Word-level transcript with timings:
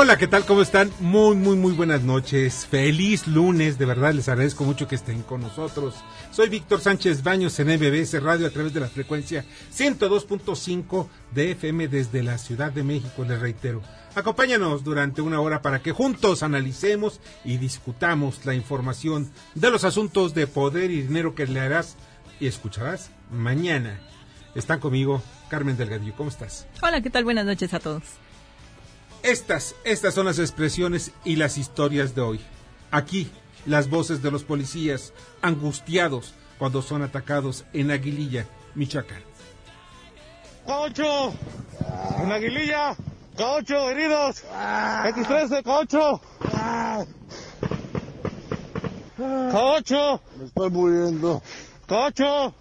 Hola, 0.00 0.16
¿qué 0.16 0.28
tal? 0.28 0.46
¿Cómo 0.46 0.62
están? 0.62 0.92
Muy, 1.00 1.34
muy, 1.34 1.56
muy 1.56 1.72
buenas 1.72 2.02
noches. 2.02 2.64
Feliz 2.66 3.26
lunes, 3.26 3.78
de 3.78 3.84
verdad 3.84 4.14
les 4.14 4.28
agradezco 4.28 4.62
mucho 4.62 4.86
que 4.86 4.94
estén 4.94 5.22
con 5.22 5.40
nosotros. 5.40 5.96
Soy 6.30 6.48
Víctor 6.48 6.80
Sánchez 6.80 7.24
Baños 7.24 7.58
en 7.58 7.66
MBS 7.66 8.22
Radio 8.22 8.46
a 8.46 8.50
través 8.50 8.72
de 8.72 8.78
la 8.78 8.86
frecuencia 8.86 9.44
102.5 9.76 11.08
de 11.32 11.50
FM 11.50 11.88
desde 11.88 12.22
la 12.22 12.38
Ciudad 12.38 12.70
de 12.70 12.84
México, 12.84 13.24
les 13.24 13.40
reitero. 13.40 13.82
Acompáñanos 14.14 14.84
durante 14.84 15.20
una 15.20 15.40
hora 15.40 15.62
para 15.62 15.82
que 15.82 15.90
juntos 15.90 16.44
analicemos 16.44 17.20
y 17.44 17.56
discutamos 17.56 18.46
la 18.46 18.54
información 18.54 19.28
de 19.56 19.72
los 19.72 19.82
asuntos 19.82 20.32
de 20.32 20.46
poder 20.46 20.92
y 20.92 21.02
dinero 21.02 21.34
que 21.34 21.48
leerás 21.48 21.96
y 22.38 22.46
escucharás 22.46 23.10
mañana. 23.32 23.98
Están 24.54 24.78
conmigo 24.78 25.24
Carmen 25.50 25.76
Delgadillo. 25.76 26.14
¿Cómo 26.16 26.30
estás? 26.30 26.68
Hola, 26.82 27.00
¿qué 27.00 27.10
tal? 27.10 27.24
Buenas 27.24 27.46
noches 27.46 27.74
a 27.74 27.80
todos. 27.80 28.04
Estas, 29.22 29.74
estas 29.84 30.14
son 30.14 30.26
las 30.26 30.38
expresiones 30.38 31.12
y 31.24 31.36
las 31.36 31.58
historias 31.58 32.14
de 32.14 32.20
hoy. 32.20 32.40
Aquí, 32.90 33.30
las 33.66 33.90
voces 33.90 34.22
de 34.22 34.30
los 34.30 34.44
policías 34.44 35.12
angustiados 35.42 36.34
cuando 36.58 36.82
son 36.82 37.02
atacados 37.02 37.64
en 37.72 37.90
Aguililla, 37.90 38.46
Michoacán. 38.74 39.22
¡Cocho! 40.64 41.32
¡En 42.22 42.32
Aguililla! 42.32 42.96
¡Cocho, 43.36 43.90
heridos! 43.90 44.44
¡X13, 44.52 45.62
cocho! 45.62 46.20
¡Cocho! 49.52 50.22
Me 50.36 50.44
estoy 50.46 50.70
muriendo. 50.70 51.42
¡Cocho! 51.86 52.54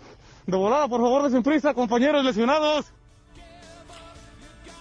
De 0.45 0.55
volada, 0.55 0.88
por 0.88 1.02
favor, 1.02 1.23
desen 1.23 1.44
prisa, 1.44 1.73
compañeros 1.73 2.23
lesionados. 2.23 2.85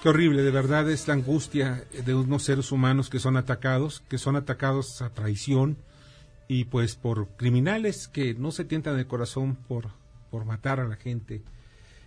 Qué 0.06 0.10
horrible, 0.10 0.44
de 0.44 0.52
verdad, 0.52 0.88
es 0.88 1.08
la 1.08 1.14
angustia 1.14 1.84
de 2.04 2.14
unos 2.14 2.44
seres 2.44 2.70
humanos 2.70 3.10
que 3.10 3.18
son 3.18 3.36
atacados, 3.36 4.04
que 4.08 4.18
son 4.18 4.36
atacados 4.36 5.02
a 5.02 5.12
traición 5.12 5.78
y 6.46 6.66
pues 6.66 6.94
por 6.94 7.30
criminales 7.36 8.06
que 8.06 8.32
no 8.32 8.52
se 8.52 8.64
tientan 8.64 9.00
el 9.00 9.08
corazón 9.08 9.56
por, 9.56 9.88
por 10.30 10.44
matar 10.44 10.78
a 10.78 10.86
la 10.86 10.94
gente. 10.94 11.42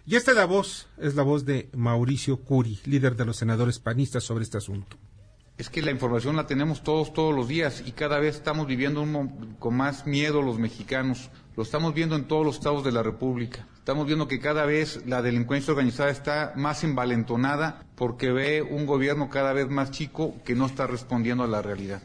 Y 0.06 0.16
esta 0.16 0.32
es 0.32 0.38
la 0.38 0.46
voz, 0.46 0.88
es 0.98 1.16
la 1.16 1.24
voz 1.24 1.44
de 1.44 1.68
Mauricio 1.76 2.38
Curi, 2.38 2.80
líder 2.86 3.18
de 3.18 3.26
los 3.26 3.36
senadores 3.36 3.80
panistas 3.80 4.24
sobre 4.24 4.46
este 4.46 4.60
asunto. 4.60 4.96
Es 5.60 5.70
que 5.70 5.82
la 5.82 5.92
información 5.92 6.38
la 6.38 6.48
tenemos 6.48 6.84
todos, 6.84 7.14
todos 7.14 7.36
los 7.36 7.50
días 7.50 7.84
y 7.86 7.92
cada 7.92 8.18
vez 8.18 8.38
estamos 8.38 8.66
viviendo 8.66 9.06
con 9.60 9.76
más 9.76 10.08
miedo 10.08 10.42
los 10.42 10.58
mexicanos. 10.58 11.30
Lo 11.58 11.64
estamos 11.64 11.94
viendo 11.94 12.16
en 12.16 12.30
todos 12.30 12.46
los 12.46 12.56
estados 12.56 12.86
de 12.86 12.94
la 12.94 13.04
República. 13.04 13.68
Estamos 13.78 14.08
viendo 14.08 14.30
que 14.30 14.40
cada 14.40 14.66
vez 14.66 15.06
la 15.06 15.22
delincuencia 15.22 15.74
organizada 15.74 16.12
está 16.12 16.54
más 16.56 16.86
envalentonada 16.86 17.84
porque 17.98 18.32
ve 18.32 18.62
un 18.62 18.86
gobierno 18.86 19.30
cada 19.30 19.52
vez 19.52 19.68
más 19.68 19.92
chico 19.92 20.34
que 20.46 20.56
no 20.56 20.66
está 20.66 20.88
respondiendo 20.88 21.44
a 21.44 21.48
la 21.48 21.62
realidad. 21.62 22.02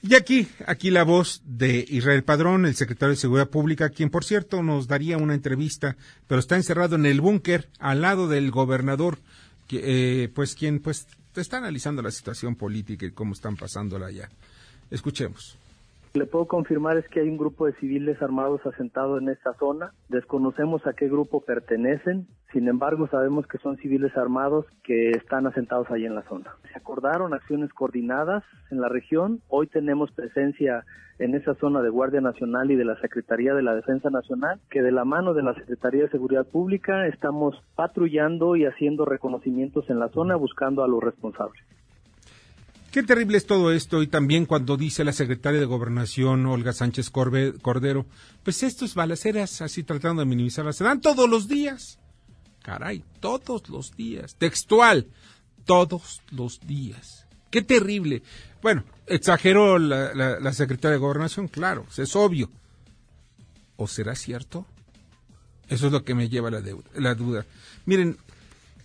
Y 0.00 0.14
aquí, 0.14 0.46
aquí 0.68 0.92
la 0.92 1.02
voz 1.02 1.42
de 1.44 1.84
Israel 1.88 2.22
Padrón, 2.22 2.66
el 2.66 2.76
secretario 2.76 3.14
de 3.14 3.20
Seguridad 3.20 3.50
Pública, 3.50 3.90
quien 3.90 4.10
por 4.10 4.22
cierto 4.22 4.62
nos 4.62 4.86
daría 4.86 5.16
una 5.16 5.34
entrevista, 5.34 5.96
pero 6.28 6.38
está 6.38 6.54
encerrado 6.54 6.94
en 6.94 7.06
el 7.06 7.20
búnker 7.20 7.68
al 7.80 8.02
lado 8.02 8.28
del 8.28 8.52
gobernador, 8.52 9.18
eh, 9.70 10.30
pues 10.32 10.54
quien 10.54 10.78
pues 10.78 11.08
está 11.40 11.58
analizando 11.58 12.02
la 12.02 12.10
situación 12.10 12.56
política 12.56 13.06
y 13.06 13.12
cómo 13.12 13.32
están 13.32 13.56
pasándola 13.56 14.06
allá. 14.06 14.28
Escuchemos. 14.90 15.56
Le 16.14 16.26
puedo 16.26 16.46
confirmar 16.46 16.98
es 16.98 17.08
que 17.08 17.20
hay 17.20 17.28
un 17.30 17.38
grupo 17.38 17.64
de 17.64 17.72
civiles 17.76 18.20
armados 18.20 18.60
asentado 18.66 19.16
en 19.16 19.30
esta 19.30 19.54
zona. 19.54 19.94
Desconocemos 20.10 20.86
a 20.86 20.92
qué 20.92 21.08
grupo 21.08 21.40
pertenecen. 21.40 22.26
Sin 22.52 22.68
embargo, 22.68 23.08
sabemos 23.08 23.46
que 23.46 23.56
son 23.56 23.78
civiles 23.78 24.14
armados 24.14 24.66
que 24.84 25.12
están 25.12 25.46
asentados 25.46 25.90
ahí 25.90 26.04
en 26.04 26.14
la 26.14 26.22
zona. 26.24 26.54
Se 26.70 26.78
acordaron 26.78 27.32
acciones 27.32 27.72
coordinadas 27.72 28.44
en 28.70 28.82
la 28.82 28.90
región. 28.90 29.40
Hoy 29.48 29.68
tenemos 29.68 30.12
presencia 30.12 30.84
en 31.18 31.34
esa 31.34 31.54
zona 31.54 31.80
de 31.80 31.88
Guardia 31.88 32.20
Nacional 32.20 32.70
y 32.70 32.76
de 32.76 32.84
la 32.84 33.00
Secretaría 33.00 33.54
de 33.54 33.62
la 33.62 33.74
Defensa 33.74 34.10
Nacional, 34.10 34.60
que 34.68 34.82
de 34.82 34.92
la 34.92 35.06
mano 35.06 35.32
de 35.32 35.42
la 35.42 35.54
Secretaría 35.54 36.02
de 36.02 36.10
Seguridad 36.10 36.46
Pública 36.46 37.06
estamos 37.06 37.56
patrullando 37.74 38.54
y 38.56 38.66
haciendo 38.66 39.06
reconocimientos 39.06 39.88
en 39.88 39.98
la 39.98 40.10
zona 40.10 40.36
buscando 40.36 40.84
a 40.84 40.88
los 40.88 41.02
responsables. 41.02 41.62
Qué 42.92 43.02
terrible 43.02 43.38
es 43.38 43.46
todo 43.46 43.72
esto 43.72 44.02
y 44.02 44.06
también 44.06 44.44
cuando 44.44 44.76
dice 44.76 45.02
la 45.02 45.14
secretaria 45.14 45.58
de 45.58 45.64
Gobernación, 45.64 46.44
Olga 46.44 46.74
Sánchez 46.74 47.08
Cordero, 47.08 48.04
pues 48.42 48.62
estos 48.62 48.94
balaceras, 48.94 49.62
así 49.62 49.82
tratando 49.82 50.20
de 50.20 50.26
minimizarlas, 50.26 50.76
se 50.76 50.84
dan 50.84 51.00
todos 51.00 51.26
los 51.28 51.48
días. 51.48 51.98
Caray, 52.62 53.02
todos 53.18 53.70
los 53.70 53.96
días. 53.96 54.36
Textual, 54.36 55.06
todos 55.64 56.20
los 56.32 56.60
días. 56.60 57.26
Qué 57.50 57.62
terrible. 57.62 58.22
Bueno, 58.60 58.84
exageró 59.06 59.78
la, 59.78 60.12
la 60.14 60.52
secretaria 60.52 60.92
de 60.92 61.00
Gobernación, 61.00 61.48
claro, 61.48 61.86
es 61.96 62.14
obvio. 62.14 62.50
¿O 63.76 63.88
será 63.88 64.14
cierto? 64.14 64.66
Eso 65.70 65.86
es 65.86 65.92
lo 65.92 66.04
que 66.04 66.14
me 66.14 66.28
lleva 66.28 66.50
la, 66.50 66.62
la 66.96 67.14
duda. 67.14 67.46
Miren, 67.86 68.18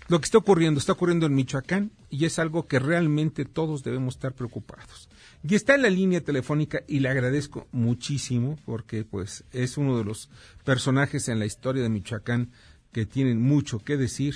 lo 0.09 0.19
que 0.19 0.25
está 0.25 0.37
ocurriendo, 0.37 0.79
está 0.79 0.93
ocurriendo 0.93 1.25
en 1.25 1.35
Michoacán 1.35 1.91
y 2.09 2.25
es 2.25 2.39
algo 2.39 2.67
que 2.67 2.79
realmente 2.79 3.45
todos 3.45 3.83
debemos 3.83 4.15
estar 4.15 4.33
preocupados. 4.33 5.09
Y 5.47 5.55
está 5.55 5.75
en 5.75 5.81
la 5.81 5.89
línea 5.89 6.21
telefónica 6.21 6.81
y 6.87 6.99
le 6.99 7.09
agradezco 7.09 7.67
muchísimo 7.71 8.57
porque 8.65 9.03
pues 9.03 9.43
es 9.51 9.77
uno 9.77 9.97
de 9.97 10.05
los 10.05 10.29
personajes 10.63 11.27
en 11.29 11.39
la 11.39 11.45
historia 11.45 11.83
de 11.83 11.89
Michoacán 11.89 12.51
que 12.91 13.05
tienen 13.05 13.41
mucho 13.41 13.79
que 13.79 13.97
decir. 13.97 14.33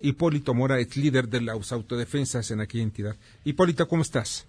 Hipólito 0.00 0.52
Mora 0.52 0.78
es 0.78 0.96
líder 0.96 1.28
de 1.28 1.40
las 1.40 1.72
autodefensas 1.72 2.50
en 2.50 2.60
aquella 2.60 2.84
entidad. 2.84 3.16
Hipólito, 3.44 3.88
¿cómo 3.88 4.02
estás? 4.02 4.46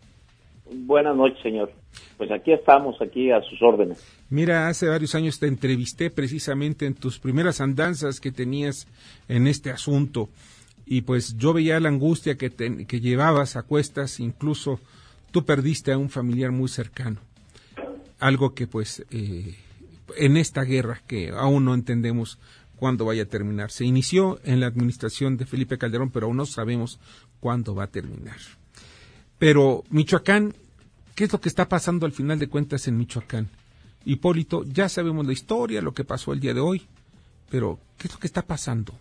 Buenas 0.66 1.16
noches, 1.16 1.42
señor. 1.42 1.72
Pues 2.18 2.32
aquí 2.32 2.52
estamos, 2.52 3.00
aquí 3.02 3.32
a 3.32 3.42
sus 3.42 3.62
órdenes. 3.62 4.04
Mira, 4.30 4.68
hace 4.68 4.90
varios 4.90 5.16
años 5.16 5.40
te 5.40 5.48
entrevisté 5.48 6.10
precisamente 6.10 6.86
en 6.86 6.96
tus 6.96 7.20
primeras 7.20 7.62
andanzas 7.62 8.20
que 8.20 8.32
tenías 8.32 8.88
en 9.30 9.48
este 9.48 9.70
asunto 9.70 10.30
y 10.86 11.02
pues 11.02 11.38
yo 11.38 11.54
veía 11.54 11.80
la 11.80 11.90
angustia 11.90 12.38
que, 12.38 12.52
que 12.52 13.02
llevabas 13.02 13.56
a 13.56 13.64
cuestas, 13.64 14.20
incluso 14.20 14.80
tú 15.32 15.46
perdiste 15.46 15.92
a 15.92 15.98
un 15.98 16.10
familiar 16.10 16.52
muy 16.52 16.70
cercano, 16.70 17.20
algo 18.20 18.54
que 18.54 18.68
pues 18.68 19.04
eh, 19.10 19.56
en 20.18 20.38
esta 20.38 20.64
guerra 20.64 21.02
que 21.08 21.32
aún 21.32 21.66
no 21.66 21.74
entendemos 21.74 22.38
cuándo 22.76 23.06
vaya 23.06 23.24
a 23.24 23.28
terminar. 23.28 23.72
Se 23.72 23.86
inició 23.86 24.40
en 24.44 24.60
la 24.60 24.68
administración 24.68 25.38
de 25.38 25.46
Felipe 25.46 25.78
Calderón, 25.78 26.12
pero 26.12 26.28
aún 26.28 26.38
no 26.38 26.46
sabemos 26.46 27.00
cuándo 27.40 27.74
va 27.74 27.86
a 27.86 27.92
terminar. 27.92 28.38
Pero 29.40 29.84
Michoacán, 29.90 30.54
¿qué 31.16 31.26
es 31.26 31.34
lo 31.34 31.42
que 31.42 31.50
está 31.50 31.68
pasando 31.68 32.06
al 32.06 32.12
final 32.12 32.40
de 32.40 32.48
cuentas 32.48 32.88
en 32.88 32.98
Michoacán? 32.98 33.50
Hipólito, 34.06 34.64
ya 34.66 34.88
sabemos 34.88 35.26
la 35.26 35.34
historia, 35.34 35.82
lo 35.82 35.94
que 35.94 36.04
pasó 36.04 36.32
el 36.32 36.40
día 36.40 36.54
de 36.54 36.60
hoy, 36.60 36.86
pero 37.50 37.80
¿qué 37.98 38.08
es 38.08 38.14
lo 38.14 38.20
que 38.20 38.28
está 38.28 38.44
pasando? 38.44 38.94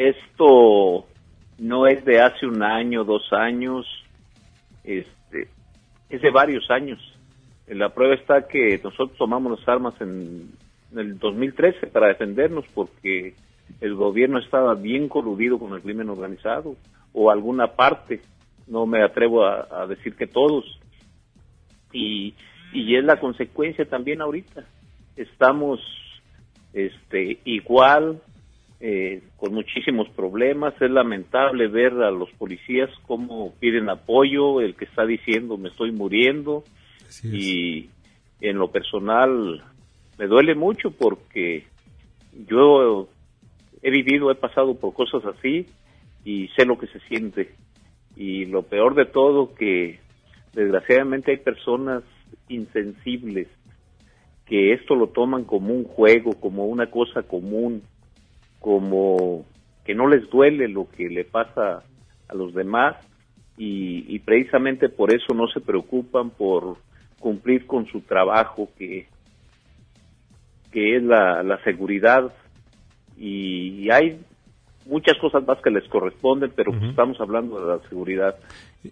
Esto 0.00 1.04
no 1.58 1.86
es 1.86 2.02
de 2.06 2.22
hace 2.22 2.46
un 2.46 2.62
año, 2.62 3.04
dos 3.04 3.30
años, 3.34 3.86
este, 4.82 5.48
es 6.08 6.22
de 6.22 6.30
varios 6.30 6.70
años. 6.70 6.98
La 7.66 7.90
prueba 7.90 8.14
está 8.14 8.48
que 8.48 8.80
nosotros 8.82 9.18
tomamos 9.18 9.60
las 9.60 9.68
armas 9.68 9.92
en, 10.00 10.52
el 10.96 11.18
2013 11.18 11.88
para 11.88 12.08
defendernos 12.08 12.64
porque 12.72 13.34
el 13.82 13.94
gobierno 13.94 14.38
estaba 14.38 14.74
bien 14.74 15.06
coludido 15.06 15.58
con 15.58 15.74
el 15.74 15.82
crimen 15.82 16.08
organizado 16.08 16.76
o 17.12 17.30
alguna 17.30 17.66
parte, 17.66 18.22
no 18.68 18.86
me 18.86 19.02
atrevo 19.02 19.44
a, 19.44 19.86
decir 19.86 20.14
que 20.16 20.26
todos. 20.26 20.64
Y, 21.92 22.32
y 22.72 22.96
es 22.96 23.04
la 23.04 23.20
consecuencia 23.20 23.84
también 23.84 24.22
ahorita. 24.22 24.64
Estamos 25.14 25.78
este, 26.72 27.38
igual 27.44 28.22
eh, 28.80 29.22
con 29.36 29.52
muchísimos 29.52 30.08
problemas. 30.10 30.74
Es 30.80 30.90
lamentable 30.90 31.68
ver 31.68 31.92
a 31.92 32.10
los 32.10 32.30
policías 32.32 32.90
cómo 33.06 33.54
piden 33.60 33.88
apoyo, 33.90 34.60
el 34.60 34.74
que 34.74 34.86
está 34.86 35.04
diciendo 35.04 35.56
me 35.58 35.68
estoy 35.68 35.92
muriendo. 35.92 36.64
Y 37.24 37.90
en 38.40 38.56
lo 38.56 38.70
personal 38.70 39.62
me 40.18 40.26
duele 40.26 40.54
mucho 40.54 40.92
porque 40.92 41.64
yo 42.48 43.08
he 43.82 43.90
vivido, 43.90 44.30
he 44.30 44.36
pasado 44.36 44.76
por 44.76 44.94
cosas 44.94 45.24
así 45.24 45.66
y 46.24 46.48
sé 46.56 46.64
lo 46.64 46.78
que 46.78 46.86
se 46.86 47.00
siente. 47.00 47.50
Y 48.16 48.46
lo 48.46 48.62
peor 48.62 48.94
de 48.94 49.06
todo 49.06 49.54
que 49.54 49.98
desgraciadamente 50.54 51.32
hay 51.32 51.38
personas 51.38 52.02
insensibles 52.48 53.48
que 54.46 54.72
esto 54.72 54.96
lo 54.96 55.08
toman 55.08 55.44
como 55.44 55.72
un 55.72 55.84
juego, 55.84 56.32
como 56.40 56.66
una 56.66 56.90
cosa 56.90 57.22
común, 57.22 57.82
como 58.60 59.44
que 59.84 59.94
no 59.94 60.06
les 60.06 60.28
duele 60.30 60.68
lo 60.68 60.88
que 60.88 61.08
le 61.08 61.24
pasa 61.24 61.82
a 62.28 62.34
los 62.34 62.54
demás 62.54 62.96
y, 63.56 64.18
precisamente 64.20 64.88
por 64.88 65.12
eso 65.12 65.34
no 65.34 65.46
se 65.48 65.60
preocupan 65.60 66.30
por 66.30 66.78
cumplir 67.18 67.66
con 67.66 67.86
su 67.86 68.00
trabajo 68.00 68.70
que, 68.78 69.06
que 70.72 70.96
es 70.96 71.02
la, 71.02 71.42
la 71.42 71.62
seguridad 71.64 72.32
y 73.18 73.90
hay 73.90 74.18
muchas 74.86 75.16
cosas 75.18 75.46
más 75.46 75.58
que 75.62 75.70
les 75.70 75.86
corresponden, 75.88 76.52
pero 76.54 76.72
pues 76.72 76.90
estamos 76.90 77.20
hablando 77.20 77.60
de 77.60 77.76
la 77.76 77.88
seguridad. 77.88 78.36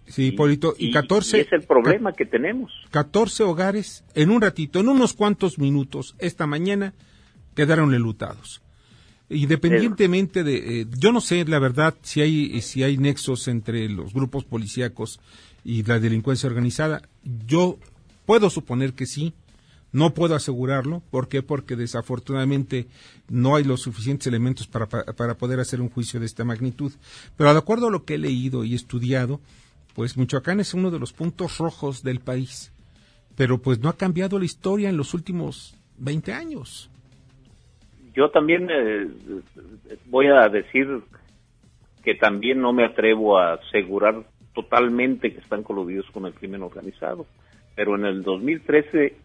Sí, 0.05 0.27
Hipólito, 0.27 0.73
y, 0.77 0.91
14... 0.91 1.41
es 1.41 1.51
el 1.51 1.63
problema 1.63 2.13
que 2.13 2.25
tenemos. 2.25 2.71
14 2.91 3.43
hogares, 3.43 4.05
en 4.13 4.29
un 4.29 4.41
ratito, 4.41 4.79
en 4.79 4.87
unos 4.87 5.13
cuantos 5.13 5.57
minutos, 5.57 6.15
esta 6.19 6.45
mañana, 6.45 6.93
quedaron 7.55 7.93
enlutados. 7.93 8.61
Independientemente 9.29 10.43
de, 10.43 10.81
eh, 10.81 10.87
yo 10.97 11.11
no 11.11 11.21
sé 11.21 11.45
la 11.45 11.59
verdad 11.59 11.95
si 12.01 12.21
hay 12.21 12.61
si 12.61 12.81
hay 12.81 12.97
nexos 12.97 13.47
entre 13.47 13.87
los 13.87 14.13
grupos 14.13 14.43
policíacos 14.43 15.19
y 15.63 15.83
la 15.83 15.99
delincuencia 15.99 16.47
organizada. 16.47 17.03
Yo 17.45 17.77
puedo 18.25 18.49
suponer 18.49 18.93
que 18.93 19.05
sí, 19.05 19.33
no 19.91 20.13
puedo 20.13 20.35
asegurarlo. 20.35 21.01
¿Por 21.11 21.27
qué? 21.27 21.43
Porque 21.43 21.75
desafortunadamente 21.75 22.87
no 23.27 23.55
hay 23.55 23.63
los 23.63 23.81
suficientes 23.81 24.27
elementos 24.27 24.67
para, 24.67 24.87
para, 24.87 25.37
poder 25.37 25.59
hacer 25.59 25.81
un 25.81 25.89
juicio 25.89 26.19
de 26.19 26.25
esta 26.25 26.43
magnitud. 26.43 26.91
Pero 27.37 27.51
de 27.51 27.59
acuerdo 27.59 27.87
a 27.87 27.91
lo 27.91 28.05
que 28.05 28.15
he 28.15 28.19
leído 28.19 28.63
y 28.63 28.75
estudiado, 28.75 29.39
pues 29.95 30.17
Michoacán 30.17 30.59
es 30.59 30.73
uno 30.73 30.91
de 30.91 30.99
los 30.99 31.13
puntos 31.13 31.57
rojos 31.57 32.03
del 32.03 32.19
país. 32.19 32.71
Pero 33.35 33.61
pues 33.61 33.79
no 33.79 33.89
ha 33.89 33.97
cambiado 33.97 34.37
la 34.37 34.45
historia 34.45 34.89
en 34.89 34.97
los 34.97 35.13
últimos 35.13 35.75
20 35.97 36.33
años. 36.33 36.88
Yo 38.13 38.29
también 38.29 38.67
eh, 38.71 39.07
voy 40.05 40.27
a 40.27 40.47
decir 40.49 41.01
que 42.03 42.15
también 42.15 42.61
no 42.61 42.73
me 42.73 42.85
atrevo 42.85 43.37
a 43.37 43.53
asegurar 43.53 44.23
totalmente 44.53 45.33
que 45.33 45.39
están 45.39 45.63
coludidos 45.63 46.05
con 46.11 46.25
el 46.25 46.33
crimen 46.33 46.63
organizado. 46.63 47.25
Pero 47.75 47.95
en 47.95 48.05
el 48.05 48.23
2013 48.23 49.15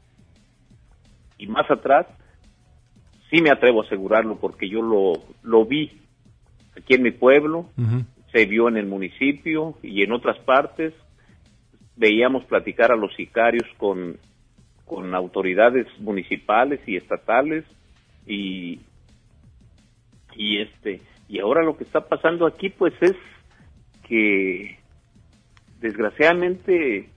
y 1.38 1.46
más 1.46 1.70
atrás, 1.70 2.06
sí 3.30 3.40
me 3.40 3.50
atrevo 3.50 3.82
a 3.82 3.86
asegurarlo 3.86 4.36
porque 4.36 4.68
yo 4.68 4.82
lo, 4.82 5.12
lo 5.42 5.64
vi 5.64 6.00
aquí 6.76 6.94
en 6.94 7.02
mi 7.02 7.10
pueblo, 7.10 7.66
se 8.32 8.46
vio 8.46 8.68
en 8.68 8.76
el 8.76 8.86
municipio 8.86 9.76
y 9.82 10.02
en 10.02 10.12
otras 10.12 10.38
partes. 10.40 10.92
Veíamos 11.96 12.44
platicar 12.44 12.92
a 12.92 12.96
los 12.96 13.14
sicarios 13.14 13.66
con, 13.76 14.18
con 14.84 15.14
autoridades 15.14 15.86
municipales 16.00 16.80
y 16.86 16.96
estatales 16.96 17.64
y, 18.26 18.80
y 20.34 20.58
este 20.60 21.00
y 21.28 21.40
ahora 21.40 21.62
lo 21.62 21.76
que 21.76 21.84
está 21.84 22.00
pasando 22.00 22.46
aquí 22.46 22.70
pues 22.70 22.94
es 23.00 23.16
que 24.06 24.78
desgraciadamente 25.80 27.08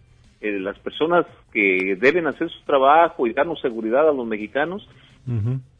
eh, 0.42 0.60
las 0.60 0.78
personas 0.80 1.26
que 1.52 1.98
deben 2.00 2.28
hacer 2.28 2.50
su 2.50 2.64
trabajo 2.64 3.26
y 3.26 3.34
darnos 3.34 3.60
seguridad 3.62 4.08
a 4.08 4.14
los 4.14 4.28
mexicanos, 4.28 4.88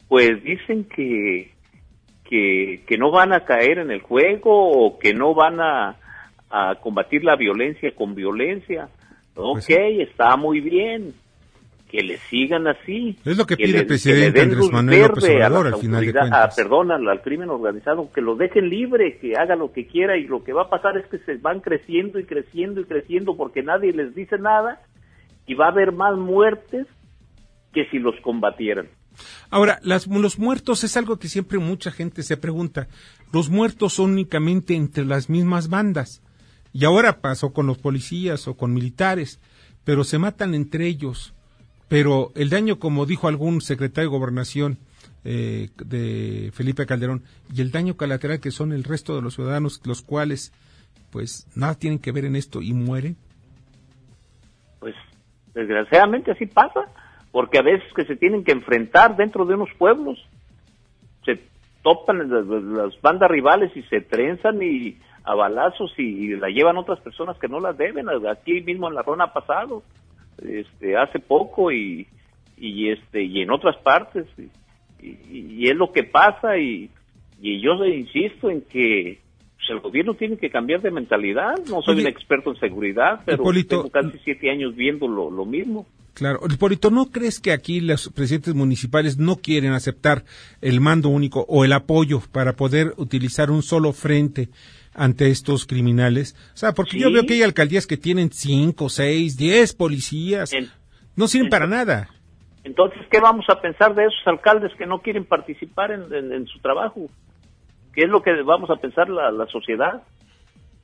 pues 0.08 0.42
dicen 0.42 0.84
que, 0.84 1.52
que, 2.24 2.98
no 2.98 3.10
van 3.10 3.32
a 3.32 3.44
caer 3.44 3.78
en 3.78 3.90
el 3.90 4.00
juego 4.00 4.70
o 4.70 4.98
que 4.98 5.14
no 5.14 5.34
van 5.34 5.60
a, 5.60 5.96
a 6.50 6.74
combatir 6.80 7.24
la 7.24 7.36
violencia 7.36 7.94
con 7.94 8.14
violencia. 8.14 8.88
Pues 9.34 9.64
ok, 9.64 9.76
está 10.00 10.36
muy 10.36 10.60
bien, 10.60 11.14
que 11.88 12.02
le 12.02 12.18
sigan 12.30 12.66
así. 12.66 13.16
Es 13.24 13.36
lo 13.36 13.46
que, 13.46 13.56
pide 13.56 13.78
el 13.78 13.86
presidente 13.86 14.42
Andrés 14.42 14.70
Manuel 14.70 15.02
López 15.02 15.24
Obrador 15.24 15.66
al 15.68 15.76
final 15.76 16.04
de 16.04 16.12
cuentas. 16.12 16.54
perdón, 16.54 16.92
al, 16.92 17.22
crimen 17.22 17.48
organizado, 17.48 18.10
que 18.12 18.20
lo 18.20 18.36
dejen 18.36 18.68
libre, 18.68 19.18
que 19.18 19.34
haga 19.36 19.56
lo 19.56 19.72
que 19.72 19.86
quiera 19.86 20.16
y 20.16 20.26
lo 20.26 20.44
que 20.44 20.52
va 20.52 20.64
a 20.64 20.68
pasar 20.68 20.98
es 20.98 21.06
que 21.06 21.18
se 21.20 21.36
van 21.36 21.60
creciendo 21.60 22.18
y 22.18 22.24
creciendo 22.24 22.80
y 22.80 22.84
creciendo 22.84 23.36
porque 23.36 23.62
nadie 23.62 23.92
les 23.92 24.14
dice 24.14 24.38
nada 24.38 24.82
y 25.46 25.54
va 25.54 25.66
a 25.66 25.70
haber 25.70 25.92
más 25.92 26.16
muertes 26.16 26.86
que 27.72 27.86
si 27.86 27.98
los 27.98 28.14
combatieran. 28.20 28.88
Ahora, 29.50 29.80
las, 29.82 30.06
los 30.06 30.38
muertos 30.38 30.84
es 30.84 30.96
algo 30.96 31.18
que 31.18 31.28
siempre 31.28 31.58
mucha 31.58 31.90
gente 31.90 32.22
se 32.22 32.36
pregunta. 32.36 32.86
Los 33.32 33.48
muertos 33.48 33.94
son 33.94 34.12
únicamente 34.12 34.74
entre 34.74 35.06
las 35.06 35.30
mismas 35.30 35.70
bandas. 35.70 36.22
Y 36.72 36.84
ahora 36.84 37.20
pasó 37.22 37.52
con 37.54 37.66
los 37.66 37.78
policías 37.78 38.46
o 38.46 38.56
con 38.56 38.74
militares, 38.74 39.40
pero 39.84 40.04
se 40.04 40.18
matan 40.18 40.54
entre 40.54 40.86
ellos 40.86 41.34
pero 41.88 42.30
el 42.34 42.50
daño, 42.50 42.78
como 42.78 43.06
dijo 43.06 43.28
algún 43.28 43.60
secretario 43.60 44.10
de 44.10 44.16
gobernación 44.16 44.78
eh, 45.24 45.70
de 45.76 46.50
Felipe 46.52 46.86
Calderón, 46.86 47.22
y 47.52 47.62
el 47.62 47.70
daño 47.70 47.96
colateral 47.96 48.40
que 48.40 48.50
son 48.50 48.72
el 48.72 48.84
resto 48.84 49.16
de 49.16 49.22
los 49.22 49.34
ciudadanos, 49.34 49.80
los 49.86 50.02
cuales, 50.02 50.52
pues, 51.10 51.46
nada 51.56 51.74
tienen 51.74 51.98
que 51.98 52.12
ver 52.12 52.26
en 52.26 52.36
esto 52.36 52.60
y 52.60 52.74
mueren. 52.74 53.16
Pues, 54.80 54.94
desgraciadamente 55.54 56.32
así 56.32 56.46
pasa, 56.46 56.92
porque 57.32 57.58
a 57.58 57.62
veces 57.62 57.88
que 57.94 58.04
se 58.04 58.16
tienen 58.16 58.44
que 58.44 58.52
enfrentar 58.52 59.16
dentro 59.16 59.46
de 59.46 59.54
unos 59.54 59.70
pueblos, 59.78 60.18
se 61.24 61.40
topan 61.82 62.28
las, 62.28 63.00
bandas 63.00 63.30
rivales 63.30 63.74
y 63.76 63.82
se 63.84 64.02
trenzan 64.02 64.62
y 64.62 64.98
a 65.24 65.34
balazos 65.34 65.92
y, 65.98 66.36
la 66.36 66.48
llevan 66.48 66.76
otras 66.76 67.00
personas 67.00 67.38
que 67.38 67.48
no 67.48 67.60
las 67.60 67.76
deben. 67.76 68.06
Aquí 68.30 68.60
mismo 68.60 68.88
en 68.88 68.94
la 68.94 69.02
Rona 69.02 69.24
ha 69.24 69.32
pasado 69.32 69.82
este, 70.46 70.96
hace 70.96 71.18
poco 71.18 71.72
y, 71.72 72.06
y, 72.56 72.90
este, 72.90 73.22
y 73.22 73.40
en 73.40 73.50
otras 73.50 73.76
partes. 73.78 74.26
Y, 75.00 75.68
es 75.68 75.76
lo 75.76 75.92
que 75.92 76.02
pasa 76.02 76.58
y, 76.58 76.90
y 77.40 77.60
yo 77.60 77.84
insisto 77.84 78.50
en 78.50 78.62
que 78.62 79.20
pues, 79.56 79.70
el 79.70 79.80
gobierno 79.80 80.14
tiene 80.14 80.36
que 80.36 80.50
cambiar 80.50 80.80
de 80.80 80.90
mentalidad. 80.90 81.54
No 81.68 81.82
soy 81.82 82.00
un 82.00 82.06
experto 82.06 82.50
en 82.50 82.60
seguridad, 82.60 83.20
pero 83.24 83.44
tengo 83.66 83.90
casi 83.90 84.18
siete 84.24 84.50
años 84.50 84.74
viendo 84.74 85.06
lo, 85.06 85.30
lo 85.30 85.44
mismo. 85.44 85.86
Claro, 86.14 86.40
Hipólito, 86.50 86.90
¿no 86.90 87.12
crees 87.12 87.38
que 87.38 87.52
aquí 87.52 87.80
los 87.80 88.08
presidentes 88.08 88.52
municipales 88.52 89.18
no 89.18 89.36
quieren 89.36 89.72
aceptar 89.72 90.24
el 90.60 90.80
mando 90.80 91.10
único 91.10 91.46
o 91.48 91.64
el 91.64 91.72
apoyo 91.72 92.20
para 92.32 92.54
poder 92.54 92.92
utilizar 92.96 93.52
un 93.52 93.62
solo 93.62 93.92
frente 93.92 94.48
ante 94.94 95.28
estos 95.30 95.66
criminales? 95.66 96.36
O 96.54 96.56
sea, 96.56 96.72
porque 96.72 96.98
yo 96.98 97.12
veo 97.12 97.24
que 97.24 97.34
hay 97.34 97.42
alcaldías 97.42 97.86
que 97.86 97.96
tienen 97.96 98.30
cinco, 98.32 98.88
seis, 98.88 99.36
diez 99.36 99.74
policías. 99.74 100.52
no 101.16 101.28
sirven 101.28 101.48
para 101.48 101.66
nada. 101.66 102.08
Entonces, 102.64 103.00
¿qué 103.10 103.18
vamos 103.20 103.46
a 103.48 103.60
pensar 103.60 103.94
de 103.94 104.04
esos 104.04 104.26
alcaldes 104.26 104.72
que 104.76 104.86
no 104.86 105.00
quieren 105.00 105.24
participar 105.24 105.90
en, 105.90 106.46
su 106.46 106.58
trabajo? 106.58 107.06
¿Qué 107.94 108.02
es 108.02 108.10
lo 108.10 108.22
que 108.22 108.42
vamos 108.42 108.68
a 108.70 108.76
pensar 108.76 109.08
la, 109.08 109.30
la 109.30 109.46
sociedad? 109.46 110.02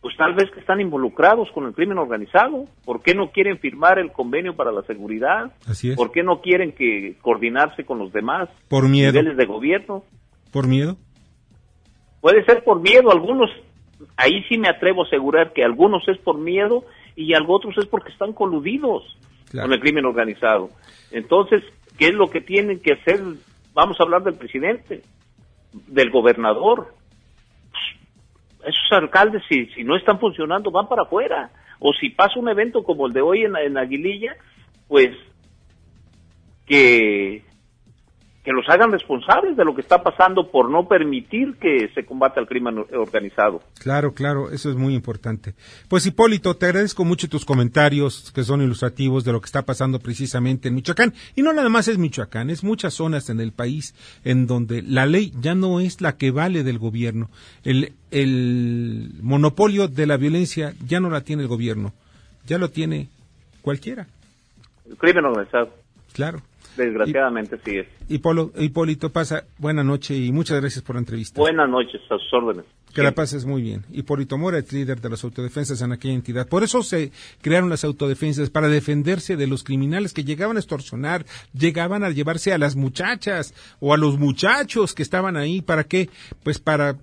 Pues 0.01 0.17
tal 0.17 0.35
vez 0.35 0.51
que 0.51 0.61
están 0.61 0.81
involucrados 0.81 1.51
con 1.53 1.67
el 1.67 1.73
crimen 1.73 1.99
organizado. 1.99 2.67
¿Por 2.85 3.03
qué 3.03 3.15
no 3.15 3.31
quieren 3.31 3.59
firmar 3.59 3.99
el 3.99 4.13
convenio 4.13 4.55
para 4.55 4.73
la 4.73 4.83
seguridad? 4.83 5.53
Así 5.67 5.91
es. 5.91 5.97
¿Por 5.97 6.13
qué 6.13 6.23
no 6.23 6.41
quieren 6.41 6.73
que 6.73 7.17
coordinarse 7.23 7.85
con 7.85 7.99
los 7.99 8.13
demás 8.13 8.49
por 8.69 8.89
miedo. 8.89 9.13
niveles 9.13 9.37
de 9.37 9.47
gobierno? 9.47 10.05
¿Por 10.53 10.69
miedo? 10.69 10.97
Puede 12.21 12.45
ser 12.45 12.65
por 12.65 12.81
miedo. 12.81 13.11
Algunos 13.11 13.51
ahí 14.17 14.43
sí 14.49 14.59
me 14.59 14.69
atrevo 14.69 15.03
a 15.03 15.07
asegurar 15.07 15.53
que 15.53 15.65
algunos 15.65 16.07
es 16.09 16.19
por 16.19 16.39
miedo 16.39 16.85
y 17.17 17.33
otros 17.35 17.77
es 17.79 17.87
porque 17.87 18.13
están 18.13 18.33
coludidos 18.33 19.03
con 19.53 19.73
el 19.73 19.81
crimen 19.81 20.05
organizado. 20.05 20.71
Entonces, 21.13 21.63
¿qué 21.99 22.07
es 22.07 22.15
lo 22.15 22.29
que 22.29 22.41
tienen 22.41 22.81
que 22.81 22.95
hacer? 22.95 23.21
Vamos 23.73 23.99
a 23.99 24.03
hablar 24.03 24.23
del 24.23 24.35
presidente, 24.35 25.03
del 25.73 26.11
gobernador. 26.11 26.93
Esos 28.61 28.93
alcaldes, 28.93 29.43
si, 29.49 29.67
si 29.67 29.85
no 29.85 29.97
están 29.97 30.19
funcionando, 30.19 30.71
van 30.71 30.89
para 30.89 31.03
afuera. 31.03 31.51
O 31.79 31.93
si 31.93 32.11
pasa 32.11 32.41
un 32.41 32.49
evento 32.49 32.83
como 32.83 33.07
el 33.07 33.13
de 33.13 33.21
hoy 33.21 33.43
en, 33.43 33.55
en 33.57 33.77
Aguililla, 33.79 34.37
pues 34.89 35.11
que 36.67 37.44
que 38.45 38.53
los 38.53 38.69
hagan 38.69 38.93
responsables 38.93 39.57
de 39.57 39.65
lo 39.65 39.75
que 39.75 39.81
está 39.81 40.03
pasando 40.03 40.51
por 40.51 40.71
no 40.71 40.87
permitir 40.87 41.55
que 41.55 41.89
se 41.95 42.05
combata 42.05 42.41
el 42.41 42.47
crimen 42.47 42.85
organizado. 42.93 43.63
Claro, 43.81 44.13
claro, 44.13 44.51
eso 44.51 44.69
es 44.69 44.77
muy 44.77 44.95
importante. 44.95 45.55
Pues 45.89 46.05
Hipólito, 46.05 46.55
te 46.55 46.67
agradezco 46.67 47.07
mucho 47.07 47.27
tus 47.27 47.47
comentarios 47.47 48.31
que 48.35 48.45
son 48.45 48.61
ilustrativos 48.61 49.25
de 49.25 49.33
lo 49.33 49.41
que 49.41 49.47
está 49.47 49.63
pasando 49.63 49.99
precisamente 49.99 50.69
en 50.69 50.75
Michoacán. 50.75 51.15
Y 51.35 51.43
no 51.43 51.55
nada 51.55 51.71
más 51.71 51.89
es 51.89 51.97
Michoacán, 51.97 52.51
es 52.51 52.63
muchas 52.63 52.93
zonas 52.93 53.31
en 53.31 53.41
el 53.41 53.53
país 53.53 53.95
en 54.25 54.47
donde 54.47 54.83
la 54.83 55.07
ley 55.07 55.33
ya 55.41 55.55
no 55.55 55.81
es 55.81 56.03
la 56.03 56.19
que 56.19 56.31
vale 56.31 56.63
del 56.65 56.79
gobierno. 56.79 57.31
El, 57.65 57.95
el 58.11 59.11
monopolio 59.23 59.89
de 59.89 60.07
la 60.07 60.19
violencia 60.19 60.75
ya 60.87 61.01
no 61.01 61.09
la 61.09 61.23
tiene 61.23 61.45
el 61.45 61.49
gobierno, 61.49 61.95
ya 62.47 62.59
lo 62.59 62.69
tiene 62.69 63.09
cualquiera. 63.63 64.07
El 64.87 64.99
crimen 64.99 65.25
organizado. 65.25 65.71
Claro. 66.13 66.43
Desgraciadamente 66.77 67.59
sí 67.65 67.79
es. 67.79 67.87
Y 68.09 68.19
Polo, 68.19 68.53
Hipólito 68.59 69.11
pasa, 69.11 69.45
buena 69.59 69.85
noche 69.85 70.17
y 70.17 70.33
muchas 70.33 70.61
gracias 70.61 70.83
por 70.83 70.97
la 70.97 71.01
entrevista. 71.01 71.41
Buenas 71.41 71.69
noches, 71.69 72.01
a 72.11 72.19
sus 72.19 72.33
órdenes. 72.33 72.65
Que 72.93 73.03
la 73.03 73.13
pases 73.13 73.45
muy 73.45 73.61
bien. 73.61 73.85
Hipólito 73.93 74.39
Mora 74.39 74.59
es 74.59 74.73
líder 74.73 75.01
de 75.01 75.11
las 75.11 75.25
autodefensas 75.25 75.83
en 75.83 75.91
aquella 75.91 76.15
entidad. 76.15 76.47
Por 76.47 76.63
eso 76.63 76.83
se 76.83 77.11
crearon 77.43 77.69
las 77.69 77.85
autodefensas, 77.85 78.51
para 78.51 78.69
defenderse 78.69 79.37
de 79.37 79.49
los 79.49 79.65
criminales 79.65 80.13
que 80.13 80.23
llegaban 80.23 80.57
a 80.57 80.61
extorsionar, 80.61 81.27
llegaban 81.53 82.05
a 82.05 82.11
llevarse 82.11 82.53
a 82.53 82.59
las 82.59 82.77
muchachas 82.77 83.53
o 83.81 83.95
a 83.95 83.97
los 83.97 84.19
muchachos 84.19 84.95
que 84.95 85.03
estaban 85.03 85.37
ahí. 85.37 85.61
¿Para 85.61 85.85
qué? 85.85 86.09
Pues 86.45 86.61
para 86.61 86.97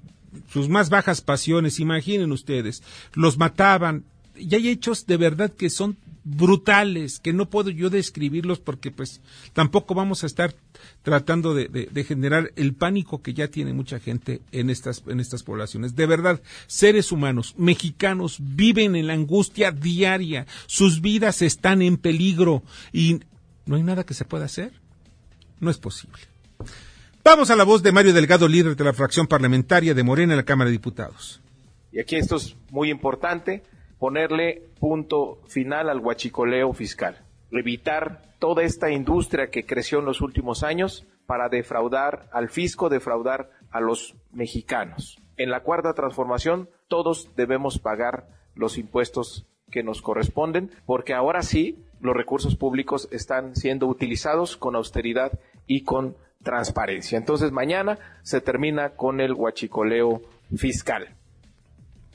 sus 0.49 0.69
más 0.69 0.89
bajas 0.89 1.21
pasiones, 1.21 1.79
imaginen 1.79 2.31
ustedes. 2.31 2.83
Los 3.13 3.37
mataban. 3.37 4.05
Y 4.37 4.55
hay 4.55 4.69
hechos 4.69 5.05
de 5.05 5.17
verdad 5.17 5.51
que 5.51 5.69
son 5.69 5.97
brutales 6.23 7.19
que 7.19 7.33
no 7.33 7.49
puedo 7.49 7.69
yo 7.69 7.89
describirlos 7.89 8.59
porque 8.59 8.91
pues 8.91 9.21
tampoco 9.53 9.95
vamos 9.95 10.23
a 10.23 10.27
estar 10.27 10.53
tratando 11.01 11.53
de, 11.53 11.67
de, 11.67 12.03
generar 12.03 12.51
el 12.55 12.73
pánico 12.73 13.21
que 13.21 13.33
ya 13.33 13.47
tiene 13.47 13.73
mucha 13.73 13.99
gente 13.99 14.41
en 14.51 14.69
estas, 14.69 15.03
en 15.07 15.19
estas 15.19 15.43
poblaciones. 15.43 15.95
De 15.95 16.05
verdad, 16.05 16.41
seres 16.67 17.11
humanos, 17.11 17.55
mexicanos, 17.57 18.37
viven 18.39 18.95
en 18.95 19.07
la 19.07 19.13
angustia 19.13 19.71
diaria, 19.71 20.45
sus 20.67 21.01
vidas 21.01 21.41
están 21.41 21.81
en 21.81 21.97
peligro 21.97 22.61
y 22.93 23.21
no 23.65 23.75
hay 23.75 23.83
nada 23.83 24.05
que 24.05 24.13
se 24.13 24.25
pueda 24.25 24.45
hacer. 24.45 24.73
No 25.59 25.69
es 25.69 25.77
posible. 25.77 26.19
Vamos 27.23 27.51
a 27.51 27.55
la 27.55 27.63
voz 27.63 27.83
de 27.83 27.91
Mario 27.91 28.13
Delgado, 28.13 28.47
líder 28.47 28.75
de 28.75 28.83
la 28.83 28.93
fracción 28.93 29.27
parlamentaria 29.27 29.93
de 29.93 30.03
Morena 30.03 30.33
en 30.33 30.37
la 30.37 30.45
Cámara 30.45 30.69
de 30.69 30.73
Diputados. 30.73 31.39
Y 31.91 31.99
aquí 31.99 32.15
esto 32.15 32.37
es 32.37 32.55
muy 32.71 32.89
importante 32.89 33.63
ponerle 34.01 34.63
punto 34.79 35.37
final 35.45 35.87
al 35.87 35.99
huachicoleo 35.99 36.73
fiscal, 36.73 37.23
evitar 37.51 38.23
toda 38.39 38.63
esta 38.63 38.89
industria 38.89 39.51
que 39.51 39.63
creció 39.63 39.99
en 39.99 40.05
los 40.05 40.21
últimos 40.21 40.63
años 40.63 41.05
para 41.27 41.49
defraudar 41.49 42.27
al 42.31 42.49
fisco, 42.49 42.89
defraudar 42.89 43.51
a 43.69 43.79
los 43.79 44.15
mexicanos. 44.31 45.19
En 45.37 45.51
la 45.51 45.59
cuarta 45.59 45.93
transformación 45.93 46.67
todos 46.87 47.29
debemos 47.35 47.77
pagar 47.77 48.25
los 48.55 48.79
impuestos 48.79 49.45
que 49.69 49.83
nos 49.83 50.01
corresponden, 50.01 50.71
porque 50.87 51.13
ahora 51.13 51.43
sí 51.43 51.77
los 51.99 52.15
recursos 52.15 52.55
públicos 52.55 53.07
están 53.11 53.55
siendo 53.55 53.85
utilizados 53.85 54.57
con 54.57 54.75
austeridad 54.75 55.33
y 55.67 55.83
con 55.83 56.17
transparencia. 56.41 57.19
Entonces 57.19 57.51
mañana 57.51 57.99
se 58.23 58.41
termina 58.41 58.95
con 58.95 59.21
el 59.21 59.33
huachicoleo 59.33 60.23
fiscal. 60.57 61.15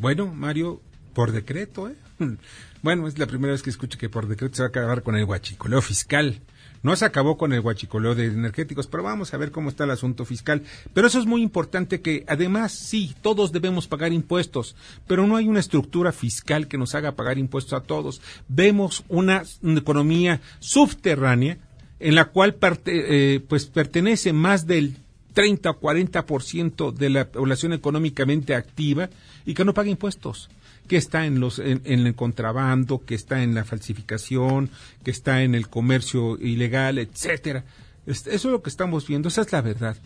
Bueno, 0.01 0.27
Mario, 0.27 0.81
por 1.17 1.33
decreto, 1.33 1.89
¿eh? 1.89 1.97
Bueno, 2.83 3.09
es 3.09 3.19
la 3.19 3.27
primera 3.27 3.53
vez 3.53 3.63
que 3.63 3.71
escucho 3.71 3.99
que 3.99 4.11
por 4.11 4.29
decreto 4.29 4.55
se 4.55 4.63
va 4.63 4.67
a 4.67 4.69
acabar 4.69 5.03
con 5.03 5.17
el 5.17 5.25
guachicoleo 5.25 5.81
fiscal. 5.81 6.43
No 6.83 6.95
se 6.95 7.07
acabó 7.07 7.39
con 7.39 7.55
el 7.55 7.63
guachicoleo 7.63 8.15
de 8.15 8.27
energéticos, 8.27 8.87
pero 8.87 9.03
vamos 9.03 9.33
a 9.33 9.39
ver 9.39 9.51
cómo 9.51 9.71
está 9.71 9.85
el 9.85 9.91
asunto 9.93 10.27
fiscal. 10.27 10.63
Pero 10.93 11.07
eso 11.07 11.19
es 11.19 11.25
muy 11.25 11.43
importante 11.43 12.03
que, 12.03 12.25
además, 12.29 12.73
sí, 12.73 13.15
todos 13.23 13.51
debemos 13.51 13.89
pagar 13.89 14.13
impuestos, 14.13 14.77
pero 15.07 15.27
no 15.27 15.37
hay 15.37 15.49
una 15.49 15.59
estructura 15.59 16.13
fiscal 16.13 16.69
que 16.69 16.79
nos 16.79 16.95
haga 16.95 17.17
pagar 17.17 17.39
impuestos 17.39 17.73
a 17.73 17.83
todos. 17.83 18.21
Vemos 18.47 19.03
una, 19.09 19.43
economía 19.63 20.43
subterránea 20.61 21.57
en 21.99 22.15
la 22.15 22.27
cual 22.27 22.57
eh, 22.85 23.41
pues 23.49 23.67
pertenece 23.67 24.35
más 24.35 24.67
del 24.67 24.99
30 25.33 25.71
o 25.71 25.81
40% 25.81 26.93
de 26.93 27.11
la 27.11 27.27
población 27.31 27.73
económicamente 27.73 28.55
activa 28.55 29.09
y 29.47 29.55
que 29.55 29.65
no 29.65 29.73
paga 29.73 29.89
impuestos 29.89 30.51
que 30.87 30.97
está 30.97 31.27
en, 31.27 31.41
los, 31.41 31.59
en, 31.59 31.83
el 31.85 32.15
contrabando, 32.15 33.05
que 33.05 33.15
está 33.15 33.43
en 33.43 33.55
la 33.55 33.65
falsificación, 33.65 34.71
que 35.03 35.11
está 35.11 35.43
en 35.43 35.55
el 35.55 35.69
comercio 35.69 36.39
ilegal, 36.39 36.99
etcétera. 36.99 37.65
Eso 38.07 38.31
es 38.31 38.45
lo 38.45 38.63
que 38.63 38.71
estamos 38.71 39.07
viendo, 39.07 39.29
esa 39.29 39.43
es 39.43 39.53
la 39.53 39.63
verdad. 39.63 39.97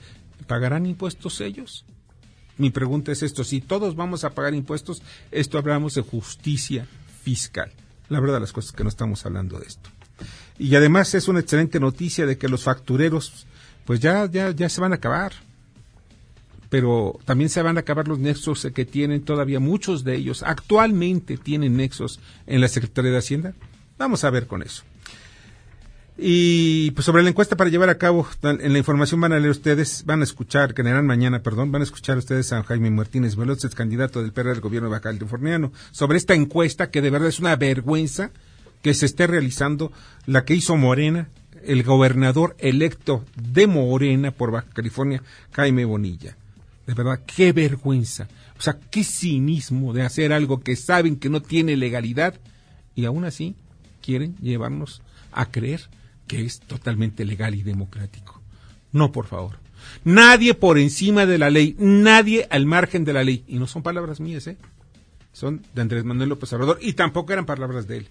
¿Pagarán 0.46 0.86
impuestos 0.86 1.40
ellos? 1.40 1.84
Mi 2.56 2.70
pregunta 2.70 3.12
es 3.12 3.22
esto, 3.22 3.44
si 3.44 3.60
todos 3.60 3.96
vamos 3.96 4.24
a 4.24 4.30
pagar 4.30 4.54
impuestos, 4.54 5.02
esto 5.30 5.58
hablamos 5.58 5.94
de 5.94 6.02
justicia 6.02 6.86
fiscal. 7.22 7.72
La 8.08 8.20
verdad 8.20 8.40
las 8.40 8.52
cosas 8.52 8.72
que 8.72 8.82
no 8.82 8.88
estamos 8.88 9.24
hablando 9.24 9.58
de 9.58 9.66
esto. 9.66 9.90
Y 10.58 10.74
además 10.74 11.14
es 11.14 11.28
una 11.28 11.40
excelente 11.40 11.80
noticia 11.80 12.26
de 12.26 12.36
que 12.36 12.48
los 12.48 12.64
factureros 12.64 13.46
pues 13.86 14.00
ya 14.00 14.30
ya 14.30 14.50
ya 14.50 14.68
se 14.68 14.80
van 14.80 14.92
a 14.92 14.96
acabar 14.96 15.32
pero 16.70 17.18
también 17.26 17.50
se 17.50 17.60
van 17.60 17.76
a 17.76 17.80
acabar 17.80 18.08
los 18.08 18.18
nexos 18.18 18.66
que 18.72 18.86
tienen 18.86 19.22
todavía 19.22 19.60
muchos 19.60 20.04
de 20.04 20.14
ellos. 20.14 20.42
Actualmente 20.42 21.36
tienen 21.36 21.76
nexos 21.76 22.20
en 22.46 22.60
la 22.60 22.68
Secretaría 22.68 23.10
de 23.10 23.18
Hacienda. 23.18 23.54
Vamos 23.98 24.24
a 24.24 24.30
ver 24.30 24.46
con 24.46 24.62
eso. 24.62 24.84
Y 26.16 26.90
pues 26.92 27.06
sobre 27.06 27.22
la 27.22 27.30
encuesta 27.30 27.56
para 27.56 27.70
llevar 27.70 27.88
a 27.88 27.96
cabo, 27.96 28.28
en 28.42 28.72
la 28.72 28.78
información 28.78 29.20
van 29.20 29.32
a 29.32 29.38
leer 29.38 29.50
ustedes, 29.50 30.04
van 30.04 30.20
a 30.20 30.24
escuchar, 30.24 30.74
que 30.74 30.82
leerán 30.82 31.06
mañana, 31.06 31.42
perdón, 31.42 31.72
van 31.72 31.80
a 31.80 31.84
escuchar 31.84 32.18
ustedes 32.18 32.52
a 32.52 32.62
Jaime 32.62 32.90
Martínez 32.90 33.36
Veloz, 33.36 33.64
candidato 33.74 34.20
del 34.20 34.32
PRD 34.32 34.50
del 34.50 34.60
gobierno 34.60 34.90
de 34.90 35.00
Californiano, 35.00 35.72
sobre 35.92 36.18
esta 36.18 36.34
encuesta 36.34 36.90
que 36.90 37.00
de 37.00 37.08
verdad 37.08 37.30
es 37.30 37.40
una 37.40 37.56
vergüenza 37.56 38.32
que 38.82 38.92
se 38.92 39.06
esté 39.06 39.26
realizando, 39.26 39.92
la 40.26 40.44
que 40.44 40.54
hizo 40.54 40.76
Morena, 40.76 41.28
el 41.64 41.82
gobernador 41.82 42.54
electo 42.58 43.24
de 43.34 43.66
Morena 43.66 44.30
por 44.30 44.50
Baja 44.50 44.68
California, 44.74 45.22
Jaime 45.52 45.86
Bonilla. 45.86 46.36
De 46.86 46.94
verdad, 46.94 47.20
qué 47.24 47.52
vergüenza. 47.52 48.28
O 48.58 48.62
sea, 48.62 48.78
qué 48.90 49.04
cinismo 49.04 49.92
de 49.92 50.02
hacer 50.02 50.32
algo 50.32 50.60
que 50.60 50.76
saben 50.76 51.16
que 51.16 51.28
no 51.28 51.40
tiene 51.40 51.76
legalidad 51.76 52.40
y 52.94 53.04
aún 53.04 53.24
así 53.24 53.54
quieren 54.02 54.36
llevarnos 54.36 55.02
a 55.32 55.46
creer 55.46 55.88
que 56.26 56.44
es 56.44 56.60
totalmente 56.60 57.24
legal 57.24 57.54
y 57.54 57.62
democrático. 57.62 58.40
No, 58.92 59.12
por 59.12 59.26
favor. 59.26 59.58
Nadie 60.04 60.54
por 60.54 60.78
encima 60.78 61.26
de 61.26 61.38
la 61.38 61.50
ley, 61.50 61.76
nadie 61.78 62.46
al 62.50 62.66
margen 62.66 63.04
de 63.04 63.12
la 63.12 63.24
ley. 63.24 63.44
Y 63.46 63.58
no 63.58 63.66
son 63.66 63.82
palabras 63.82 64.20
mías, 64.20 64.46
¿eh? 64.46 64.56
Son 65.32 65.62
de 65.74 65.82
Andrés 65.82 66.04
Manuel 66.04 66.28
López 66.28 66.52
Obrador 66.52 66.78
y 66.80 66.94
tampoco 66.94 67.32
eran 67.32 67.46
palabras 67.46 67.86
de 67.86 67.98
él. 67.98 68.08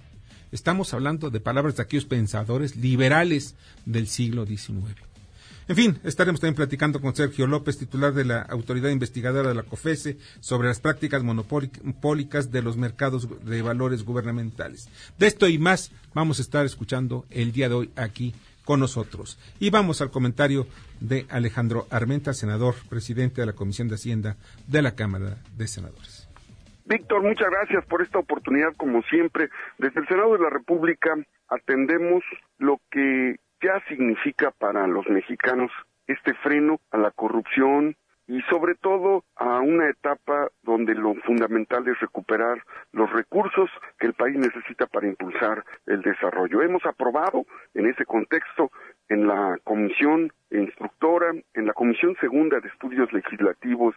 Estamos 0.51 0.93
hablando 0.93 1.29
de 1.29 1.39
palabras 1.39 1.75
de 1.75 1.83
aquellos 1.83 2.05
pensadores 2.05 2.75
liberales 2.75 3.55
del 3.85 4.07
siglo 4.07 4.45
XIX. 4.45 4.95
En 5.69 5.75
fin, 5.75 5.99
estaremos 6.03 6.41
también 6.41 6.55
platicando 6.55 6.99
con 6.99 7.15
Sergio 7.15 7.45
López, 7.45 7.77
titular 7.77 8.11
de 8.11 8.25
la 8.25 8.41
Autoridad 8.41 8.89
Investigadora 8.89 9.49
de 9.49 9.53
la 9.53 9.61
COFESE, 9.61 10.17
sobre 10.39 10.67
las 10.67 10.79
prácticas 10.79 11.21
monopólicas 11.21 12.51
de 12.51 12.63
los 12.63 12.75
mercados 12.75 13.45
de 13.45 13.61
valores 13.61 14.03
gubernamentales. 14.03 14.89
De 15.19 15.27
esto 15.27 15.47
y 15.47 15.59
más 15.59 15.91
vamos 16.15 16.39
a 16.39 16.41
estar 16.41 16.65
escuchando 16.65 17.25
el 17.29 17.51
día 17.51 17.69
de 17.69 17.75
hoy 17.75 17.91
aquí 17.95 18.33
con 18.65 18.79
nosotros. 18.79 19.37
Y 19.59 19.69
vamos 19.69 20.01
al 20.01 20.09
comentario 20.09 20.65
de 21.01 21.27
Alejandro 21.29 21.85
Armenta, 21.91 22.33
senador, 22.33 22.73
presidente 22.89 23.41
de 23.41 23.45
la 23.45 23.53
Comisión 23.53 23.89
de 23.89 23.95
Hacienda 23.95 24.37
de 24.65 24.81
la 24.81 24.95
Cámara 24.95 25.37
de 25.55 25.67
Senadores. 25.67 26.27
Víctor, 26.85 27.21
muchas 27.21 27.47
gracias 27.51 27.85
por 27.85 28.01
esta 28.01 28.17
oportunidad, 28.17 28.75
como 28.75 29.03
siempre. 29.03 29.51
Desde 29.77 29.99
el 29.99 30.07
Senado 30.07 30.33
de 30.33 30.39
la 30.39 30.49
República 30.49 31.13
atendemos 31.47 32.23
lo 32.57 32.81
que 32.89 33.35
ya 33.61 33.81
significa 33.87 34.51
para 34.51 34.87
los 34.87 35.07
mexicanos 35.09 35.71
este 36.07 36.33
freno 36.35 36.79
a 36.91 36.97
la 36.97 37.11
corrupción 37.11 37.95
y 38.27 38.41
sobre 38.43 38.75
todo 38.75 39.23
a 39.35 39.59
una 39.59 39.89
etapa 39.89 40.49
donde 40.61 40.93
lo 40.93 41.15
fundamental 41.25 41.87
es 41.87 41.99
recuperar 41.99 42.63
los 42.91 43.11
recursos 43.11 43.71
que 43.97 44.05
el 44.05 44.13
país 44.13 44.37
necesita 44.37 44.85
para 44.85 45.07
impulsar 45.07 45.65
el 45.87 46.03
desarrollo. 46.03 46.61
Hemos 46.61 46.85
aprobado 46.85 47.47
en 47.73 47.87
ese 47.87 48.05
contexto 48.05 48.71
en 49.09 49.27
la 49.27 49.57
comisión 49.63 50.31
instructora, 50.51 51.31
en 51.55 51.65
la 51.65 51.73
comisión 51.73 52.15
segunda 52.21 52.59
de 52.59 52.69
estudios 52.69 53.11
legislativos 53.11 53.95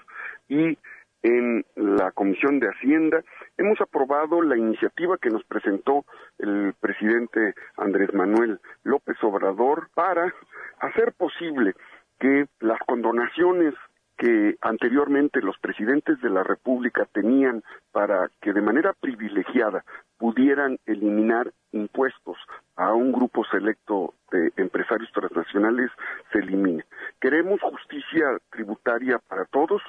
y 0.49 0.78
en 1.23 1.64
la 1.76 2.11
Comisión 2.12 2.59
de 2.59 2.69
Hacienda 2.69 3.23
hemos 3.57 3.81
aprobado 3.81 4.43
la 4.43 4.57
iniciativa 4.57 5.19
que 5.19 5.31
nos 5.31 5.45
presentó 5.45 6.05
el 6.38 6.75
presidente 6.81 7.55
Andrés 7.76 8.12
Manuel 8.12 8.61
López 8.83 9.17
Obrador 9.23 9.88
para 9.95 10.35
hacer 10.81 11.12
posible 11.12 11.75
que 12.19 12.47
las 12.61 12.79
condonaciones 12.87 13.75
que 14.17 14.57
anteriormente 14.61 15.41
los 15.41 15.59
presidentes 15.59 16.21
de 16.21 16.31
la 16.31 16.45
República 16.45 17.07
tenían 17.12 17.64
para 17.91 18.31
que 18.41 18.52
de 18.52 18.61
manera 18.61 18.93
privilegiada 18.93 19.85
pudieran 20.19 20.79
eliminar 20.87 21.52
impuestos 21.73 22.37
a 22.76 22.93
un 22.93 23.11
grupo 23.11 23.45
selecto 23.47 24.14
de 24.31 24.52
empresarios 24.57 25.11
transnacionales 25.12 25.91
se 26.31 26.38
elimine. 26.38 26.85
Queremos 27.21 27.61
justicia 27.61 28.38
tributaria 28.50 29.19
para 29.19 29.45
todos, 29.47 29.83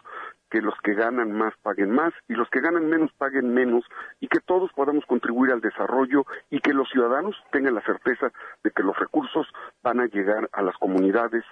que 0.53 0.61
los 0.61 0.75
que 0.83 0.93
ganan 0.93 1.31
más 1.31 1.55
paguen 1.63 1.89
más 1.89 2.13
y 2.27 2.35
los 2.35 2.47
que 2.51 2.61
ganan 2.61 2.87
menos 2.87 3.11
paguen 3.17 3.55
menos 3.55 3.83
y 4.19 4.27
que 4.27 4.39
todos 4.39 4.71
podamos 4.73 5.03
contribuir 5.07 5.51
al 5.51 5.61
desarrollo 5.61 6.27
y 6.51 6.59
que 6.59 6.75
los 6.75 6.87
ciudadanos 6.89 7.35
tengan 7.51 7.73
la 7.73 7.81
certeza 7.81 8.31
de 8.63 8.69
que 8.69 8.83
los 8.83 8.95
recursos 8.99 9.47
van 9.81 9.99
a 9.99 10.05
llegar 10.05 10.47
a 10.53 10.61
las 10.61 10.77
comunidades, 10.77 11.43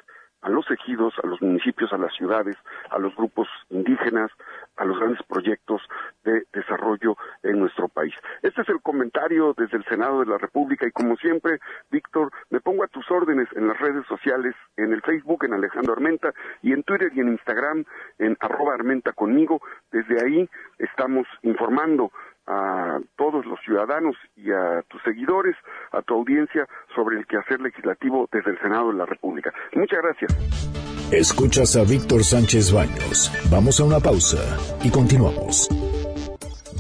a 0.43 0.49
los 0.49 0.69
ejidos, 0.69 1.15
a 1.23 1.25
los 1.25 1.41
municipios, 1.41 1.91
a 1.93 1.97
las 1.97 2.13
ciudades, 2.13 2.55
a 2.91 2.99
los 2.99 3.15
grupos 3.15 3.47
indígenas, 3.71 4.29
a 4.77 4.85
los 4.85 4.99
grandes 4.99 5.23
proyectos 5.23 5.81
de 6.23 6.43
desarrollo 6.53 7.17
en 7.43 7.59
nuestro 7.59 7.87
país. 7.87 8.13
Este 8.41 8.61
es 8.61 8.69
el 8.69 8.81
comentario 8.81 9.53
desde 9.57 9.77
el 9.77 9.85
Senado 9.85 10.19
de 10.19 10.27
la 10.27 10.37
República 10.37 10.87
y 10.87 10.91
como 10.91 11.15
siempre, 11.17 11.59
Víctor, 11.89 12.31
me 12.49 12.59
pongo 12.59 12.83
a 12.83 12.87
tus 12.87 13.09
órdenes 13.11 13.47
en 13.55 13.67
las 13.67 13.79
redes 13.79 14.05
sociales, 14.07 14.55
en 14.77 14.93
el 14.93 15.01
Facebook, 15.01 15.45
en 15.45 15.53
Alejandro 15.53 15.93
Armenta 15.93 16.33
y 16.61 16.73
en 16.73 16.83
Twitter 16.83 17.11
y 17.15 17.19
en 17.21 17.29
Instagram, 17.29 17.85
en 18.19 18.37
arroba 18.39 18.73
Armenta 18.73 19.13
conmigo. 19.13 19.61
Desde 19.91 20.23
ahí 20.23 20.49
estamos 20.77 21.27
informando 21.41 22.11
a 22.47 22.99
todos 23.15 23.45
los 23.45 23.59
ciudadanos 23.61 24.15
y 24.35 24.51
a 24.51 24.83
tus 24.89 25.01
seguidores, 25.03 25.55
a 25.91 26.01
tu 26.01 26.15
audiencia 26.15 26.67
sobre 26.95 27.17
el 27.17 27.25
quehacer 27.27 27.61
legislativo 27.61 28.27
desde 28.31 28.51
el 28.51 28.59
Senado 28.59 28.91
de 28.91 28.97
la 28.97 29.05
República. 29.05 29.53
Muchas 29.73 29.99
gracias. 30.01 31.11
Escuchas 31.11 31.75
a 31.75 31.83
Víctor 31.83 32.23
Sánchez 32.23 32.71
Baños. 32.73 33.31
Vamos 33.51 33.79
a 33.79 33.83
una 33.83 33.99
pausa 33.99 34.39
y 34.83 34.89
continuamos. 34.89 35.69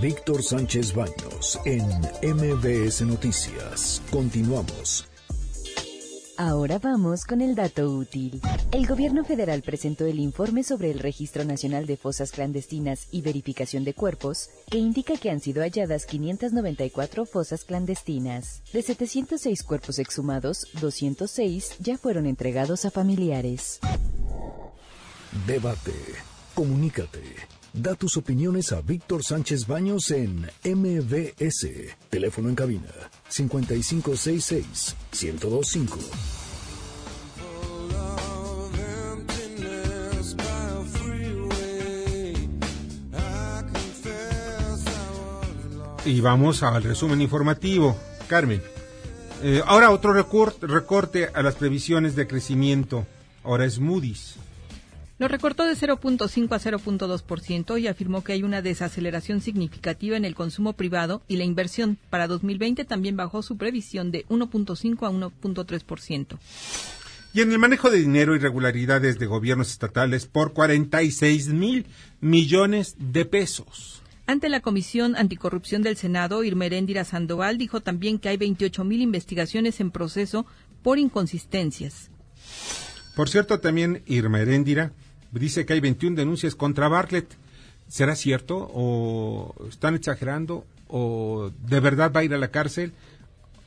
Víctor 0.01 0.41
Sánchez 0.41 0.95
Baños 0.95 1.59
en 1.63 1.85
MBS 2.23 3.03
Noticias. 3.03 4.01
Continuamos. 4.09 5.05
Ahora 6.37 6.79
vamos 6.79 7.23
con 7.23 7.39
el 7.39 7.53
dato 7.53 7.87
útil. 7.87 8.41
El 8.71 8.87
gobierno 8.87 9.23
federal 9.23 9.61
presentó 9.61 10.07
el 10.07 10.19
informe 10.19 10.63
sobre 10.63 10.89
el 10.89 10.97
Registro 10.97 11.45
Nacional 11.45 11.85
de 11.85 11.97
Fosas 11.97 12.31
Clandestinas 12.31 13.09
y 13.11 13.21
Verificación 13.21 13.83
de 13.83 13.93
Cuerpos, 13.93 14.49
que 14.71 14.79
indica 14.79 15.17
que 15.17 15.29
han 15.29 15.39
sido 15.39 15.61
halladas 15.61 16.07
594 16.07 17.27
fosas 17.27 17.63
clandestinas. 17.63 18.63
De 18.73 18.81
706 18.81 19.61
cuerpos 19.61 19.99
exhumados, 19.99 20.65
206 20.81 21.75
ya 21.77 21.99
fueron 21.99 22.25
entregados 22.25 22.85
a 22.85 22.89
familiares. 22.89 23.79
Debate. 25.45 25.93
Comunícate. 26.55 27.60
Da 27.73 27.95
tus 27.95 28.17
opiniones 28.17 28.73
a 28.73 28.81
Víctor 28.81 29.23
Sánchez 29.23 29.65
Baños 29.65 30.11
en 30.11 30.49
MBS. 30.65 31.95
Teléfono 32.09 32.49
en 32.49 32.55
cabina 32.55 32.89
5566 33.29 34.95
1025. 35.11 35.97
Y 46.03 46.19
vamos 46.19 46.63
al 46.63 46.83
resumen 46.83 47.21
informativo. 47.21 47.95
Carmen, 48.27 48.61
eh, 49.43 49.61
ahora 49.65 49.91
otro 49.91 50.11
recorte, 50.11 50.67
recorte 50.67 51.29
a 51.33 51.41
las 51.41 51.55
previsiones 51.55 52.17
de 52.17 52.27
crecimiento. 52.27 53.07
Ahora 53.45 53.63
es 53.63 53.79
Moody's. 53.79 54.35
Lo 55.21 55.27
recortó 55.27 55.67
de 55.67 55.75
0.5 55.75 56.51
a 56.51 56.59
0.2% 56.59 57.79
y 57.79 57.85
afirmó 57.85 58.23
que 58.23 58.33
hay 58.33 58.41
una 58.41 58.63
desaceleración 58.63 59.39
significativa 59.39 60.17
en 60.17 60.25
el 60.25 60.33
consumo 60.33 60.73
privado 60.73 61.21
y 61.27 61.37
la 61.37 61.43
inversión. 61.43 61.99
Para 62.09 62.25
2020 62.25 62.85
también 62.85 63.15
bajó 63.15 63.43
su 63.43 63.55
previsión 63.55 64.09
de 64.09 64.25
1.5 64.29 65.05
a 65.05 65.11
1.3%. 65.11 66.39
Y 67.35 67.41
en 67.41 67.51
el 67.51 67.59
manejo 67.59 67.91
de 67.91 67.99
dinero, 67.99 68.35
irregularidades 68.35 69.19
de 69.19 69.27
gobiernos 69.27 69.69
estatales 69.69 70.25
por 70.25 70.53
46 70.53 71.49
mil 71.49 71.85
millones 72.19 72.95
de 72.97 73.23
pesos. 73.25 74.01
Ante 74.25 74.49
la 74.49 74.61
Comisión 74.61 75.15
Anticorrupción 75.15 75.83
del 75.83 75.97
Senado, 75.97 76.43
Irmeréndira 76.43 77.03
Sandoval 77.03 77.59
dijo 77.59 77.81
también 77.81 78.17
que 78.17 78.29
hay 78.29 78.37
28 78.37 78.83
mil 78.85 79.03
investigaciones 79.03 79.81
en 79.81 79.91
proceso 79.91 80.47
por 80.81 80.97
inconsistencias. 80.97 82.09
Por 83.15 83.29
cierto, 83.29 83.59
también 83.59 84.01
Irma 84.07 84.39
Heréndira 84.39 84.93
dice 85.39 85.65
que 85.65 85.73
hay 85.73 85.79
21 85.79 86.15
denuncias 86.15 86.55
contra 86.55 86.87
Bartlett. 86.87 87.35
¿Será 87.87 88.15
cierto? 88.15 88.69
¿O 88.73 89.53
están 89.69 89.95
exagerando? 89.95 90.65
¿O 90.87 91.51
de 91.67 91.79
verdad 91.79 92.11
va 92.13 92.21
a 92.21 92.23
ir 92.23 92.33
a 92.33 92.37
la 92.37 92.51
cárcel? 92.51 92.93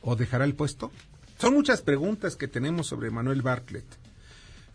¿O 0.01 0.15
dejará 0.15 0.45
el 0.45 0.55
puesto? 0.55 0.91
Son 1.39 1.53
muchas 1.53 1.81
preguntas 1.81 2.35
que 2.35 2.47
tenemos 2.47 2.87
sobre 2.87 3.11
Manuel 3.11 3.41
Bartlett. 3.41 3.85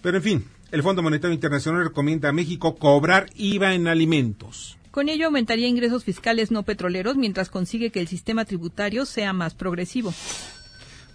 Pero 0.02 0.18
en 0.18 0.23
fin, 0.23 0.44
el 0.73 0.82
Fondo 0.82 1.02
Monetario 1.02 1.35
Internacional 1.35 1.85
recomienda 1.85 2.28
a 2.28 2.32
México 2.32 2.76
cobrar 2.76 3.28
IVA 3.35 3.75
en 3.75 3.88
alimentos. 3.88 4.76
Con 4.90 5.09
ello 5.09 5.26
aumentaría 5.26 5.68
ingresos 5.68 6.04
fiscales 6.04 6.50
no 6.50 6.65
petroleros 6.65 7.17
mientras 7.17 7.49
consigue 7.49 7.91
que 7.91 8.00
el 8.00 8.08
sistema 8.08 8.45
tributario 8.45 9.06
sea 9.06 9.32
más 9.32 9.54
progresivo. 9.54 10.12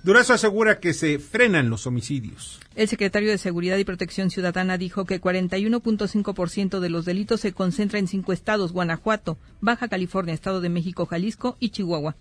Durazo 0.05 0.33
asegura 0.33 0.79
que 0.79 0.93
se 0.93 1.17
frenan 1.17 1.71
los 1.71 1.87
homicidios. 1.87 2.59
El 2.75 2.87
secretario 2.87 3.31
de 3.31 3.39
Seguridad 3.39 3.75
y 3.77 3.85
Protección 3.85 4.29
Ciudadana 4.29 4.77
dijo 4.77 5.05
que 5.05 5.19
41.5% 5.19 6.79
de 6.79 6.89
los 6.89 7.05
delitos 7.05 7.41
se 7.41 7.53
concentra 7.53 7.97
en 7.97 8.07
cinco 8.07 8.31
estados, 8.31 8.71
Guanajuato, 8.71 9.39
Baja 9.61 9.87
California, 9.87 10.35
Estado 10.35 10.61
de 10.61 10.69
México, 10.69 11.07
Jalisco 11.07 11.57
y 11.59 11.69
Chihuahua. 11.69 12.15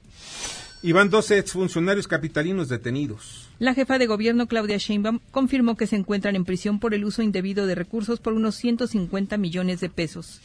Y 0.81 0.93
van 0.93 1.11
12 1.11 1.37
exfuncionarios 1.37 2.09
capitalinos 2.09 2.71
detenidos. 2.71 3.51
La 3.59 3.75
jefa 3.75 3.99
de 3.99 4.07
gobierno, 4.07 4.47
Claudia 4.47 4.79
Sheinbaum, 4.79 5.21
confirmó 5.31 5.77
que 5.77 5.87
se 5.87 5.97
encuentran 5.97 6.37
en 6.37 6.47
prisión 6.47 6.81
por 6.81 6.95
el 6.95 7.05
uso 7.05 7.21
indebido 7.21 7.67
de 7.67 7.75
recursos 7.75 8.19
por 8.19 8.33
unos 8.33 8.55
150 8.55 9.37
millones 9.37 9.81
de 9.81 9.91
pesos. 9.91 10.41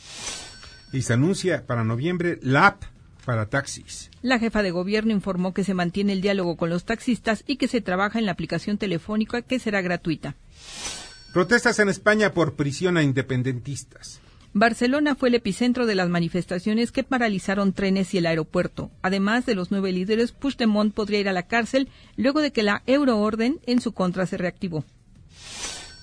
Y 0.92 1.04
se 1.04 1.14
anuncia 1.14 1.66
para 1.66 1.86
noviembre 1.86 2.38
la 2.42 2.68
app 2.68 2.84
para 3.26 3.48
taxis. 3.48 4.10
La 4.22 4.40
jefa 4.40 4.64
de 4.64 4.72
gobierno 4.72 5.12
informó 5.12 5.54
que 5.54 5.64
se 5.64 5.74
mantiene 5.74 6.14
el 6.14 6.22
diálogo 6.22 6.58
con 6.58 6.70
los 6.70 6.86
taxistas 6.86 7.44
y 7.48 7.58
que 7.58 7.68
se 7.68 7.82
trabaja 7.82 8.20
en 8.20 8.26
la 8.26 8.32
aplicación 8.32 8.78
telefónica 8.78 9.42
que 9.42 9.60
será 9.60 9.82
gratuita. 9.82 10.36
Protestas 11.34 11.80
en 11.80 11.90
España 11.90 12.34
por 12.34 12.56
prisión 12.56 12.98
a 12.98 13.04
independentistas. 13.04 14.20
Barcelona 14.54 15.14
fue 15.14 15.30
el 15.30 15.36
epicentro 15.36 15.86
de 15.86 15.94
las 15.94 16.10
manifestaciones 16.10 16.92
que 16.92 17.04
paralizaron 17.04 17.72
trenes 17.72 18.14
y 18.16 18.18
el 18.18 18.26
aeropuerto. 18.26 18.90
Además 19.04 19.46
de 19.46 19.54
los 19.54 19.70
nueve 19.70 19.92
líderes, 19.92 20.32
Puigdemont 20.32 20.92
podría 20.92 21.20
ir 21.20 21.30
a 21.30 21.34
la 21.34 21.46
cárcel 21.46 21.88
luego 22.18 22.42
de 22.42 22.52
que 22.52 22.64
la 22.64 22.82
euroorden 22.88 23.60
en 23.68 23.80
su 23.80 23.92
contra 23.94 24.26
se 24.26 24.38
reactivó. 24.38 24.86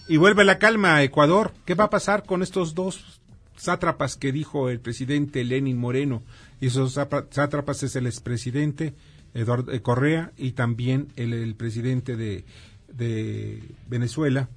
Y 0.09 0.17
vuelve 0.17 0.45
la 0.45 0.61
calma 0.61 0.95
a 0.95 1.03
Ecuador. 1.03 1.53
¿Qué 1.65 1.75
va 1.75 1.85
a 1.85 1.91
pasar 1.91 2.25
con 2.25 2.45
estos 2.45 2.77
dos 2.77 3.21
sátrapas 3.57 4.17
que 4.17 4.33
dijo 4.33 4.69
el 4.69 4.81
presidente 4.81 5.45
Lenin 5.45 5.79
Moreno? 5.79 6.23
Y 6.61 6.67
esos 6.69 6.93
sátrapas 6.93 7.83
es 7.83 7.97
el 7.97 8.07
expresidente 8.07 8.95
Eduardo 9.35 9.73
eh, 9.73 9.83
Correa 9.83 10.33
y 10.37 10.53
también 10.53 11.09
el, 11.17 11.55
presidente 11.55 12.17
de, 12.17 12.45
de 12.89 13.63
Venezuela, 13.89 14.49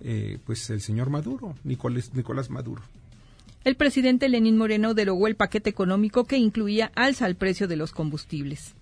eh, 0.00 0.38
pues 0.44 0.68
el 0.70 0.80
señor 0.80 1.10
Maduro, 1.10 1.54
Nicolás, 1.64 2.12
Nicolás 2.14 2.50
Maduro. 2.50 2.82
El 3.64 3.76
presidente 3.76 4.28
Lenín 4.28 4.56
Moreno 4.56 4.94
derogó 4.94 5.26
el 5.26 5.36
paquete 5.36 5.70
económico 5.70 6.24
que 6.24 6.38
incluía 6.38 6.92
alza 6.94 7.26
al 7.26 7.36
precio 7.36 7.68
de 7.68 7.76
los 7.76 7.92
combustibles. 7.92 8.74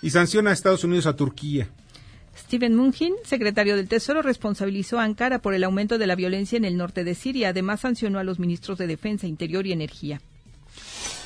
Y 0.00 0.10
sanciona 0.10 0.50
a 0.50 0.52
Estados 0.52 0.84
Unidos 0.84 1.06
a 1.06 1.14
Turquía. 1.14 1.68
Steven 2.36 2.74
Mungin, 2.74 3.14
secretario 3.24 3.76
del 3.76 3.88
Tesoro, 3.88 4.22
responsabilizó 4.22 4.98
a 4.98 5.04
Ankara 5.04 5.40
por 5.40 5.54
el 5.54 5.64
aumento 5.64 5.98
de 5.98 6.06
la 6.06 6.16
violencia 6.16 6.56
en 6.56 6.64
el 6.64 6.76
norte 6.76 7.04
de 7.04 7.14
Siria. 7.14 7.50
Además, 7.50 7.80
sancionó 7.80 8.18
a 8.18 8.24
los 8.24 8.38
ministros 8.38 8.78
de 8.78 8.86
Defensa, 8.86 9.26
Interior 9.26 9.66
y 9.66 9.72
Energía. 9.72 10.20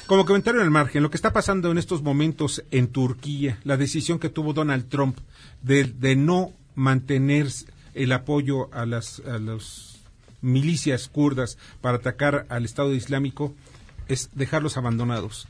Como 0.07 0.25
comentario 0.25 0.61
en 0.61 0.67
el 0.67 0.71
margen, 0.71 1.03
lo 1.03 1.11
que 1.11 1.17
está 1.17 1.33
pasando 1.33 1.69
en 1.73 1.79
estos 1.79 2.03
momentos 2.03 2.63
en 2.71 2.87
Turquía, 2.87 3.59
la 3.65 3.77
decisión 3.77 4.21
que 4.21 4.29
tuvo 4.29 4.53
Donald 4.53 4.89
Trump 4.89 5.19
de, 5.63 6.15
no 6.15 6.53
mantener 6.77 7.49
el 7.93 8.13
apoyo 8.13 8.73
a 8.73 8.87
las, 8.87 9.21
milicias 10.43 11.09
kurdas 11.09 11.59
para 11.81 11.97
atacar 11.97 12.47
al 12.51 12.65
Estado 12.65 12.95
Islámico, 12.95 13.53
es 14.07 14.31
dejarlos 14.33 14.77
abandonados. 14.77 15.49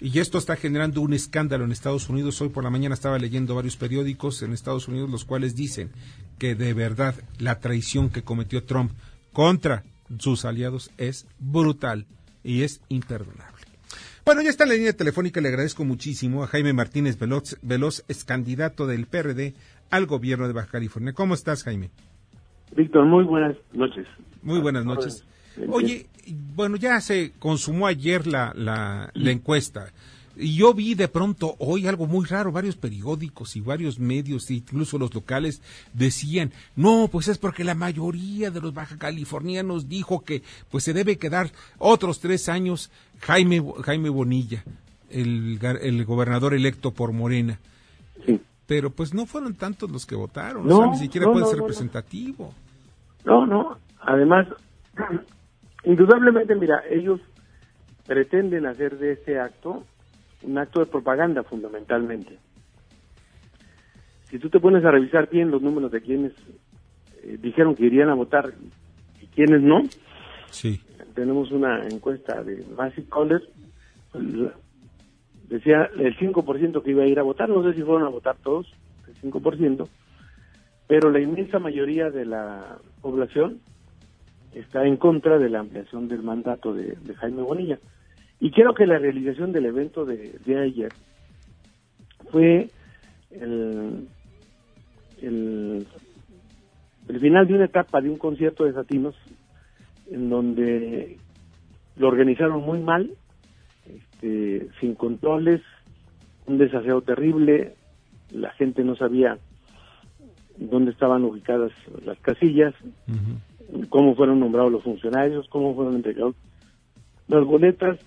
Y 0.00 0.18
esto 0.18 0.38
está 0.38 0.56
generando 0.56 1.00
un 1.00 1.14
escándalo 1.14 1.64
en 1.64 1.72
Estados 1.72 2.08
Unidos. 2.10 2.40
Hoy 2.42 2.50
por 2.50 2.64
la 2.64 2.70
mañana 2.70 2.94
estaba 2.94 3.18
leyendo 3.18 3.54
varios 3.54 3.76
periódicos 3.76 4.42
en 4.42 4.52
Estados 4.52 4.88
Unidos, 4.88 5.08
los 5.08 5.24
cuales 5.24 5.56
dicen 5.56 5.90
que 6.38 6.54
de 6.54 6.74
verdad 6.74 7.14
la 7.38 7.60
traición 7.60 8.10
que 8.10 8.22
cometió 8.22 8.62
Trump 8.64 8.92
contra 9.32 9.84
sus 10.18 10.44
aliados 10.44 10.90
es 10.98 11.26
brutal 11.38 12.06
y 12.44 12.62
es 12.62 12.82
imperdonable. 12.88 13.56
Bueno, 14.24 14.42
ya 14.42 14.50
está 14.50 14.64
en 14.64 14.70
la 14.70 14.74
línea 14.74 14.92
telefónica, 14.92 15.40
le 15.40 15.48
agradezco 15.48 15.84
muchísimo 15.84 16.42
a 16.42 16.48
Jaime 16.48 16.72
Martínez 16.72 17.18
Veloz, 17.18 17.56
Veloz, 17.62 18.04
es 18.08 18.24
candidato 18.24 18.86
del 18.86 19.06
PRD 19.06 19.54
al 19.88 20.06
gobierno 20.06 20.46
de 20.46 20.52
Baja 20.52 20.72
California. 20.72 21.12
¿Cómo 21.12 21.34
estás, 21.34 21.62
Jaime? 21.62 21.90
Víctor, 22.76 23.06
muy 23.06 23.24
buenas 23.24 23.56
noches. 23.72 24.06
Muy 24.42 24.60
buenas 24.60 24.84
noches. 24.84 25.24
Oye, 25.68 26.06
bueno, 26.54 26.76
ya 26.76 27.00
se 27.00 27.32
consumó 27.38 27.86
ayer 27.86 28.26
la, 28.26 28.52
la, 28.54 29.10
la 29.14 29.30
encuesta. 29.30 29.92
Y 30.38 30.54
yo 30.54 30.74
vi 30.74 30.94
de 30.94 31.08
pronto 31.08 31.56
hoy 31.58 31.86
algo 31.86 32.06
muy 32.06 32.26
raro, 32.26 32.52
varios 32.52 32.76
periódicos 32.76 33.56
y 33.56 33.60
varios 33.60 33.98
medios, 33.98 34.50
incluso 34.50 34.98
los 34.98 35.14
locales, 35.14 35.62
decían, 35.94 36.52
no, 36.74 37.08
pues 37.10 37.28
es 37.28 37.38
porque 37.38 37.64
la 37.64 37.74
mayoría 37.74 38.50
de 38.50 38.60
los 38.60 38.74
baja 38.74 38.98
californianos 38.98 39.88
dijo 39.88 40.24
que 40.24 40.42
pues 40.70 40.84
se 40.84 40.92
debe 40.92 41.16
quedar 41.16 41.52
otros 41.78 42.20
tres 42.20 42.50
años 42.50 42.90
Jaime, 43.20 43.64
Jaime 43.82 44.10
Bonilla, 44.10 44.62
el, 45.08 45.58
el 45.80 46.04
gobernador 46.04 46.52
electo 46.52 46.90
por 46.90 47.12
Morena. 47.12 47.58
Pero 48.66 48.90
pues 48.90 49.14
no 49.14 49.24
fueron 49.24 49.54
tantos 49.54 49.90
los 49.90 50.04
que 50.04 50.16
votaron, 50.16 50.66
no, 50.66 50.90
ni 50.90 50.98
siquiera 50.98 51.32
puede 51.32 51.46
ser 51.46 51.60
representativo. 51.60 52.52
No, 53.24 53.46
no, 53.46 53.78
además, 54.00 54.48
indudablemente, 55.86 56.54
mira, 56.54 56.82
ellos 56.90 57.20
pretenden 58.06 58.66
hacer 58.66 58.98
de 58.98 59.12
este 59.12 59.38
acto 59.40 59.84
un 60.42 60.58
acto 60.58 60.80
de 60.80 60.86
propaganda 60.86 61.42
fundamentalmente. 61.42 62.38
Si 64.28 64.38
tú 64.38 64.50
te 64.50 64.60
pones 64.60 64.84
a 64.84 64.90
revisar 64.90 65.28
bien 65.30 65.50
los 65.50 65.62
números 65.62 65.90
de 65.90 66.00
quienes 66.00 66.32
eh, 67.22 67.38
dijeron 67.40 67.74
que 67.74 67.86
irían 67.86 68.10
a 68.10 68.14
votar 68.14 68.52
y 69.20 69.26
quienes 69.26 69.62
no, 69.62 69.82
sí. 70.50 70.80
tenemos 71.14 71.50
una 71.52 71.86
encuesta 71.88 72.42
de 72.42 72.64
Basic 72.76 73.08
College, 73.08 73.46
decía 75.48 75.88
el 75.98 76.16
5% 76.16 76.82
que 76.82 76.90
iba 76.90 77.04
a 77.04 77.06
ir 77.06 77.18
a 77.18 77.22
votar, 77.22 77.48
no 77.48 77.62
sé 77.62 77.74
si 77.74 77.82
fueron 77.82 78.04
a 78.04 78.10
votar 78.10 78.36
todos, 78.42 78.72
el 79.08 79.32
5%, 79.32 79.88
pero 80.88 81.10
la 81.10 81.20
inmensa 81.20 81.58
mayoría 81.58 82.10
de 82.10 82.24
la 82.24 82.78
población 83.00 83.60
está 84.56 84.86
en 84.86 84.96
contra 84.96 85.38
de 85.38 85.50
la 85.50 85.60
ampliación 85.60 86.08
del 86.08 86.22
mandato 86.22 86.72
de, 86.72 86.96
Jaime 87.16 87.42
Bonilla. 87.42 87.78
Y 88.40 88.50
creo 88.50 88.74
que 88.74 88.86
la 88.86 88.98
realización 88.98 89.52
del 89.52 89.66
evento 89.66 90.04
de, 90.04 90.38
ayer 90.46 90.92
fue 92.30 92.68
el, 93.30 94.08
el, 95.20 95.86
final 97.20 97.46
de 97.46 97.54
una 97.54 97.64
etapa 97.66 98.00
de 98.00 98.10
un 98.10 98.18
concierto 98.18 98.64
de 98.64 98.72
Satinos 98.72 99.14
en 100.10 100.30
donde 100.30 101.18
lo 101.96 102.08
organizaron 102.08 102.62
muy 102.62 102.80
mal, 102.80 103.10
este, 103.86 104.68
sin 104.80 104.94
controles, 104.94 105.60
un 106.46 106.58
desaseo 106.58 107.02
terrible, 107.02 107.74
la 108.30 108.50
gente 108.52 108.84
no 108.84 108.96
sabía 108.96 109.38
dónde 110.56 110.92
estaban 110.92 111.24
ubicadas 111.24 111.72
las 112.04 112.18
casillas, 112.20 112.74
cómo 113.88 114.14
fueron 114.14 114.40
nombrados 114.40 114.72
los 114.72 114.82
funcionarios, 114.82 115.48
cómo 115.48 115.74
fueron 115.74 115.96
entregados 115.96 116.34
las 117.28 117.44
boletas. 117.44 117.98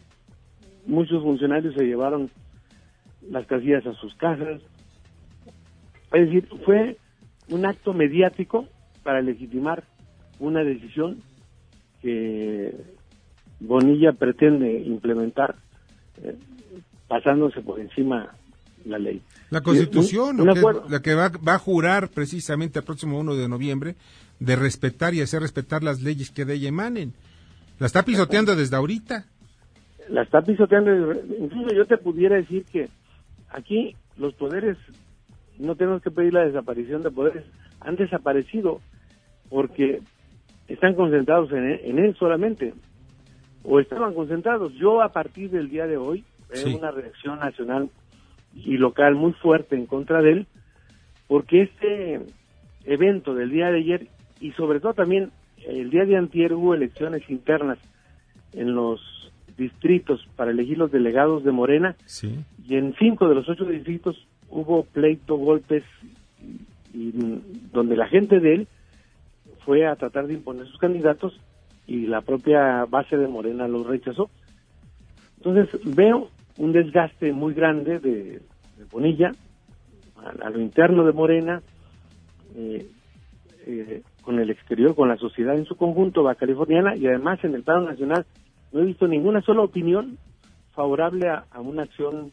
Muchos 0.85 1.21
funcionarios 1.23 1.75
se 1.75 1.85
llevaron 1.85 2.29
las 3.29 3.45
casillas 3.45 3.85
a 3.85 3.93
sus 3.93 4.13
casas. 4.15 4.61
Es 6.11 6.25
decir, 6.25 6.47
fue 6.65 6.97
un 7.49 7.65
acto 7.65 7.93
mediático 7.93 8.67
para 9.03 9.21
legitimar 9.21 9.83
una 10.39 10.63
decisión 10.63 11.21
que 12.01 12.73
Bonilla 13.59 14.13
pretende 14.13 14.81
implementar 14.81 15.55
eh, 16.23 16.35
pasándose 17.07 17.61
por 17.61 17.79
encima 17.79 18.33
la 18.85 18.97
ley. 18.97 19.21
La 19.49 19.61
Constitución, 19.61 20.37
la 20.37 21.01
que 21.01 21.13
va, 21.13 21.29
va, 21.29 21.55
a 21.55 21.59
jurar 21.59 22.09
precisamente 22.09 22.79
el 22.79 22.85
próximo 22.85 23.19
1 23.19 23.35
de 23.35 23.49
noviembre, 23.49 23.95
de 24.39 24.55
respetar 24.55 25.13
y 25.13 25.21
hacer 25.21 25.41
respetar 25.41 25.83
las 25.83 26.01
leyes 26.01 26.31
que 26.31 26.45
de 26.45 26.55
ella 26.55 26.69
emanen. 26.69 27.13
La 27.79 27.87
está 27.87 28.03
pisoteando 28.03 28.55
desde 28.55 28.75
ahorita. 28.75 29.25
La 30.09 30.23
está 30.23 30.41
pisoteando. 30.41 31.13
Incluso 31.39 31.73
yo 31.73 31.85
te 31.85 31.97
pudiera 31.97 32.35
decir 32.35 32.65
que 32.65 32.89
aquí 33.49 33.95
los 34.17 34.33
poderes, 34.33 34.77
no 35.57 35.75
tenemos 35.75 36.01
que 36.01 36.11
pedir 36.11 36.33
la 36.33 36.45
desaparición 36.45 37.03
de 37.03 37.11
poderes, 37.11 37.43
han 37.79 37.95
desaparecido 37.95 38.81
porque 39.49 40.01
están 40.67 40.95
concentrados 40.95 41.51
en 41.51 41.65
él, 41.65 41.79
en 41.83 41.99
él 41.99 42.15
solamente. 42.17 42.73
O 43.63 43.79
estaban 43.79 44.13
concentrados. 44.13 44.73
Yo 44.73 45.01
a 45.01 45.09
partir 45.09 45.49
del 45.49 45.69
día 45.69 45.85
de 45.85 45.97
hoy, 45.97 46.23
veo 46.49 46.77
una 46.77 46.91
reacción 46.91 47.39
nacional 47.39 47.89
y 48.55 48.77
local 48.77 49.15
muy 49.15 49.33
fuerte 49.33 49.75
en 49.75 49.85
contra 49.85 50.21
de 50.21 50.31
él, 50.31 50.47
porque 51.27 51.63
este 51.63 52.21
evento 52.85 53.35
del 53.35 53.51
día 53.51 53.69
de 53.69 53.77
ayer 53.77 54.07
y 54.39 54.51
sobre 54.53 54.79
todo 54.79 54.93
también 54.93 55.31
el 55.65 55.89
día 55.89 56.05
de 56.05 56.17
antier 56.17 56.53
hubo 56.53 56.73
elecciones 56.73 57.29
internas 57.29 57.77
en 58.53 58.73
los 58.73 59.01
distritos 59.57 60.25
para 60.35 60.51
elegir 60.51 60.77
los 60.77 60.91
delegados 60.91 61.43
de 61.43 61.51
Morena 61.51 61.95
y 62.67 62.75
en 62.75 62.95
cinco 62.97 63.27
de 63.27 63.35
los 63.35 63.49
ocho 63.49 63.65
distritos 63.65 64.27
hubo 64.49 64.83
pleito, 64.83 65.35
golpes 65.35 65.83
y, 66.93 67.11
donde 67.71 67.95
la 67.95 68.07
gente 68.07 68.39
de 68.39 68.55
él 68.55 68.67
fue 69.65 69.85
a 69.85 69.95
tratar 69.95 70.27
de 70.27 70.33
imponer 70.35 70.65
sus 70.67 70.79
candidatos 70.79 71.39
y 71.85 72.07
la 72.07 72.21
propia 72.21 72.85
base 72.85 73.17
de 73.17 73.27
Morena 73.27 73.67
los 73.67 73.85
rechazó. 73.85 74.29
Entonces 75.37 75.69
veo 75.83 76.29
un 76.57 76.71
desgaste 76.71 77.33
muy 77.33 77.53
grande 77.53 77.99
de, 77.99 78.41
Bonilla 78.91 79.31
a, 80.41 80.49
lo 80.49 80.59
interno 80.59 81.05
de 81.05 81.11
Morena, 81.11 81.61
eh, 82.55 82.87
eh, 83.65 84.01
con 84.29 84.39
el 84.39 84.51
exterior, 84.51 84.93
con 84.93 85.09
la 85.09 85.17
sociedad 85.17 85.57
en 85.57 85.65
su 85.65 85.75
conjunto, 85.75 86.21
va 86.21 86.35
californiana, 86.35 86.95
y 86.95 87.07
además 87.07 87.43
en 87.43 87.55
el 87.55 87.63
plano 87.63 87.89
nacional 87.89 88.27
no 88.71 88.81
he 88.81 88.85
visto 88.85 89.07
ninguna 89.07 89.41
sola 89.41 89.63
opinión 89.63 90.19
favorable 90.75 91.27
a, 91.27 91.59
una 91.59 91.81
acción 91.81 92.31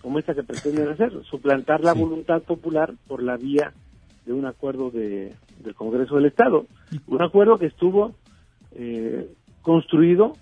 como 0.00 0.20
esta 0.20 0.32
que 0.32 0.44
pretenden 0.44 0.90
hacer, 0.90 1.10
suplantar 1.24 1.80
la 1.80 1.92
voluntad 1.92 2.40
popular 2.42 2.94
por 3.08 3.20
la 3.20 3.36
vía 3.36 3.72
de 4.26 4.32
un 4.32 4.46
acuerdo 4.46 4.92
de, 4.92 5.34
del 5.64 5.74
Congreso 5.74 6.14
del 6.14 6.26
Estado. 6.26 6.66
Un 7.08 7.20
acuerdo 7.20 7.58
que 7.58 7.66
estuvo 7.66 8.14
eh, 8.70 9.28
construido 9.60 10.34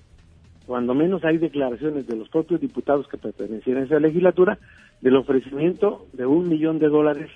cuando 0.66 0.92
menos 0.92 1.24
hay 1.24 1.38
declaraciones 1.38 2.06
de 2.06 2.16
los 2.16 2.28
propios 2.28 2.60
diputados 2.60 3.08
que 3.08 3.16
pertenecían 3.16 3.78
a 3.78 3.84
esa 3.84 3.98
legislatura 3.98 4.58
del 5.00 5.16
ofrecimiento 5.16 6.04
de 6.12 6.26
un 6.26 6.50
millón 6.50 6.78
de 6.78 6.88
dólares 6.88 7.30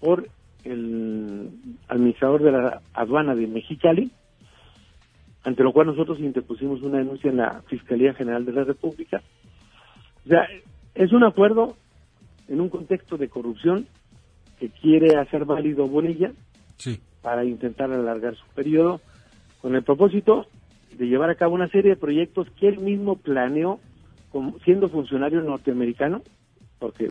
por 0.00 0.26
el 0.66 1.50
administrador 1.88 2.42
de 2.42 2.52
la 2.52 2.82
aduana 2.92 3.34
de 3.34 3.46
Mexicali, 3.46 4.10
ante 5.44 5.62
lo 5.62 5.72
cual 5.72 5.86
nosotros 5.86 6.18
interpusimos 6.18 6.82
una 6.82 6.98
denuncia 6.98 7.30
en 7.30 7.36
la 7.36 7.62
Fiscalía 7.68 8.14
General 8.14 8.44
de 8.44 8.52
la 8.52 8.64
República. 8.64 9.22
O 10.24 10.28
sea, 10.28 10.48
es 10.94 11.12
un 11.12 11.24
acuerdo 11.24 11.76
en 12.48 12.60
un 12.60 12.68
contexto 12.68 13.16
de 13.16 13.28
corrupción 13.28 13.86
que 14.58 14.70
quiere 14.70 15.16
hacer 15.18 15.44
válido 15.44 15.86
Bonilla 15.86 16.32
para 17.22 17.44
intentar 17.44 17.92
alargar 17.92 18.34
su 18.34 18.46
periodo 18.54 19.00
con 19.60 19.74
el 19.74 19.82
propósito 19.82 20.46
de 20.96 21.06
llevar 21.06 21.30
a 21.30 21.34
cabo 21.34 21.54
una 21.54 21.68
serie 21.68 21.90
de 21.90 21.96
proyectos 21.96 22.48
que 22.58 22.68
él 22.68 22.80
mismo 22.80 23.16
planeó 23.16 23.78
como, 24.30 24.58
siendo 24.60 24.88
funcionario 24.88 25.42
norteamericano, 25.42 26.22
porque 26.78 27.10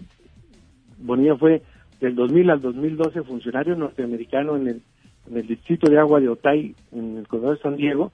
Bonilla 0.98 1.36
fue 1.38 1.62
del 2.00 2.16
2000 2.16 2.50
al 2.50 2.62
2012 2.62 3.24
funcionario 3.24 3.76
norteamericano 3.76 4.56
en 4.56 4.68
el, 4.68 4.82
en 5.30 5.38
el 5.38 5.48
distrito 5.48 5.90
de 5.90 6.00
agua 6.00 6.20
de 6.20 6.30
Otay, 6.30 6.76
en 6.92 7.18
el 7.18 7.28
condado 7.28 7.54
de 7.54 7.62
San 7.62 7.76
Diego, 7.76 8.12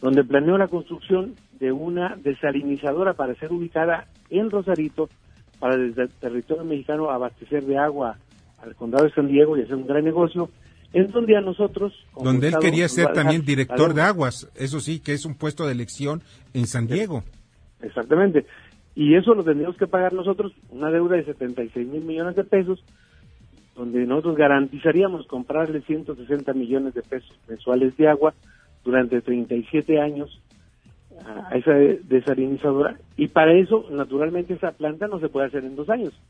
donde 0.00 0.24
planeó 0.24 0.58
la 0.58 0.68
construcción 0.68 1.34
de 1.58 1.72
una 1.72 2.16
desalinizadora 2.16 3.14
para 3.14 3.34
ser 3.34 3.52
ubicada 3.52 4.06
en 4.30 4.50
Rosarito, 4.50 5.08
para 5.58 5.76
desde 5.76 6.02
el 6.02 6.08
territorio 6.10 6.64
mexicano 6.64 7.10
abastecer 7.10 7.64
de 7.64 7.78
agua 7.78 8.16
al 8.62 8.74
condado 8.76 9.04
de 9.04 9.12
San 9.12 9.28
Diego 9.28 9.56
y 9.56 9.62
hacer 9.62 9.74
un 9.74 9.86
gran 9.86 10.04
negocio 10.04 10.50
en 10.92 11.10
donde 11.10 11.36
a 11.36 11.40
nosotros... 11.40 11.92
Donde 12.22 12.48
él 12.48 12.54
quería 12.60 12.88
ser 12.88 13.12
también 13.12 13.44
director 13.44 13.92
de 13.92 14.02
aguas, 14.02 14.50
eso 14.54 14.80
sí, 14.80 15.00
que 15.00 15.12
es 15.12 15.24
un 15.26 15.34
puesto 15.34 15.66
de 15.66 15.72
elección 15.72 16.22
en 16.54 16.66
San 16.66 16.86
Diego. 16.86 17.24
Exactamente. 17.82 18.46
Y 18.98 19.14
eso 19.14 19.32
lo 19.32 19.44
tendríamos 19.44 19.76
que 19.76 19.86
pagar 19.86 20.12
nosotros, 20.12 20.52
una 20.70 20.90
deuda 20.90 21.14
de 21.14 21.24
76 21.24 21.86
mil 21.86 22.02
millones 22.02 22.34
de 22.34 22.42
pesos, 22.42 22.84
donde 23.76 24.04
nosotros 24.04 24.34
garantizaríamos 24.34 25.24
comprarle 25.28 25.82
160 25.82 26.52
millones 26.52 26.94
de 26.94 27.02
pesos 27.02 27.38
mensuales 27.48 27.96
de 27.96 28.08
agua 28.08 28.34
durante 28.82 29.20
37 29.20 30.00
años 30.00 30.42
a 31.24 31.56
esa 31.56 31.74
desalinizadora. 32.08 32.98
Y 33.16 33.28
para 33.28 33.52
eso, 33.52 33.86
naturalmente, 33.88 34.54
esa 34.54 34.72
planta 34.72 35.06
no 35.06 35.20
se 35.20 35.28
puede 35.28 35.46
hacer 35.46 35.64
en 35.64 35.76
dos 35.76 35.88
años. 35.90 36.20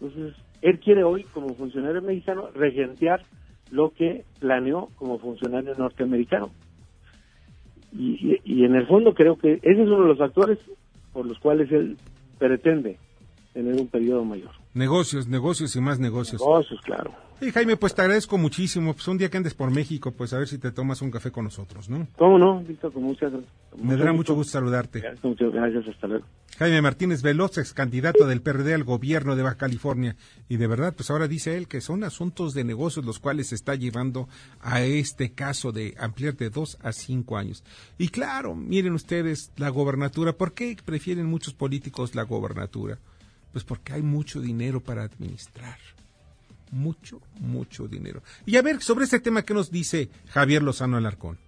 Entonces, 0.00 0.34
él 0.62 0.80
quiere 0.80 1.04
hoy, 1.04 1.24
como 1.34 1.52
funcionario 1.56 2.00
mexicano, 2.00 2.48
regentear 2.54 3.20
lo 3.70 3.90
que 3.90 4.24
planeó 4.40 4.88
como 4.96 5.18
funcionario 5.18 5.74
norteamericano. 5.74 6.48
Y, 7.92 8.38
y, 8.44 8.64
en 8.64 8.76
el 8.76 8.86
fondo 8.86 9.12
creo 9.12 9.36
que 9.36 9.54
ese 9.56 9.82
es 9.82 9.88
uno 9.88 10.04
de 10.04 10.08
los 10.08 10.18
factores 10.18 10.58
por 11.18 11.26
los 11.26 11.40
cuales 11.40 11.68
él 11.72 11.96
pretende 12.38 12.96
tener 13.52 13.74
un 13.74 13.88
periodo 13.88 14.24
mayor. 14.24 14.52
Negocios, 14.78 15.26
negocios 15.26 15.74
y 15.74 15.80
más 15.80 15.98
negocios. 15.98 16.40
Negocios, 16.40 16.80
claro. 16.82 17.12
Y 17.40 17.50
Jaime, 17.50 17.76
pues 17.76 17.96
te 17.96 18.02
agradezco 18.02 18.38
muchísimo. 18.38 18.94
Pues 18.94 19.08
un 19.08 19.18
día 19.18 19.28
que 19.28 19.36
andes 19.36 19.52
por 19.54 19.72
México, 19.72 20.12
pues 20.12 20.32
a 20.32 20.38
ver 20.38 20.46
si 20.46 20.56
te 20.56 20.70
tomas 20.70 21.02
un 21.02 21.10
café 21.10 21.32
con 21.32 21.42
nosotros, 21.44 21.88
¿no? 21.88 22.06
¿Cómo 22.16 22.38
no, 22.38 22.60
Víctor? 22.60 22.92
Con 22.92 23.02
muchas 23.02 23.32
gracias. 23.32 23.52
Me 23.82 23.96
dará 23.96 24.12
mucho 24.12 24.34
gusto 24.34 24.52
saludarte. 24.52 25.02
muchas 25.24 25.52
gracias, 25.52 25.88
hasta 25.88 26.06
luego. 26.06 26.26
Jaime 26.58 26.80
Martínez 26.80 27.22
Veloz, 27.22 27.58
ex 27.58 27.74
candidato 27.74 28.24
del 28.24 28.40
PRD 28.40 28.72
al 28.72 28.84
gobierno 28.84 29.34
de 29.34 29.42
Baja 29.42 29.56
California. 29.56 30.14
Y 30.48 30.58
de 30.58 30.66
verdad, 30.68 30.94
pues 30.96 31.10
ahora 31.10 31.26
dice 31.26 31.56
él 31.56 31.66
que 31.66 31.80
son 31.80 32.04
asuntos 32.04 32.54
de 32.54 32.62
negocios 32.62 33.04
los 33.04 33.18
cuales 33.18 33.48
se 33.48 33.56
está 33.56 33.74
llevando 33.74 34.28
a 34.60 34.82
este 34.82 35.32
caso 35.32 35.72
de 35.72 35.96
ampliar 35.98 36.36
de 36.36 36.50
dos 36.50 36.78
a 36.82 36.92
cinco 36.92 37.36
años. 37.36 37.64
Y 37.98 38.10
claro, 38.10 38.54
miren 38.54 38.92
ustedes, 38.94 39.50
la 39.56 39.70
gobernatura, 39.70 40.34
¿por 40.34 40.52
qué 40.52 40.76
prefieren 40.84 41.26
muchos 41.26 41.52
políticos 41.52 42.14
la 42.14 42.22
gobernatura? 42.22 42.98
Pues 43.52 43.64
porque 43.64 43.94
hay 43.94 44.02
mucho 44.02 44.40
dinero 44.40 44.80
para 44.80 45.02
administrar 45.02 45.78
mucho, 46.72 47.20
mucho 47.40 47.88
dinero. 47.88 48.22
Y 48.46 48.56
a 48.56 48.62
ver, 48.62 48.80
sobre 48.80 49.04
este 49.04 49.20
tema, 49.20 49.42
¿qué 49.42 49.54
nos 49.54 49.70
dice 49.70 50.08
Javier 50.28 50.62
Lozano 50.62 50.96
Alarcón? 50.96 51.38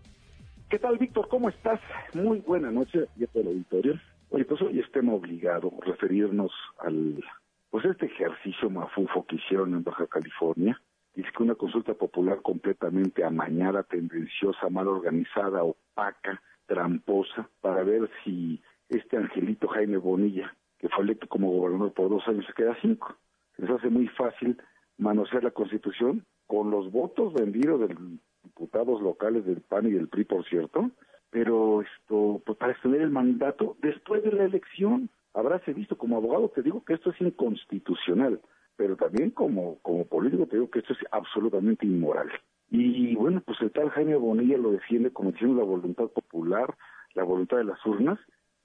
¿Qué 0.68 0.78
tal, 0.78 0.98
Víctor? 0.98 1.28
¿Cómo 1.28 1.48
estás? 1.48 1.80
Muy 2.14 2.38
buena 2.40 2.70
noche 2.70 3.06
y 3.16 3.24
a 3.24 3.28
el 3.34 3.46
auditorio. 3.48 4.00
Oye, 4.30 4.44
pues 4.44 4.62
hoy 4.62 4.78
es 4.78 4.90
tema 4.92 5.12
obligado 5.12 5.72
referirnos 5.84 6.52
al, 6.78 7.22
pues 7.70 7.84
este 7.84 8.06
ejercicio 8.06 8.70
mafufo 8.70 9.26
que 9.26 9.36
hicieron 9.36 9.74
en 9.74 9.82
Baja 9.82 10.06
California. 10.06 10.80
Dice 11.14 11.28
que 11.36 11.42
una 11.42 11.56
consulta 11.56 11.94
popular 11.94 12.40
completamente 12.40 13.24
amañada, 13.24 13.82
tendenciosa, 13.82 14.68
mal 14.70 14.86
organizada, 14.86 15.64
opaca, 15.64 16.40
tramposa, 16.66 17.48
para 17.60 17.82
ver 17.82 18.08
si 18.22 18.62
este 18.88 19.16
angelito 19.16 19.66
Jaime 19.66 19.96
Bonilla, 19.96 20.54
que 20.80 20.88
fue 20.88 21.04
electo 21.04 21.28
como 21.28 21.50
gobernador 21.50 21.92
por 21.92 22.08
dos 22.08 22.26
años, 22.26 22.46
se 22.46 22.54
queda 22.54 22.76
cinco. 22.80 23.14
Les 23.58 23.70
hace 23.70 23.88
muy 23.88 24.08
fácil 24.08 24.56
manosear 24.98 25.44
la 25.44 25.50
Constitución 25.50 26.24
con 26.46 26.70
los 26.70 26.90
votos 26.90 27.32
vendidos 27.34 27.80
de 27.80 27.96
diputados 28.42 29.00
locales 29.02 29.44
del 29.44 29.60
PAN 29.60 29.86
y 29.86 29.90
del 29.90 30.08
PRI, 30.08 30.24
por 30.24 30.44
cierto, 30.48 30.90
pero 31.30 31.82
esto, 31.82 32.42
pues 32.44 32.58
para 32.58 32.72
extender 32.72 33.02
el 33.02 33.10
mandato 33.10 33.76
después 33.80 34.22
de 34.22 34.32
la 34.32 34.44
elección. 34.44 35.10
Habráse 35.32 35.72
visto 35.72 35.96
como 35.96 36.16
abogado, 36.16 36.48
te 36.48 36.62
digo 36.62 36.84
que 36.84 36.94
esto 36.94 37.10
es 37.10 37.20
inconstitucional, 37.20 38.40
pero 38.74 38.96
también 38.96 39.30
como, 39.30 39.78
como 39.82 40.04
político 40.06 40.46
te 40.46 40.56
digo 40.56 40.70
que 40.70 40.80
esto 40.80 40.92
es 40.92 40.98
absolutamente 41.12 41.86
inmoral. 41.86 42.30
Y 42.70 43.14
bueno, 43.14 43.40
pues 43.44 43.60
el 43.60 43.70
tal 43.70 43.90
Jaime 43.90 44.16
Bonilla 44.16 44.56
lo 44.56 44.72
defiende 44.72 45.12
como 45.12 45.32
diciendo 45.32 45.58
la 45.58 45.64
voluntad 45.64 46.08
popular, 46.08 46.74
la 47.14 47.24
voluntad 47.24 47.58
de 47.58 47.64
las 47.64 47.84
urnas. 47.84 48.18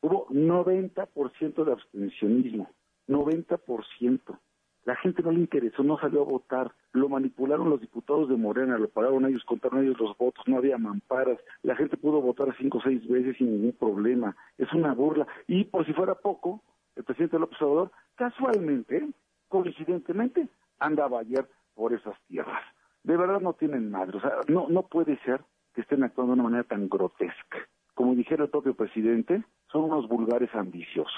Hubo 0.05 0.27
90% 0.27 1.63
de 1.63 1.71
abstencionismo, 1.71 2.69
90%. 3.07 4.39
La 4.83 4.95
gente 4.97 5.23
no 5.23 5.31
le 5.31 5.39
interesó, 5.39 5.81
no 5.81 5.97
salió 5.97 6.21
a 6.21 6.25
votar, 6.25 6.71
lo 6.91 7.09
manipularon 7.09 7.71
los 7.71 7.81
diputados 7.81 8.29
de 8.29 8.35
Morena, 8.35 8.77
lo 8.77 8.87
pagaron 8.87 9.25
ellos, 9.25 9.43
contaron 9.45 9.83
ellos 9.83 9.99
los 9.99 10.15
votos, 10.15 10.47
no 10.47 10.57
había 10.57 10.77
mamparas, 10.77 11.39
la 11.63 11.75
gente 11.75 11.97
pudo 11.97 12.21
votar 12.21 12.55
cinco 12.59 12.77
o 12.77 12.81
seis 12.83 13.01
veces 13.07 13.35
sin 13.37 13.49
ningún 13.49 13.71
problema, 13.71 14.35
es 14.59 14.71
una 14.73 14.93
burla. 14.93 15.25
Y 15.47 15.63
por 15.63 15.87
si 15.87 15.93
fuera 15.93 16.13
poco, 16.13 16.61
el 16.95 17.03
presidente 17.03 17.39
López 17.39 17.59
Obrador, 17.63 17.91
casualmente, 18.13 19.09
coincidentemente, 19.47 20.47
andaba 20.77 21.21
ayer 21.21 21.49
por 21.73 21.93
esas 21.93 22.15
tierras. 22.27 22.61
De 23.01 23.17
verdad 23.17 23.41
no 23.41 23.53
tienen 23.53 23.89
madre, 23.89 24.19
o 24.19 24.21
sea, 24.21 24.33
no, 24.49 24.67
no 24.69 24.83
puede 24.83 25.17
ser 25.23 25.41
que 25.73 25.81
estén 25.81 26.03
actuando 26.03 26.35
de 26.35 26.41
una 26.41 26.49
manera 26.51 26.63
tan 26.63 26.89
grotesca. 26.89 27.57
Como 27.95 28.13
dijera 28.13 28.43
el 28.43 28.49
propio 28.49 28.75
presidente, 28.75 29.43
son 29.71 29.85
unos 29.85 30.07
vulgares 30.07 30.49
ambiciosos. 30.53 31.13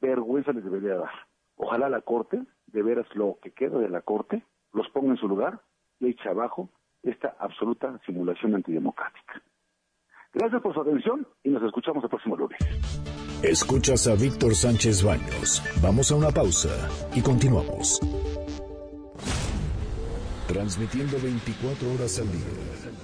Vergüenza 0.00 0.52
les 0.52 0.62
debería 0.62 0.96
dar. 0.96 1.10
Ojalá 1.56 1.88
la 1.88 2.02
Corte, 2.02 2.42
de 2.66 2.82
veras 2.82 3.06
lo 3.14 3.38
que 3.42 3.52
queda 3.52 3.78
de 3.78 3.88
la 3.88 4.02
Corte, 4.02 4.44
los 4.72 4.88
ponga 4.90 5.12
en 5.12 5.16
su 5.16 5.26
lugar 5.26 5.60
y 5.98 6.08
eche 6.08 6.28
abajo 6.28 6.68
esta 7.02 7.34
absoluta 7.38 7.98
simulación 8.04 8.54
antidemocrática. 8.54 9.42
Gracias 10.34 10.60
por 10.60 10.74
su 10.74 10.80
atención 10.82 11.26
y 11.42 11.50
nos 11.50 11.62
escuchamos 11.62 12.04
el 12.04 12.10
próximo 12.10 12.36
lunes. 12.36 12.58
Escuchas 13.42 14.06
a 14.06 14.14
Víctor 14.14 14.54
Sánchez 14.54 15.02
Baños. 15.04 15.62
Vamos 15.82 16.10
a 16.12 16.16
una 16.16 16.30
pausa 16.30 16.70
y 17.14 17.22
continuamos. 17.22 18.00
Transmitiendo 20.48 21.16
24 21.22 21.92
horas 21.94 22.18
al 22.18 22.30
día. 22.30 23.03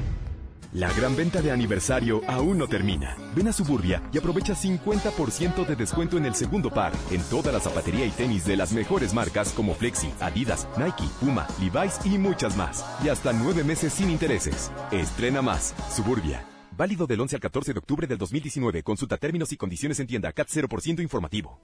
La 0.73 0.89
gran 0.93 1.17
venta 1.17 1.41
de 1.41 1.51
aniversario 1.51 2.21
aún 2.27 2.57
no 2.57 2.65
termina. 2.65 3.17
Ven 3.35 3.49
a 3.49 3.51
Suburbia 3.51 4.01
y 4.13 4.17
aprovecha 4.17 4.53
50% 4.53 5.65
de 5.65 5.75
descuento 5.75 6.17
en 6.17 6.25
el 6.25 6.33
segundo 6.33 6.69
par 6.69 6.93
en 7.11 7.21
toda 7.23 7.51
la 7.51 7.59
zapatería 7.59 8.05
y 8.05 8.11
tenis 8.11 8.45
de 8.45 8.55
las 8.55 8.71
mejores 8.71 9.13
marcas 9.13 9.51
como 9.51 9.75
Flexi, 9.75 10.13
Adidas, 10.21 10.69
Nike, 10.77 11.03
Puma, 11.19 11.45
Levi's 11.59 11.99
y 12.05 12.17
muchas 12.17 12.55
más. 12.55 12.85
Y 13.03 13.09
hasta 13.09 13.33
nueve 13.33 13.65
meses 13.65 13.91
sin 13.91 14.09
intereses. 14.09 14.71
Estrena 14.91 15.41
más. 15.41 15.75
Suburbia. 15.93 16.45
Válido 16.77 17.05
del 17.05 17.19
11 17.19 17.35
al 17.35 17.41
14 17.41 17.73
de 17.73 17.79
octubre 17.79 18.07
del 18.07 18.17
2019. 18.17 18.81
Consulta 18.81 19.17
términos 19.17 19.51
y 19.51 19.57
condiciones 19.57 19.99
en 19.99 20.07
tienda 20.07 20.31
CAT 20.31 20.47
0% 20.47 21.01
informativo. 21.01 21.59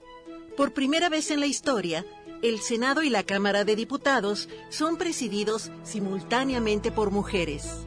Por 0.54 0.74
primera 0.74 1.08
vez 1.08 1.30
en 1.30 1.40
la 1.40 1.46
historia, 1.46 2.04
el 2.42 2.58
Senado 2.58 3.02
y 3.02 3.08
la 3.08 3.22
Cámara 3.22 3.64
de 3.64 3.74
Diputados 3.74 4.50
son 4.68 4.98
presididos 4.98 5.70
simultáneamente 5.82 6.92
por 6.92 7.10
mujeres. 7.10 7.86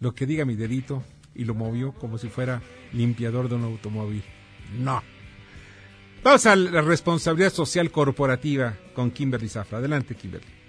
Lo 0.00 0.14
que 0.14 0.26
diga 0.26 0.44
mi 0.44 0.54
dedito, 0.54 1.02
y 1.34 1.44
lo 1.44 1.54
movió 1.54 1.92
como 1.92 2.18
si 2.18 2.28
fuera 2.28 2.62
limpiador 2.92 3.48
de 3.48 3.56
un 3.56 3.64
automóvil. 3.64 4.22
No. 4.78 5.02
Vamos 6.22 6.46
a 6.46 6.54
la 6.54 6.80
responsabilidad 6.82 7.52
social 7.52 7.90
corporativa 7.90 8.76
con 8.94 9.10
Kimberly 9.10 9.48
Zafra. 9.48 9.78
Adelante, 9.78 10.14
Kimberly. 10.14 10.61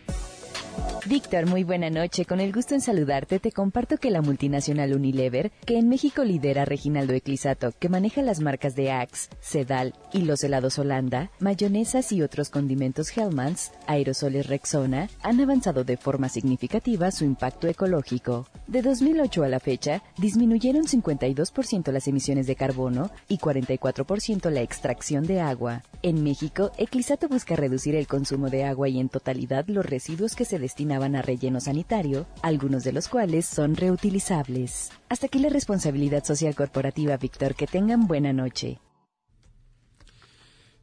Víctor, 1.06 1.48
muy 1.48 1.66
buena 1.66 1.90
noche. 1.90 2.24
Con 2.24 2.40
el 2.40 2.54
gusto 2.54 2.76
en 2.76 2.80
saludarte, 2.80 3.38
te 3.38 3.52
comparto 3.52 3.98
que 3.98 4.10
la 4.10 4.22
multinacional 4.22 4.96
Unilever, 4.96 5.52
que 5.66 5.78
en 5.78 5.90
México 5.90 6.24
lidera 6.24 6.64
Reginaldo 6.64 7.12
Eclisato, 7.12 7.74
que 7.78 7.90
maneja 7.90 8.22
las 8.22 8.40
marcas 8.40 8.74
de 8.74 8.90
Axe, 8.90 9.28
Sedal 9.42 9.94
y 10.14 10.22
los 10.22 10.46
helados 10.46 10.80
Holanda, 10.80 11.30
mayonesas 11.40 12.14
y 12.14 12.22
otros 12.22 12.50
condimentos 12.50 13.18
Hellmann's, 13.18 13.74
aerosoles 13.86 14.48
Rexona, 14.48 15.10
han 15.24 15.42
avanzado 15.42 15.84
de 15.84 15.98
forma 15.98 16.30
significativa 16.30 17.12
su 17.12 17.26
impacto 17.26 17.68
ecológico. 17.68 18.48
De 18.68 18.82
2008 18.82 19.44
a 19.44 19.50
la 19.50 19.60
fecha, 19.60 20.02
disminuyeron 20.18 20.86
52% 20.86 21.92
las 21.92 22.08
emisiones 22.08 22.48
de 22.48 22.56
carbono 22.56 23.12
y 23.28 23.40
44% 23.40 24.50
la 24.50 24.62
extracción 24.62 25.26
de 25.26 25.42
agua. 25.42 25.84
En 26.02 26.24
México, 26.24 26.72
Eclisato 26.78 27.28
busca 27.28 27.58
reducir 27.58 27.96
el 27.96 28.08
consumo 28.08 28.50
de 28.50 28.64
agua 28.64 28.88
y 28.88 29.02
en 29.02 29.10
totalidad 29.10 29.66
los 29.68 29.86
residuos 29.86 30.36
que 30.36 30.46
se 30.46 30.60
a 30.94 31.22
relleno 31.22 31.60
sanitario, 31.60 32.28
algunos 32.42 32.84
de 32.84 32.94
los 32.94 33.08
cuales 33.08 33.46
son 33.46 33.76
reutilizables. 33.76 34.92
Hasta 35.10 35.28
aquí 35.28 35.40
la 35.40 35.50
responsabilidad 35.50 36.24
social 36.24 36.56
corporativa, 36.56 37.18
Víctor. 37.18 37.56
Que 37.56 37.68
tengan 37.68 38.08
buena 38.08 38.34
noche. 38.34 38.80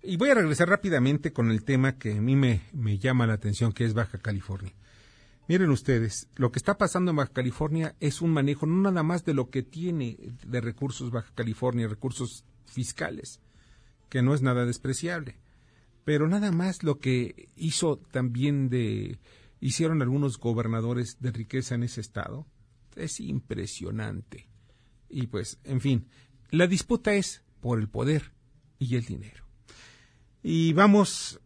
Y 0.03 0.17
voy 0.17 0.31
a 0.31 0.35
regresar 0.35 0.69
rápidamente 0.69 1.33
con 1.33 1.51
el 1.51 1.63
tema 1.65 1.99
que 1.99 2.13
a 2.13 2.21
mí 2.21 2.37
me 2.37 2.99
llama 2.99 3.27
la 3.27 3.35
atención, 3.35 3.73
que 3.73 3.85
es 3.85 3.95
Baja 3.95 4.19
California. 4.19 4.73
Miren 5.51 5.71
ustedes, 5.71 6.29
lo 6.37 6.53
que 6.53 6.61
está 6.61 6.79
pasando 6.79 7.11
en 7.11 7.17
Baja 7.17 7.33
California 7.33 7.97
es 7.99 8.23
un 8.23 8.31
manejo 8.31 8.67
no 8.67 8.83
nada 8.83 9.03
más 9.03 9.25
de 9.25 9.35
lo 9.35 9.51
que 9.51 9.65
tiene 9.65 10.17
de 10.47 10.61
recursos 10.61 11.11
Baja 11.11 11.33
California, 11.35 11.89
recursos 11.89 12.45
fiscales, 12.67 13.41
que 14.09 14.23
no 14.23 14.33
es 14.33 14.43
nada 14.43 14.65
despreciable, 14.65 15.39
pero 16.05 16.29
nada 16.29 16.53
más 16.53 16.85
lo 16.85 17.01
que 17.01 17.49
hizo 17.57 17.97
también 17.99 18.69
de 18.69 19.19
hicieron 19.61 20.03
algunos 20.03 20.39
gobernadores 20.39 21.19
de 21.21 21.31
riqueza 21.31 21.75
en 21.75 21.83
ese 21.83 22.01
estado. 22.01 22.47
Es 22.97 23.21
impresionante. 23.21 24.49
Y 25.09 25.27
pues, 25.27 25.61
en 25.65 25.81
fin, 25.81 26.09
la 26.51 26.67
disputa 26.67 27.15
es 27.15 27.45
por 27.61 27.79
el 27.79 27.89
poder 27.89 28.33
y 28.79 28.97
el 28.97 29.05
dinero. 29.05 29.45
Y 30.43 30.73
vamos 30.73 31.41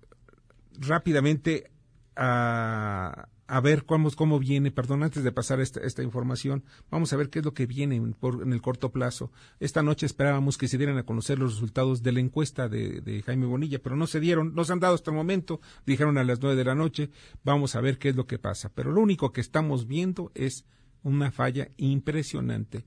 rápidamente 0.79 1.70
a, 2.16 3.29
a 3.46 3.61
ver 3.61 3.85
cómo, 3.85 4.11
cómo 4.12 4.38
viene, 4.38 4.70
perdón, 4.70 5.02
antes 5.02 5.22
de 5.22 5.33
pasar 5.33 5.61
esta, 5.61 5.80
esta, 5.80 6.02
información, 6.02 6.64
vamos 6.90 7.12
a 7.12 7.16
ver 7.16 7.28
qué 7.28 7.40
es 7.40 7.44
lo 7.44 7.52
que 7.52 7.66
viene 7.66 7.96
en, 7.96 8.14
por, 8.14 8.42
en, 8.42 8.52
el 8.52 8.62
corto 8.62 8.90
plazo. 8.90 9.30
Esta 9.61 9.83
noche 9.83 10.07
esperábamos 10.07 10.57
que 10.57 10.68
se 10.68 10.78
dieran 10.78 10.96
a 10.96 11.04
conocer 11.04 11.38
los 11.38 11.54
resultados 11.54 12.02
de 12.02 12.12
la 12.12 12.20
encuesta 12.20 12.68
de, 12.68 13.22
Jaime 13.26 13.46
Bonilla, 13.46 13.83
pero 13.83 13.96
no 13.96 14.07
se 14.07 14.20
dieron, 14.20 14.54
no 14.54 14.64
se 14.64 14.72
han 14.72 14.80
dado 14.80 14.94
hasta 14.94 15.11
el 15.11 15.16
momento, 15.16 15.61
dijeron 15.87 16.16
a 16.16 16.24
las 16.24 16.40
nueve 16.40 16.57
de 16.57 16.64
la 16.64 16.74
noche, 16.74 17.11
vamos 17.44 17.74
a 17.74 17.80
ver 17.80 17.98
qué 17.98 18.11
es 18.11 18.16
lo 18.16 18.26
que 18.26 18.38
pasa. 18.38 18.70
Pero 18.74 18.92
lo 18.92 19.00
único 19.00 19.33
que 19.33 19.40
estamos 19.40 19.87
viendo 19.87 20.33
es 20.35 20.64
una 21.02 21.30
falla 21.30 21.68
impresionante. 21.76 22.87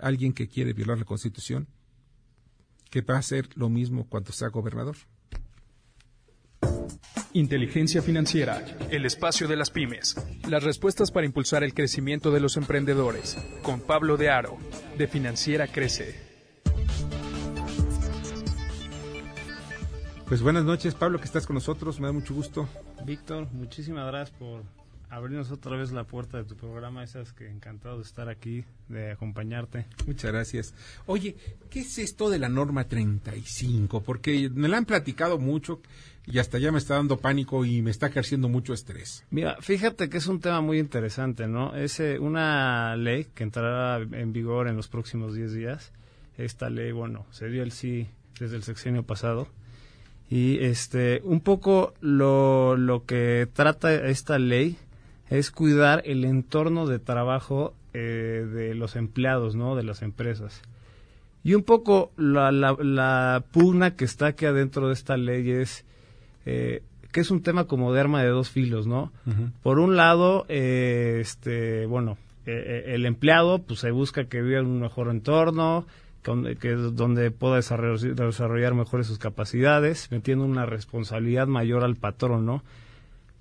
Alguien 0.00 0.32
que 0.32 0.48
quiere 0.48 0.72
violar 0.72 0.98
la 0.98 1.04
Constitución, 1.04 1.68
que 2.90 3.02
va 3.02 3.16
a 3.16 3.18
hacer 3.18 3.48
lo 3.56 3.68
mismo 3.68 4.08
cuando 4.08 4.32
sea 4.32 4.48
gobernador. 4.48 4.96
Inteligencia 7.34 8.00
Financiera, 8.00 8.64
el 8.90 9.04
espacio 9.04 9.46
de 9.48 9.56
las 9.56 9.70
pymes. 9.70 10.16
Las 10.48 10.64
respuestas 10.64 11.10
para 11.10 11.26
impulsar 11.26 11.62
el 11.62 11.74
crecimiento 11.74 12.30
de 12.30 12.40
los 12.40 12.56
emprendedores. 12.56 13.36
Con 13.62 13.80
Pablo 13.80 14.16
de 14.16 14.30
Aro, 14.30 14.56
de 14.96 15.06
Financiera 15.06 15.66
Crece. 15.66 16.16
Pues 20.26 20.40
buenas 20.40 20.64
noches, 20.64 20.94
Pablo, 20.94 21.18
que 21.18 21.26
estás 21.26 21.46
con 21.46 21.54
nosotros. 21.54 22.00
Me 22.00 22.06
da 22.06 22.12
mucho 22.12 22.32
gusto. 22.34 22.66
Víctor, 23.04 23.48
muchísimas 23.52 24.06
gracias 24.06 24.36
por 24.38 24.62
abrirnos 25.10 25.50
otra 25.50 25.76
vez 25.76 25.92
la 25.92 26.04
puerta 26.04 26.38
de 26.38 26.44
tu 26.44 26.56
programa. 26.56 27.04
Esas 27.04 27.34
que 27.34 27.50
encantado 27.50 27.96
de 27.98 28.04
estar 28.04 28.30
aquí, 28.30 28.64
de 28.88 29.12
acompañarte. 29.12 29.86
Muchas 30.06 30.32
gracias. 30.32 30.74
Oye, 31.06 31.36
¿qué 31.68 31.80
es 31.80 31.98
esto 31.98 32.30
de 32.30 32.38
la 32.38 32.48
norma 32.48 32.84
35? 32.84 34.02
Porque 34.02 34.50
me 34.50 34.68
la 34.68 34.78
han 34.78 34.86
platicado 34.86 35.38
mucho 35.38 35.80
y 36.30 36.38
hasta 36.38 36.58
ya 36.58 36.70
me 36.70 36.78
está 36.78 36.94
dando 36.94 37.16
pánico 37.18 37.64
y 37.64 37.80
me 37.80 37.90
está 37.90 38.06
ejerciendo 38.06 38.48
mucho 38.48 38.74
estrés. 38.74 39.24
Mira, 39.30 39.56
fíjate 39.60 40.10
que 40.10 40.18
es 40.18 40.26
un 40.26 40.40
tema 40.40 40.60
muy 40.60 40.78
interesante, 40.78 41.48
¿no? 41.48 41.74
Es 41.74 42.00
una 42.20 42.96
ley 42.96 43.26
que 43.34 43.44
entrará 43.44 43.98
en 43.98 44.32
vigor 44.32 44.68
en 44.68 44.76
los 44.76 44.88
próximos 44.88 45.34
10 45.34 45.52
días. 45.54 45.92
Esta 46.36 46.68
ley, 46.68 46.92
bueno, 46.92 47.26
se 47.30 47.48
dio 47.48 47.62
el 47.62 47.72
sí 47.72 48.08
desde 48.38 48.56
el 48.56 48.62
sexenio 48.62 49.02
pasado. 49.04 49.48
Y 50.30 50.58
este, 50.58 51.22
un 51.24 51.40
poco 51.40 51.94
lo, 52.00 52.76
lo 52.76 53.06
que 53.06 53.48
trata 53.50 53.94
esta 53.94 54.38
ley 54.38 54.76
es 55.30 55.50
cuidar 55.50 56.02
el 56.04 56.24
entorno 56.24 56.86
de 56.86 56.98
trabajo 56.98 57.74
eh, 57.94 58.46
de 58.52 58.74
los 58.74 58.96
empleados, 58.96 59.56
¿no? 59.56 59.76
De 59.76 59.82
las 59.82 60.02
empresas. 60.02 60.60
Y 61.42 61.54
un 61.54 61.62
poco 61.62 62.12
la, 62.18 62.52
la, 62.52 62.76
la 62.78 63.44
pugna 63.50 63.96
que 63.96 64.04
está 64.04 64.26
aquí 64.26 64.44
adentro 64.44 64.88
de 64.88 64.92
esta 64.92 65.16
ley 65.16 65.50
es 65.50 65.86
eh, 66.46 66.82
que 67.12 67.20
es 67.20 67.30
un 67.30 67.42
tema 67.42 67.64
como 67.64 67.92
de 67.92 68.00
arma 68.00 68.22
de 68.22 68.28
dos 68.28 68.50
filos, 68.50 68.86
¿no? 68.86 69.12
Uh 69.26 69.30
-huh. 69.30 69.52
Por 69.62 69.78
un 69.78 69.96
lado, 69.96 70.44
eh, 70.48 71.18
este, 71.20 71.86
bueno, 71.86 72.18
eh, 72.46 72.84
el 72.94 73.06
empleado, 73.06 73.60
pues 73.60 73.80
se 73.80 73.90
busca 73.90 74.24
que 74.24 74.42
viva 74.42 74.60
en 74.60 74.66
un 74.66 74.80
mejor 74.80 75.08
entorno, 75.08 75.86
que, 76.22 76.56
que 76.56 76.72
donde 76.72 77.30
pueda 77.30 77.56
desarrollar, 77.56 78.14
desarrollar 78.14 78.74
mejores 78.74 79.06
sus 79.06 79.18
capacidades, 79.18 80.10
metiendo 80.10 80.44
una 80.44 80.66
responsabilidad 80.66 81.46
mayor 81.46 81.84
al 81.84 81.96
patrón, 81.96 82.44
¿no? 82.44 82.62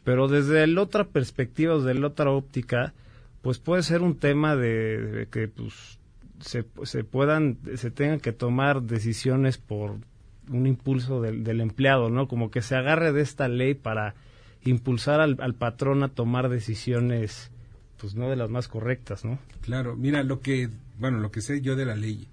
Pero 0.04 0.28
desde 0.30 0.66
la 0.68 0.82
otra 0.82 1.04
perspectiva, 1.06 1.76
desde 1.76 1.94
la 1.94 2.08
otra 2.08 2.32
óptica, 2.32 2.94
pues 3.42 3.60
puede 3.60 3.84
ser 3.84 4.02
un 4.02 4.16
tema 4.16 4.56
de, 4.56 5.02
de 5.02 5.26
que 5.28 5.48
pues 5.50 6.00
se, 6.40 6.66
se 6.84 7.04
puedan, 7.04 7.58
se 7.76 7.92
tengan 7.92 8.20
que 8.20 8.32
tomar 8.32 8.84
decisiones 8.84 9.58
por 9.58 9.96
un 10.50 10.68
impulso 10.68 11.22
del, 11.22 11.44
del, 11.44 11.62
empleado, 11.62 12.10
¿no? 12.10 12.28
Como 12.28 12.52
que 12.52 12.62
se 12.62 12.76
agarre 12.76 13.12
de 13.12 13.22
esta 13.22 13.48
ley 13.48 13.74
para 13.74 14.16
impulsar 14.64 15.20
al, 15.20 15.38
al, 15.40 15.56
patrón 15.56 16.04
a 16.04 16.10
tomar 16.10 16.50
decisiones, 16.50 17.52
pues 18.00 18.16
no 18.16 18.30
de 18.30 18.36
las 18.36 18.50
más 18.50 18.68
correctas, 18.68 19.26
¿no? 19.26 19.40
Claro, 19.62 19.96
mira, 19.96 20.24
lo 20.24 20.42
que, 20.42 20.70
bueno, 21.00 21.20
lo 21.20 21.32
que 21.32 21.42
sé 21.42 21.62
yo 21.62 21.76
de 21.76 21.86
la 21.86 21.96
ley 21.96 22.28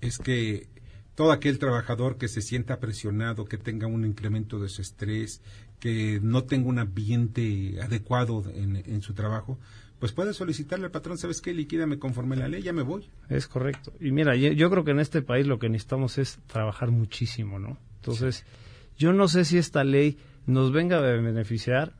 es 0.00 0.18
que 0.18 0.66
todo 1.14 1.32
aquel 1.32 1.58
trabajador 1.58 2.16
que 2.16 2.28
se 2.28 2.42
sienta 2.42 2.78
presionado, 2.78 3.44
que 3.44 3.58
tenga 3.58 3.86
un 3.86 4.04
incremento 4.04 4.60
de 4.60 4.68
su 4.68 4.82
estrés, 4.82 5.42
que 5.80 6.20
no 6.22 6.44
tenga 6.44 6.68
un 6.68 6.78
ambiente 6.78 7.80
adecuado 7.82 8.44
en, 8.54 8.76
en 8.76 9.02
su 9.02 9.14
trabajo, 9.14 9.58
pues 9.98 10.12
puede 10.12 10.32
solicitarle 10.32 10.86
al 10.86 10.90
patrón, 10.90 11.18
¿sabes 11.18 11.40
qué? 11.40 11.52
Liquídame 11.52 11.98
conforme 11.98 12.36
la 12.36 12.48
ley, 12.48 12.62
ya 12.62 12.72
me 12.72 12.82
voy. 12.82 13.10
Es 13.28 13.48
correcto. 13.48 13.92
Y 14.00 14.12
mira, 14.12 14.36
yo, 14.36 14.52
yo 14.52 14.70
creo 14.70 14.84
que 14.84 14.92
en 14.92 15.00
este 15.00 15.22
país 15.22 15.46
lo 15.46 15.58
que 15.58 15.68
necesitamos 15.68 16.18
es 16.18 16.38
trabajar 16.46 16.90
muchísimo, 16.90 17.58
¿no? 17.58 17.78
Entonces, 17.96 18.36
sí. 18.36 18.44
yo 18.96 19.12
no 19.12 19.26
sé 19.28 19.44
si 19.44 19.58
esta 19.58 19.82
ley 19.82 20.18
nos 20.46 20.72
venga 20.72 20.98
a 20.98 21.00
beneficiar 21.00 21.92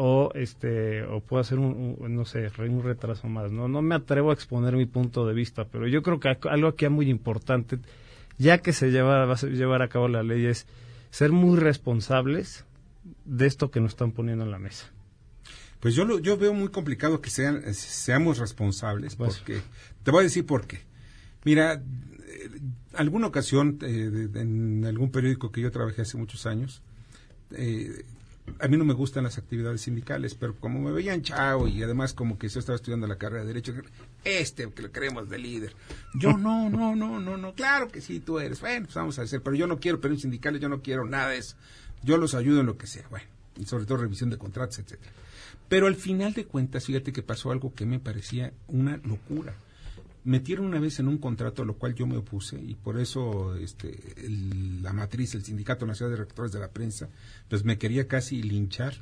o 0.00 0.30
este 0.34 1.02
o 1.02 1.20
puede 1.20 1.42
ser 1.42 1.58
un, 1.58 1.96
un, 1.98 2.14
no 2.14 2.24
sé 2.24 2.48
un 2.58 2.84
retraso 2.84 3.26
más 3.26 3.50
no 3.50 3.66
no 3.66 3.82
me 3.82 3.96
atrevo 3.96 4.30
a 4.30 4.32
exponer 4.32 4.76
mi 4.76 4.86
punto 4.86 5.26
de 5.26 5.34
vista 5.34 5.64
pero 5.64 5.88
yo 5.88 6.02
creo 6.02 6.20
que 6.20 6.28
algo 6.48 6.68
aquí 6.68 6.84
es 6.84 6.90
muy 6.92 7.10
importante 7.10 7.80
ya 8.38 8.58
que 8.58 8.72
se 8.72 8.92
lleva 8.92 9.26
va 9.26 9.34
a 9.34 9.46
llevar 9.46 9.82
a 9.82 9.88
cabo 9.88 10.06
la 10.06 10.22
ley 10.22 10.46
es 10.46 10.68
ser 11.10 11.32
muy 11.32 11.58
responsables 11.58 12.64
de 13.24 13.46
esto 13.46 13.72
que 13.72 13.80
nos 13.80 13.90
están 13.90 14.12
poniendo 14.12 14.44
en 14.44 14.52
la 14.52 14.60
mesa 14.60 14.92
pues 15.80 15.94
yo 15.94 16.04
lo, 16.04 16.18
yo 16.18 16.36
veo 16.36 16.52
muy 16.52 16.68
complicado 16.68 17.20
que 17.20 17.30
sean 17.30 17.62
seamos 17.74 18.38
responsables 18.38 19.16
pues, 19.16 19.38
porque 19.38 19.60
te 20.02 20.10
voy 20.10 20.20
a 20.20 20.22
decir 20.24 20.46
por 20.46 20.66
qué. 20.66 20.80
Mira, 21.44 21.74
eh, 21.74 22.50
alguna 22.94 23.28
ocasión 23.28 23.78
eh, 23.82 24.28
en 24.34 24.84
algún 24.84 25.10
periódico 25.10 25.52
que 25.52 25.60
yo 25.60 25.70
trabajé 25.70 26.02
hace 26.02 26.16
muchos 26.16 26.46
años 26.46 26.82
eh, 27.50 28.04
a 28.60 28.68
mí 28.68 28.76
no 28.76 28.84
me 28.84 28.94
gustan 28.94 29.24
las 29.24 29.38
actividades 29.38 29.82
sindicales, 29.82 30.34
pero 30.34 30.54
como 30.56 30.80
me 30.80 30.90
veían 30.90 31.22
chao 31.22 31.68
y 31.68 31.82
además 31.82 32.14
como 32.14 32.38
que 32.38 32.48
yo 32.48 32.60
estaba 32.60 32.76
estudiando 32.76 33.06
la 33.06 33.16
carrera 33.16 33.42
de 33.42 33.48
Derecho, 33.48 33.74
este 34.24 34.70
que 34.70 34.82
lo 34.82 34.90
queremos 34.90 35.28
de 35.28 35.38
líder. 35.38 35.74
Yo 36.14 36.36
no, 36.36 36.70
no, 36.70 36.96
no, 36.96 37.20
no, 37.20 37.36
no, 37.36 37.54
claro 37.54 37.88
que 37.88 38.00
sí, 38.00 38.20
tú 38.20 38.38
eres. 38.38 38.60
Bueno, 38.60 38.86
pues 38.86 38.94
vamos 38.94 39.18
a 39.18 39.22
hacer, 39.22 39.42
pero 39.42 39.56
yo 39.56 39.66
no 39.66 39.78
quiero 39.78 40.00
permisos 40.00 40.22
sindicales, 40.22 40.60
yo 40.60 40.68
no 40.68 40.82
quiero 40.82 41.04
nada 41.04 41.28
de 41.28 41.38
eso. 41.38 41.56
Yo 42.02 42.16
los 42.16 42.34
ayudo 42.34 42.60
en 42.60 42.66
lo 42.66 42.78
que 42.78 42.86
sea, 42.86 43.06
bueno, 43.10 43.26
y 43.56 43.66
sobre 43.66 43.84
todo 43.84 43.98
revisión 43.98 44.30
de 44.30 44.38
contratos, 44.38 44.78
etcétera. 44.78 45.12
Pero 45.68 45.86
al 45.86 45.96
final 45.96 46.32
de 46.34 46.46
cuentas, 46.46 46.86
fíjate 46.86 47.12
que 47.12 47.22
pasó 47.22 47.50
algo 47.50 47.74
que 47.74 47.86
me 47.86 47.98
parecía 47.98 48.52
una 48.68 48.96
locura 48.98 49.54
metieron 50.28 50.66
una 50.66 50.78
vez 50.78 50.98
en 51.00 51.08
un 51.08 51.16
contrato, 51.16 51.62
a 51.62 51.64
lo 51.64 51.78
cual 51.78 51.94
yo 51.94 52.06
me 52.06 52.18
opuse, 52.18 52.60
y 52.60 52.74
por 52.74 53.00
eso 53.00 53.56
este, 53.56 53.98
la 54.82 54.92
matriz, 54.92 55.34
el 55.34 55.42
Sindicato 55.42 55.86
Nacional 55.86 56.12
de 56.12 56.24
Rectores 56.24 56.52
de 56.52 56.60
la 56.60 56.70
Prensa, 56.70 57.08
pues 57.48 57.64
me 57.64 57.78
quería 57.78 58.08
casi 58.08 58.42
linchar. 58.42 58.94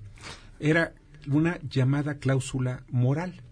Era 0.61 0.95
una 1.29 1.59
llamada 1.69 2.19
cláusula 2.19 2.85
moral. 2.91 3.43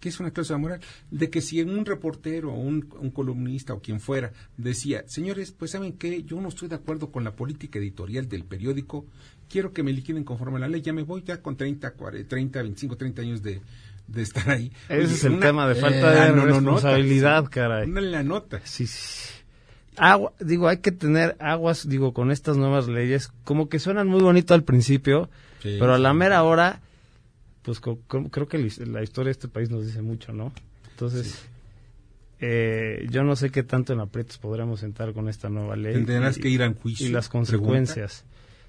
¿Qué 0.00 0.08
es 0.08 0.18
una 0.18 0.32
cláusula 0.32 0.58
moral? 0.58 0.80
De 1.12 1.30
que 1.30 1.40
si 1.40 1.62
un 1.62 1.86
reportero, 1.86 2.52
un, 2.52 2.92
un 2.98 3.10
columnista 3.10 3.74
o 3.74 3.80
quien 3.80 4.00
fuera 4.00 4.32
decía, 4.56 5.04
señores, 5.06 5.52
pues 5.52 5.70
saben 5.70 5.92
que 5.92 6.24
yo 6.24 6.40
no 6.40 6.48
estoy 6.48 6.68
de 6.68 6.74
acuerdo 6.74 7.12
con 7.12 7.22
la 7.22 7.36
política 7.36 7.78
editorial 7.78 8.28
del 8.28 8.44
periódico, 8.44 9.06
quiero 9.50 9.72
que 9.72 9.82
me 9.82 9.92
liquiden 9.92 10.24
conforme 10.24 10.56
a 10.56 10.60
la 10.60 10.68
ley, 10.68 10.80
ya 10.80 10.92
me 10.92 11.02
voy 11.02 11.22
ya 11.22 11.42
con 11.42 11.56
30, 11.56 11.90
40, 11.90 12.28
30, 12.28 12.62
25, 12.62 12.96
30 12.96 13.22
años 13.22 13.42
de, 13.42 13.60
de 14.06 14.22
estar 14.22 14.48
ahí. 14.48 14.72
Ese 14.88 15.14
es 15.14 15.24
el 15.24 15.40
tema 15.40 15.68
de 15.68 15.74
falta 15.74 16.10
de 16.12 16.32
responsabilidad, 16.32 17.46
caray. 17.50 17.88
Una 17.88 18.00
la 18.00 18.22
nota. 18.22 18.60
Sí, 18.64 18.86
sí. 18.86 19.34
Agua, 19.96 20.32
digo, 20.40 20.68
hay 20.68 20.78
que 20.78 20.92
tener 20.92 21.36
aguas, 21.40 21.86
digo, 21.86 22.14
con 22.14 22.30
estas 22.30 22.56
nuevas 22.56 22.88
leyes, 22.88 23.30
como 23.44 23.68
que 23.68 23.78
suenan 23.78 24.08
muy 24.08 24.22
bonito 24.22 24.54
al 24.54 24.62
principio, 24.62 25.28
pero 25.62 25.92
a 25.92 25.98
la 25.98 26.14
mera 26.14 26.42
hora, 26.42 26.80
pues 27.62 27.80
creo 27.80 28.48
que 28.48 28.58
la 28.58 29.02
historia 29.02 29.26
de 29.26 29.32
este 29.32 29.48
país 29.48 29.68
nos 29.68 29.84
dice 29.84 30.00
mucho, 30.00 30.32
¿no? 30.32 30.52
Entonces, 30.92 31.44
eh, 32.40 33.06
yo 33.10 33.24
no 33.24 33.36
sé 33.36 33.50
qué 33.50 33.62
tanto 33.62 33.92
en 33.92 34.00
aprietos 34.00 34.38
podremos 34.38 34.82
entrar 34.82 35.12
con 35.12 35.28
esta 35.28 35.50
nueva 35.50 35.76
ley. 35.76 36.04
Tendrás 36.04 36.38
que 36.38 36.48
ir 36.48 36.62
a 36.62 36.72
juicio. 36.72 37.06
Y 37.06 37.10
las 37.10 37.28
consecuencias. 37.28 38.24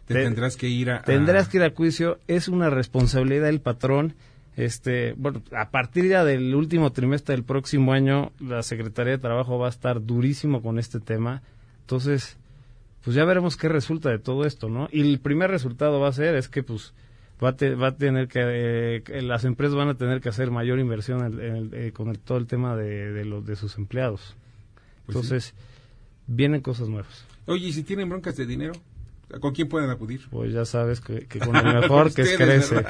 Tendrás 0.06 0.58
que 0.58 0.68
ir 0.68 0.90
a... 0.90 1.02
Tendrás 1.04 1.48
que 1.48 1.58
ir 1.58 1.64
a 1.64 1.72
juicio, 1.72 2.20
es 2.28 2.48
una 2.48 2.70
responsabilidad 2.70 3.46
del 3.46 3.62
patrón 3.62 4.16
este, 4.56 5.14
bueno, 5.14 5.42
a 5.56 5.70
partir 5.70 6.08
ya 6.08 6.26
del 6.26 6.54
último 6.56 6.92
trimestre 6.92 7.36
del 7.36 7.44
próximo 7.44 7.94
año, 7.94 8.32
la 8.40 8.64
Secretaría 8.64 9.14
de 9.14 9.18
Trabajo 9.18 9.58
va 9.58 9.68
a 9.68 9.70
estar 9.70 10.04
durísimo 10.06 10.62
con 10.62 10.78
este 10.78 11.00
tema. 11.00 11.42
Entonces, 11.82 12.38
pues 13.04 13.16
ya 13.16 13.24
veremos 13.24 13.56
qué 13.56 13.70
resulta 13.70 14.10
de 14.10 14.20
todo 14.20 14.46
esto, 14.46 14.70
¿no? 14.70 14.90
Y 14.92 15.02
el 15.02 15.20
primer 15.20 15.50
resultado 15.50 16.00
va 16.00 16.10
a 16.10 16.14
ser 16.14 16.36
es 16.36 16.50
que, 16.50 16.64
pues, 16.64 16.94
va 17.42 17.50
a, 17.50 17.76
va 17.76 17.88
a 17.88 17.96
tener 17.96 18.28
que, 18.28 19.02
eh, 19.08 19.22
las 19.22 19.46
empresas 19.46 19.76
van 19.76 19.88
a 19.88 19.96
tener 19.96 20.20
que 20.20 20.30
hacer 20.30 20.52
mayor 20.52 20.80
inversión 20.80 21.40
eh, 21.42 21.92
con 21.94 22.14
todo 22.18 22.38
el 22.38 22.48
tema 22.48 22.76
de, 22.76 23.12
de, 23.14 23.26
los, 23.26 23.46
de 23.46 23.56
sus 23.56 23.78
empleados. 23.78 24.36
Pues 25.06 25.16
Entonces, 25.16 25.54
vienen 26.28 26.62
cosas 26.62 26.90
nuevas. 26.90 27.26
Oye, 27.46 27.70
¿y 27.70 27.74
si 27.74 27.84
tienen 27.84 28.10
broncas 28.10 28.36
de 28.36 28.46
dinero? 28.46 28.74
¿Con 29.40 29.54
quién 29.54 29.68
pueden 29.70 29.90
acudir? 29.90 30.22
Pues 30.30 30.52
ya 30.52 30.66
sabes 30.66 31.02
que, 31.02 31.28
con 31.40 31.56
el 31.56 31.82
mejor 31.82 32.14
que 32.14 32.22
es 32.24 32.38
Crece. 32.38 32.84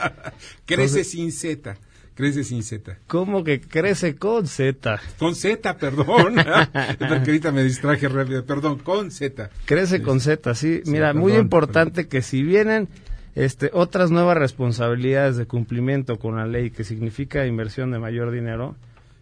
Crece 0.65 1.03
sin 1.03 1.31
Z. 1.31 1.77
Crece 2.15 2.43
sin 2.43 2.61
Z. 2.61 2.97
¿Cómo 3.07 3.43
que 3.43 3.61
crece 3.61 4.15
con 4.15 4.45
Z? 4.45 4.99
Con 5.17 5.33
Z, 5.33 5.77
perdón. 5.77 6.35
Porque 6.99 7.31
ahorita 7.31 7.51
me 7.51 7.63
distraje 7.63 8.07
rápido. 8.09 8.45
Perdón, 8.45 8.79
con 8.79 9.11
Z. 9.11 9.49
Crece 9.65 10.01
con 10.01 10.19
Z, 10.19 10.53
sí. 10.55 10.81
Mira, 10.85 11.13
muy 11.13 11.33
importante 11.33 12.07
que 12.07 12.21
si 12.21 12.43
vienen 12.43 12.89
este, 13.35 13.71
otras 13.73 14.11
nuevas 14.11 14.37
responsabilidades 14.37 15.37
de 15.37 15.45
cumplimiento 15.45 16.19
con 16.19 16.35
la 16.35 16.45
ley 16.45 16.71
que 16.71 16.83
significa 16.83 17.45
inversión 17.45 17.91
de 17.91 17.99
mayor 17.99 18.31
dinero, 18.31 18.75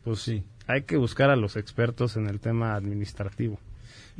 pues 0.03 0.19
sí, 0.19 0.43
hay 0.65 0.81
que 0.81 0.97
buscar 0.97 1.29
a 1.29 1.35
los 1.35 1.55
expertos 1.57 2.17
en 2.17 2.27
el 2.27 2.39
tema 2.39 2.73
administrativo. 2.73 3.59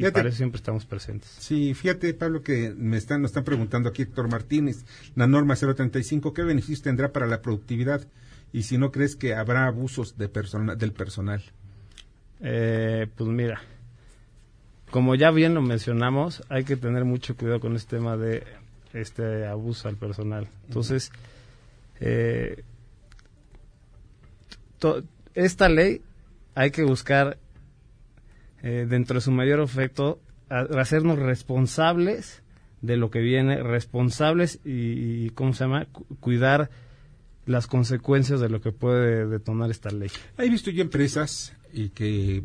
Y 0.08 0.12
para 0.12 0.30
eso 0.30 0.38
siempre 0.38 0.58
estamos 0.58 0.86
presentes. 0.86 1.30
Sí, 1.40 1.74
fíjate, 1.74 2.14
Pablo, 2.14 2.42
que 2.42 2.74
me 2.78 2.96
están, 2.96 3.22
nos 3.22 3.32
están 3.32 3.44
preguntando 3.44 3.90
aquí 3.90 4.04
Héctor 4.04 4.32
Martínez, 4.32 4.86
la 5.16 5.28
norma 5.28 5.58
035, 5.58 6.34
¿qué 6.34 6.44
beneficios 6.44 6.82
tendrá 6.82 7.12
para 7.12 7.28
la 7.28 7.42
productividad? 7.42 8.08
Y 8.54 8.64
si 8.64 8.78
no 8.78 8.92
crees 8.92 9.18
que 9.18 9.36
habrá 9.36 9.68
abusos 9.68 10.18
de 10.18 10.30
persona, 10.30 10.76
del 10.76 10.94
personal. 10.94 11.44
Eh, 12.40 13.08
pues 13.14 13.30
mira, 13.30 13.62
como 14.90 15.16
ya 15.16 15.32
bien 15.32 15.54
lo 15.54 15.62
mencionamos, 15.62 16.44
hay 16.48 16.64
que 16.64 16.78
tener 16.78 17.04
mucho 17.04 17.36
cuidado 17.36 17.60
con 17.60 17.76
este 17.76 17.98
tema 17.98 18.16
de 18.16 18.46
este 18.94 19.46
abuso 19.48 19.90
al 19.90 19.98
personal. 19.98 20.48
Entonces, 20.68 21.12
eh, 22.00 22.64
esta 25.36 25.68
ley 25.68 26.02
hay 26.56 26.72
que 26.72 26.84
buscar 26.84 27.38
eh, 28.64 28.86
dentro 28.90 29.16
de 29.16 29.22
su 29.22 29.32
mayor 29.32 29.60
efecto, 29.62 30.20
hacernos 30.50 31.20
responsables 31.20 32.44
de 32.82 32.98
lo 32.98 33.12
que 33.12 33.20
viene, 33.20 33.62
responsables 33.62 34.60
y, 34.66 35.30
¿cómo 35.32 35.54
se 35.54 35.66
llama?, 35.66 35.88
cuidar 36.20 36.70
las 37.46 37.68
consecuencias 37.68 38.40
de 38.40 38.50
lo 38.50 38.62
que 38.62 38.72
puede 38.72 39.28
detonar 39.28 39.72
esta 39.72 39.92
ley. 39.92 40.10
He 40.38 40.50
visto 40.50 40.72
yo 40.72 40.82
empresas 40.82 41.56
y 41.74 41.90
que 41.90 42.44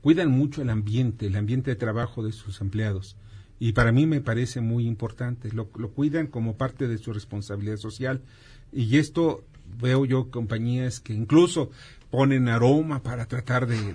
cuidan 0.00 0.30
mucho 0.30 0.62
el 0.62 0.70
ambiente, 0.70 1.26
el 1.26 1.36
ambiente 1.36 1.70
de 1.70 1.76
trabajo 1.76 2.24
de 2.24 2.32
sus 2.32 2.60
empleados. 2.60 3.16
Y 3.58 3.72
para 3.72 3.92
mí 3.92 4.06
me 4.06 4.20
parece 4.20 4.60
muy 4.60 4.86
importante. 4.86 5.50
Lo, 5.52 5.70
lo 5.78 5.90
cuidan 5.90 6.26
como 6.26 6.56
parte 6.56 6.88
de 6.88 6.98
su 6.98 7.12
responsabilidad 7.12 7.76
social. 7.76 8.22
Y 8.72 8.98
esto 8.98 9.44
veo 9.80 10.04
yo 10.04 10.30
compañías 10.30 11.00
que 11.00 11.14
incluso 11.14 11.70
ponen 12.16 12.48
aroma 12.48 13.02
para 13.02 13.26
tratar 13.26 13.66
de, 13.66 13.92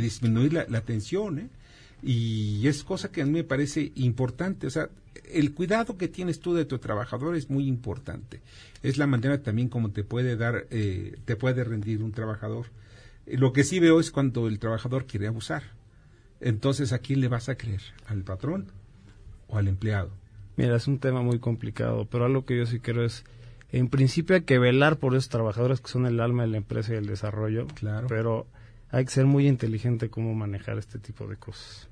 disminuir 0.00 0.52
la, 0.52 0.80
tensión, 0.82 1.40
¿eh? 1.40 1.48
Y 2.00 2.68
es 2.68 2.84
cosa 2.84 3.10
que 3.10 3.22
a 3.22 3.26
mí 3.26 3.32
me 3.32 3.42
parece 3.42 3.90
importante. 3.96 4.68
O 4.68 4.70
sea, 4.70 4.88
el 5.32 5.52
cuidado 5.52 5.98
que 5.98 6.06
tienes 6.06 6.38
tú 6.38 6.54
de 6.54 6.64
tu 6.64 6.78
trabajador 6.78 7.34
es 7.34 7.50
muy 7.50 7.66
importante. 7.66 8.40
Es 8.84 8.98
la 8.98 9.08
manera 9.08 9.42
también 9.42 9.68
como 9.68 9.90
te 9.90 10.04
puede 10.04 10.36
dar, 10.36 10.68
eh, 10.70 11.16
te 11.24 11.34
puede 11.34 11.64
rendir 11.64 12.04
un 12.04 12.12
trabajador. 12.12 12.66
Lo 13.26 13.52
que 13.52 13.64
sí 13.64 13.80
veo 13.80 13.98
es 13.98 14.12
cuando 14.12 14.46
el 14.46 14.60
trabajador 14.60 15.06
quiere 15.06 15.26
abusar. 15.26 15.64
Entonces, 16.40 16.92
¿a 16.92 17.00
quién 17.00 17.20
le 17.20 17.26
vas 17.26 17.48
a 17.48 17.56
creer? 17.56 17.82
¿Al 18.06 18.22
patrón 18.22 18.66
o 19.48 19.58
al 19.58 19.66
empleado? 19.66 20.12
Mira, 20.56 20.76
es 20.76 20.86
un 20.86 21.00
tema 21.00 21.20
muy 21.20 21.40
complicado, 21.40 22.06
pero 22.08 22.26
algo 22.26 22.44
que 22.44 22.56
yo 22.56 22.66
sí 22.66 22.78
quiero 22.78 23.04
es 23.04 23.24
en 23.72 23.88
principio 23.88 24.36
hay 24.36 24.42
que 24.42 24.58
velar 24.58 24.96
por 24.96 25.14
esos 25.14 25.28
trabajadores 25.28 25.80
que 25.80 25.88
son 25.88 26.06
el 26.06 26.20
alma 26.20 26.42
de 26.42 26.48
la 26.48 26.56
empresa 26.56 26.94
y 26.94 26.96
el 26.96 27.06
desarrollo. 27.06 27.66
Claro. 27.74 28.06
Pero 28.08 28.46
hay 28.90 29.04
que 29.04 29.10
ser 29.10 29.26
muy 29.26 29.46
inteligente 29.46 30.10
cómo 30.10 30.34
manejar 30.34 30.78
este 30.78 30.98
tipo 30.98 31.26
de 31.26 31.36
cosas. 31.36 31.88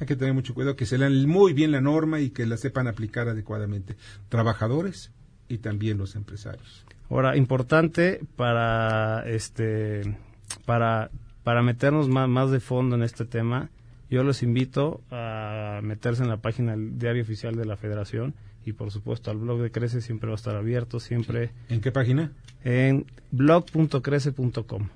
Hay 0.00 0.06
que 0.06 0.16
tener 0.16 0.34
mucho 0.34 0.54
cuidado 0.54 0.76
que 0.76 0.86
se 0.86 0.98
lean 0.98 1.26
muy 1.26 1.52
bien 1.52 1.70
la 1.70 1.80
norma 1.80 2.20
y 2.20 2.30
que 2.30 2.44
la 2.46 2.56
sepan 2.56 2.88
aplicar 2.88 3.28
adecuadamente. 3.28 3.96
Trabajadores 4.28 5.12
y 5.48 5.58
también 5.58 5.98
los 5.98 6.16
empresarios. 6.16 6.84
Ahora, 7.08 7.36
importante 7.36 8.20
para 8.36 9.22
este 9.26 10.16
para 10.64 11.10
para 11.44 11.62
meternos 11.62 12.08
más, 12.08 12.28
más 12.28 12.50
de 12.50 12.60
fondo 12.60 12.96
en 12.96 13.02
este 13.02 13.24
tema, 13.24 13.70
yo 14.10 14.22
los 14.22 14.42
invito 14.42 15.02
a 15.10 15.80
meterse 15.82 16.22
en 16.22 16.28
la 16.28 16.36
página 16.36 16.72
del 16.72 16.98
Diario 16.98 17.22
Oficial 17.22 17.56
de 17.56 17.64
la 17.64 17.76
Federación 17.76 18.34
y 18.64 18.72
por 18.72 18.90
supuesto 18.90 19.30
al 19.30 19.38
blog 19.38 19.60
de 19.60 19.70
Crece 19.70 20.00
siempre 20.00 20.28
va 20.28 20.34
a 20.34 20.36
estar 20.36 20.56
abierto, 20.56 21.00
siempre. 21.00 21.50
¿En 21.68 21.80
qué 21.80 21.92
página? 21.92 22.32
En 22.64 23.06
blog.crece.com. 23.30 24.88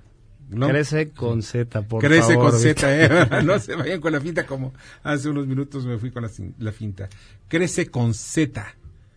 Crece 0.49 1.11
con 1.11 1.43
Z, 1.43 1.83
por 1.83 2.01
Crece 2.01 2.37
con 2.37 2.53
Z, 2.53 3.05
¿eh? 3.05 3.29
no 3.45 3.59
se 3.59 3.75
vayan 3.75 4.01
con 4.01 4.13
la 4.13 4.21
finta 4.21 4.47
como 4.47 4.73
hace 5.03 5.29
unos 5.29 5.47
minutos 5.47 5.85
me 5.85 5.99
fui 5.99 6.11
con 6.13 6.23
la, 6.23 6.31
la 6.59 6.73
finta. 6.73 7.09
Crece 7.49 7.89
con 7.89 8.15
Z, 8.15 8.65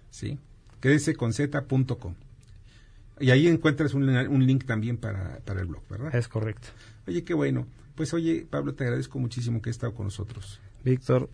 ¿sí? 0.09 0.39
Crece 0.79 1.15
con 1.15 1.33
Z.com. 1.33 2.15
Y 3.19 3.31
ahí 3.31 3.47
encuentras 3.47 3.93
un, 3.93 4.09
un 4.09 4.45
link 4.45 4.65
también 4.65 4.97
para, 4.97 5.39
para 5.45 5.59
el 5.59 5.67
blog, 5.67 5.83
¿verdad? 5.89 6.15
Es 6.15 6.27
correcto. 6.27 6.69
Oye, 7.05 7.23
qué 7.23 7.33
bueno. 7.33 7.67
Pues 7.95 8.13
oye, 8.13 8.47
Pablo, 8.49 8.73
te 8.73 8.85
agradezco 8.85 9.19
muchísimo 9.19 9.61
que 9.61 9.69
has 9.69 9.75
estado 9.75 9.93
con 9.93 10.05
nosotros. 10.05 10.59
Víctor, 10.83 11.29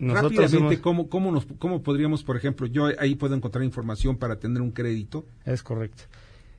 Rápidamente, 0.00 0.80
¿cómo, 0.80 1.08
cómo, 1.08 1.32
nos, 1.32 1.46
¿cómo 1.58 1.82
podríamos, 1.82 2.22
por 2.22 2.36
ejemplo, 2.36 2.66
yo 2.66 2.88
ahí 2.98 3.14
puedo 3.16 3.34
encontrar 3.34 3.64
información 3.64 4.16
para 4.16 4.38
tener 4.38 4.62
un 4.62 4.70
crédito? 4.70 5.26
Es 5.44 5.62
correcto. 5.62 6.04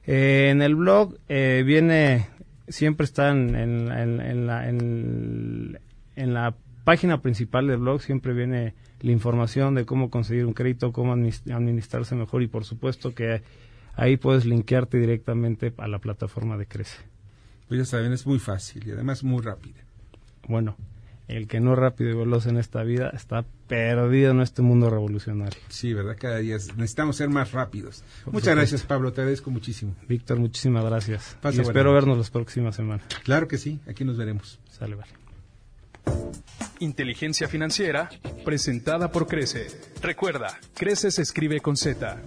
Eh, 0.05 0.49
en 0.51 0.61
el 0.61 0.75
blog 0.75 1.17
eh, 1.29 1.63
viene, 1.65 2.27
siempre 2.67 3.05
está 3.05 3.29
en, 3.29 3.55
en, 3.55 4.47
la, 4.47 4.67
en, 4.67 6.33
la 6.33 6.55
página 6.83 7.21
principal 7.21 7.67
del 7.67 7.77
blog, 7.77 8.01
siempre 8.01 8.33
viene 8.33 8.73
la 9.01 9.11
información 9.11 9.75
de 9.75 9.85
cómo 9.85 10.09
conseguir 10.09 10.45
un 10.45 10.53
crédito, 10.53 10.91
cómo 10.91 11.13
administrarse 11.13 12.15
mejor 12.15 12.43
y 12.43 12.47
por 12.47 12.65
supuesto 12.65 13.13
que 13.13 13.41
ahí 13.95 14.17
puedes 14.17 14.45
linkearte 14.45 14.97
directamente 14.97 15.73
a 15.77 15.87
la 15.87 15.99
plataforma 15.99 16.57
de 16.57 16.65
Crece. 16.65 16.97
Pues 17.67 17.77
ya 17.77 17.85
saben, 17.85 18.11
es 18.11 18.25
muy 18.25 18.39
fácil 18.39 18.87
y 18.87 18.91
además 18.91 19.23
muy 19.23 19.41
rápida. 19.43 19.79
Bueno, 20.47 20.75
el 21.29 21.47
que 21.47 21.59
no 21.59 21.75
rápido 21.75 22.09
y 22.09 22.13
veloz 22.15 22.47
en 22.47 22.57
esta 22.57 22.83
vida 22.83 23.11
está 23.13 23.45
perdido 23.67 24.31
en 24.31 24.41
este 24.41 24.61
mundo 24.61 24.89
revolucionario. 24.89 25.59
Sí, 25.69 25.93
¿verdad? 25.93 26.17
Cada 26.19 26.37
día 26.37 26.57
necesitamos 26.75 27.15
ser 27.15 27.29
más 27.29 27.51
rápidos. 27.51 28.03
Muchas 28.25 28.55
gracias, 28.55 28.83
Pablo. 28.83 29.13
Te 29.13 29.21
agradezco 29.21 29.51
muchísimo. 29.51 29.95
Víctor, 30.07 30.39
muchísimas 30.39 30.83
gracias. 30.83 31.37
y 31.53 31.61
espero 31.61 31.93
vernos 31.93 32.17
las 32.17 32.31
próximas 32.31 32.75
semanas. 32.75 33.05
Claro 33.23 33.47
que 33.47 33.57
sí. 33.57 33.79
Aquí 33.87 34.03
nos 34.03 34.17
veremos. 34.17 34.59
Sale, 34.71 34.95
vale. 34.95 35.11
Inteligencia 36.79 37.47
financiera, 37.47 38.09
presentada 38.43 39.11
por 39.11 39.27
Crece. 39.27 39.67
Recuerda, 40.01 40.57
Crece 40.73 41.11
se 41.11 41.21
escribe 41.21 41.59
con 41.59 41.77
Z. 41.77 42.21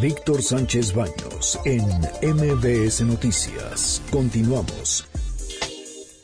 Víctor 0.00 0.42
Sánchez 0.42 0.94
Baños 0.94 1.58
en 1.64 1.82
MBS 2.22 3.00
Noticias. 3.04 4.00
Continuamos. 4.10 5.08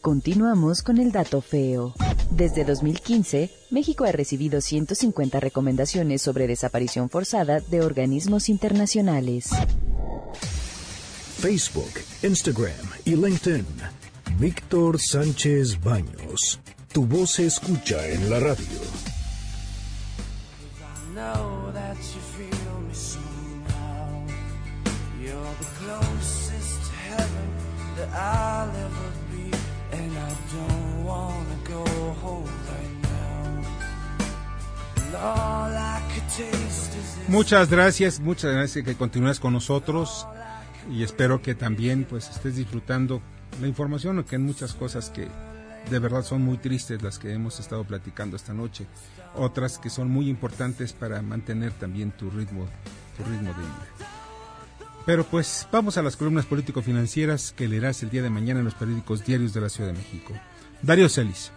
Continuamos 0.04 0.82
con 0.82 0.98
el 0.98 1.12
dato 1.12 1.40
feo. 1.40 1.94
Desde 2.30 2.66
2015, 2.66 3.50
México 3.70 4.04
ha 4.04 4.12
recibido 4.12 4.60
150 4.60 5.40
recomendaciones 5.40 6.20
sobre 6.20 6.46
desaparición 6.46 7.08
forzada 7.08 7.60
de 7.60 7.80
organismos 7.80 8.50
internacionales. 8.50 9.48
Facebook, 11.38 11.88
Instagram 12.22 12.86
y 13.06 13.16
LinkedIn. 13.16 13.64
Víctor 14.38 15.00
Sánchez 15.00 15.80
Baños. 15.82 16.60
Tu 16.92 17.06
voz 17.06 17.30
se 17.30 17.46
escucha 17.46 18.06
en 18.06 18.28
la 18.28 18.40
radio. 18.40 19.03
Muchas 37.28 37.70
gracias, 37.70 38.20
muchas 38.20 38.52
gracias 38.52 38.84
que 38.84 38.94
continúes 38.96 39.40
con 39.40 39.54
nosotros 39.54 40.26
y 40.90 41.02
espero 41.02 41.40
que 41.40 41.54
también 41.54 42.04
pues 42.04 42.28
estés 42.28 42.56
disfrutando 42.56 43.22
la 43.60 43.66
información, 43.66 44.22
que 44.24 44.36
hay 44.36 44.42
muchas 44.42 44.74
cosas 44.74 45.08
que 45.08 45.28
de 45.90 45.98
verdad 45.98 46.22
son 46.22 46.42
muy 46.42 46.58
tristes 46.58 47.02
las 47.02 47.18
que 47.18 47.32
hemos 47.32 47.60
estado 47.60 47.84
platicando 47.84 48.36
esta 48.36 48.52
noche, 48.52 48.86
otras 49.34 49.78
que 49.78 49.88
son 49.88 50.10
muy 50.10 50.28
importantes 50.28 50.92
para 50.92 51.22
mantener 51.22 51.72
también 51.72 52.12
tu 52.12 52.28
ritmo, 52.30 52.68
tu 53.16 53.24
ritmo 53.24 53.54
de 53.54 53.60
vida. 53.60 53.88
Pero 55.06 55.24
pues 55.24 55.66
vamos 55.72 55.96
a 55.96 56.02
las 56.02 56.16
columnas 56.16 56.44
político-financieras 56.44 57.52
que 57.52 57.68
leerás 57.68 58.02
el 58.02 58.10
día 58.10 58.22
de 58.22 58.30
mañana 58.30 58.60
en 58.60 58.64
los 58.66 58.74
periódicos 58.74 59.24
diarios 59.24 59.54
de 59.54 59.60
la 59.62 59.70
Ciudad 59.70 59.92
de 59.92 59.98
México. 59.98 60.34
Darío 60.82 61.08
Celis. 61.08 61.52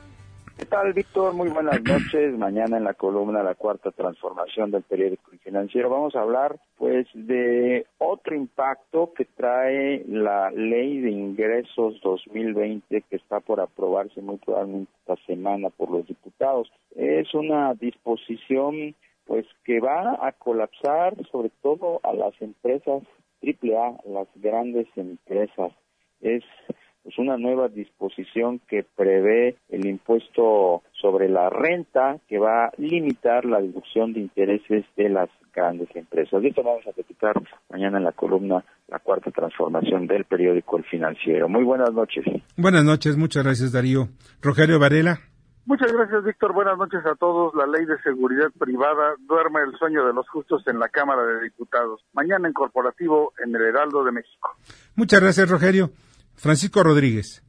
¿Qué 0.58 0.66
tal, 0.66 0.92
Víctor? 0.92 1.36
Muy 1.36 1.50
buenas 1.50 1.84
noches. 1.84 2.36
Mañana 2.36 2.78
en 2.78 2.84
la 2.84 2.96
columna 2.96 3.44
La 3.44 3.54
Cuarta 3.54 3.92
Transformación 3.92 4.72
del 4.72 4.82
Periódico 4.82 5.30
Financiero 5.44 5.88
vamos 5.88 6.16
a 6.16 6.22
hablar, 6.22 6.60
pues, 6.78 7.06
de 7.14 7.86
otro 8.00 8.36
impacto 8.36 9.14
que 9.14 9.26
trae 9.26 10.04
la 10.08 10.50
Ley 10.50 11.00
de 11.00 11.12
Ingresos 11.12 12.02
2020 12.02 13.04
que 13.04 13.16
está 13.16 13.40
por 13.40 13.60
aprobarse 13.60 14.20
muy 14.20 14.38
probablemente 14.38 14.92
esta 15.02 15.16
semana 15.28 15.70
por 15.70 15.92
los 15.92 16.08
diputados. 16.08 16.72
Es 16.96 17.32
una 17.36 17.76
disposición, 17.76 18.96
pues, 19.28 19.46
que 19.64 19.80
va 19.80 20.18
a 20.26 20.32
colapsar 20.32 21.16
sobre 21.32 21.52
todo 21.62 22.00
a 22.02 22.14
las 22.14 22.34
empresas 22.42 23.04
AAA, 23.44 23.98
las 24.06 24.28
grandes 24.36 24.88
empresas. 24.96 25.72
Es 26.20 26.44
pues 27.08 27.20
una 27.20 27.38
nueva 27.38 27.70
disposición 27.70 28.60
que 28.68 28.84
prevé 28.84 29.56
el 29.70 29.86
impuesto 29.86 30.84
sobre 31.02 31.30
la 31.30 31.50
renta 31.50 32.18
que 32.28 32.38
va 32.38 32.66
a 32.66 32.72
limitar 32.78 33.46
la 33.46 33.62
deducción 33.62 34.12
de 34.12 34.20
intereses 34.20 34.84
de 34.98 35.08
las 35.08 35.30
grandes 35.56 35.88
empresas. 35.96 36.42
De 36.42 36.50
esto 36.50 36.64
vamos 36.64 36.86
a 36.86 36.92
platicar 36.92 37.42
mañana 37.70 38.00
en 38.00 38.04
la 38.04 38.12
columna 38.12 38.62
La 38.90 39.00
Cuarta 39.00 39.32
Transformación 39.32 40.06
del 40.06 40.26
periódico 40.26 40.76
El 40.76 40.84
Financiero. 40.84 41.48
Muy 41.48 41.64
buenas 41.64 41.94
noches. 41.94 42.26
Buenas 42.58 42.84
noches, 42.84 43.16
muchas 43.16 43.46
gracias 43.46 43.72
Darío. 43.72 44.10
Rogelio 44.42 44.78
Varela. 44.78 45.18
Muchas 45.66 45.94
gracias, 45.94 46.26
Víctor. 46.26 46.52
Buenas 46.52 46.78
noches 46.78 47.06
a 47.06 47.16
todos. 47.16 47.54
La 47.56 47.68
ley 47.68 47.86
de 47.86 47.98
seguridad 48.02 48.52
privada 48.60 49.16
duerme 49.20 49.62
el 49.62 49.78
sueño 49.80 50.06
de 50.06 50.14
los 50.14 50.28
justos 50.28 50.62
en 50.68 50.78
la 50.78 50.90
Cámara 50.90 51.26
de 51.26 51.42
Diputados. 51.42 52.02
Mañana 52.12 52.50
en 52.50 52.54
corporativo 52.54 53.32
en 53.42 53.56
el 53.56 53.62
Heraldo 53.62 54.04
de 54.04 54.12
México. 54.12 54.58
Muchas 54.96 55.22
gracias, 55.22 55.50
Rogelio. 55.50 55.90
Francisco 56.38 56.84
Rodríguez. 56.84 57.44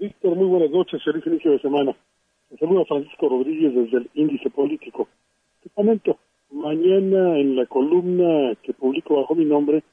Víctor, 0.00 0.34
muy 0.34 0.46
buenas 0.46 0.70
noches, 0.70 1.00
feliz 1.04 1.24
inicio 1.24 1.52
de 1.52 1.60
semana. 1.60 1.94
Me 2.50 2.58
saluda 2.58 2.84
Francisco 2.84 3.28
Rodríguez 3.28 3.72
desde 3.72 3.98
el 3.98 4.10
Índice 4.14 4.50
Político. 4.50 5.08
Te 5.62 5.70
comento, 5.70 6.18
mañana 6.50 7.38
en 7.38 7.54
la 7.54 7.66
columna 7.66 8.56
que 8.62 8.74
publico 8.74 9.20
bajo 9.20 9.36
mi 9.36 9.44
nombre 9.44 9.84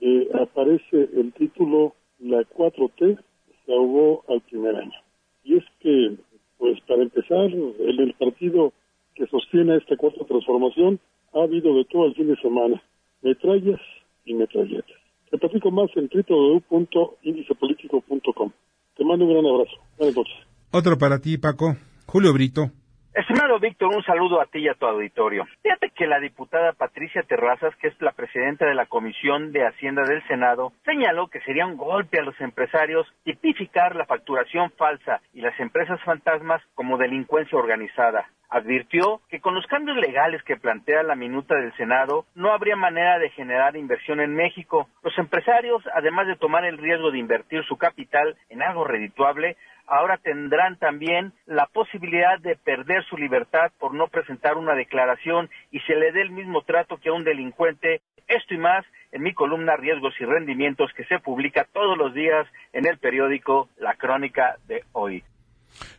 eh, 0.00 0.26
aparece 0.40 1.10
el 1.14 1.34
título 1.34 1.94
La 2.18 2.40
4T 2.40 3.18
se 3.66 3.72
ahogó 3.72 4.24
al 4.28 4.40
primer 4.40 4.74
año. 4.74 4.98
Y 5.44 5.58
es 5.58 5.64
que, 5.80 6.16
pues 6.56 6.80
para 6.88 7.02
empezar, 7.02 7.50
el 7.50 8.14
partido 8.18 8.72
que 9.14 9.26
sostiene 9.26 9.76
esta 9.76 9.96
cuarta 9.96 10.24
transformación 10.24 10.98
ha 11.34 11.42
habido 11.42 11.76
de 11.76 11.84
todo 11.84 12.06
el 12.06 12.14
fin 12.14 12.28
de 12.28 12.36
semana, 12.36 12.82
metrallas 13.20 13.80
y 14.24 14.32
metralletas. 14.32 15.01
Te 15.32 15.38
platico 15.38 15.70
más 15.70 15.90
en 15.96 16.10
www.indicepolitico.com. 16.12 18.52
Te 18.94 19.02
mando 19.02 19.24
un 19.24 19.32
gran 19.32 19.46
abrazo. 19.46 19.72
Buenas 19.96 20.14
noches. 20.14 20.34
Otro 20.70 20.98
para 20.98 21.20
ti, 21.20 21.38
Paco. 21.38 21.74
Julio 22.04 22.34
Brito. 22.34 22.70
Estimado 23.14 23.58
Víctor, 23.58 23.94
un 23.94 24.02
saludo 24.04 24.40
a 24.40 24.46
ti 24.46 24.60
y 24.60 24.68
a 24.68 24.74
tu 24.74 24.86
auditorio. 24.86 25.44
Fíjate 25.62 25.90
que 25.90 26.06
la 26.06 26.18
diputada 26.18 26.72
Patricia 26.72 27.22
Terrazas, 27.22 27.76
que 27.76 27.88
es 27.88 28.00
la 28.00 28.12
presidenta 28.12 28.64
de 28.64 28.74
la 28.74 28.86
Comisión 28.86 29.52
de 29.52 29.66
Hacienda 29.66 30.02
del 30.04 30.26
Senado, 30.28 30.72
señaló 30.86 31.26
que 31.26 31.42
sería 31.42 31.66
un 31.66 31.76
golpe 31.76 32.18
a 32.18 32.22
los 32.22 32.40
empresarios 32.40 33.06
tipificar 33.22 33.96
la 33.96 34.06
facturación 34.06 34.70
falsa 34.78 35.20
y 35.34 35.42
las 35.42 35.58
empresas 35.60 36.00
fantasmas 36.04 36.62
como 36.74 36.96
delincuencia 36.96 37.58
organizada. 37.58 38.30
Advirtió 38.48 39.20
que 39.28 39.40
con 39.40 39.54
los 39.54 39.66
cambios 39.66 39.96
legales 39.98 40.42
que 40.42 40.56
plantea 40.56 41.02
la 41.02 41.14
minuta 41.14 41.54
del 41.54 41.74
Senado 41.74 42.26
no 42.34 42.52
habría 42.52 42.76
manera 42.76 43.18
de 43.18 43.30
generar 43.30 43.76
inversión 43.76 44.20
en 44.20 44.34
México. 44.34 44.88
Los 45.02 45.16
empresarios, 45.18 45.82
además 45.94 46.26
de 46.26 46.36
tomar 46.36 46.64
el 46.64 46.76
riesgo 46.78 47.10
de 47.10 47.18
invertir 47.18 47.64
su 47.64 47.76
capital 47.76 48.36
en 48.50 48.62
algo 48.62 48.84
redituable, 48.84 49.56
ahora 49.86 50.18
tendrán 50.18 50.76
también 50.78 51.32
la 51.46 51.66
posibilidad 51.66 52.38
de 52.40 52.56
perder 52.56 53.04
su 53.04 53.16
libertad 53.16 53.70
por 53.78 53.94
no 53.94 54.08
presentar 54.08 54.56
una 54.56 54.74
declaración 54.74 55.50
y 55.70 55.80
se 55.80 55.94
le 55.94 56.12
dé 56.12 56.22
el 56.22 56.30
mismo 56.30 56.62
trato 56.62 56.98
que 56.98 57.08
a 57.08 57.12
un 57.12 57.24
delincuente. 57.24 58.00
Esto 58.28 58.54
y 58.54 58.58
más 58.58 58.84
en 59.10 59.22
mi 59.22 59.34
columna 59.34 59.76
Riesgos 59.76 60.14
y 60.20 60.24
Rendimientos 60.24 60.90
que 60.96 61.04
se 61.04 61.18
publica 61.18 61.66
todos 61.72 61.98
los 61.98 62.14
días 62.14 62.46
en 62.72 62.86
el 62.86 62.98
periódico 62.98 63.68
La 63.78 63.94
Crónica 63.94 64.56
de 64.68 64.84
hoy. 64.92 65.22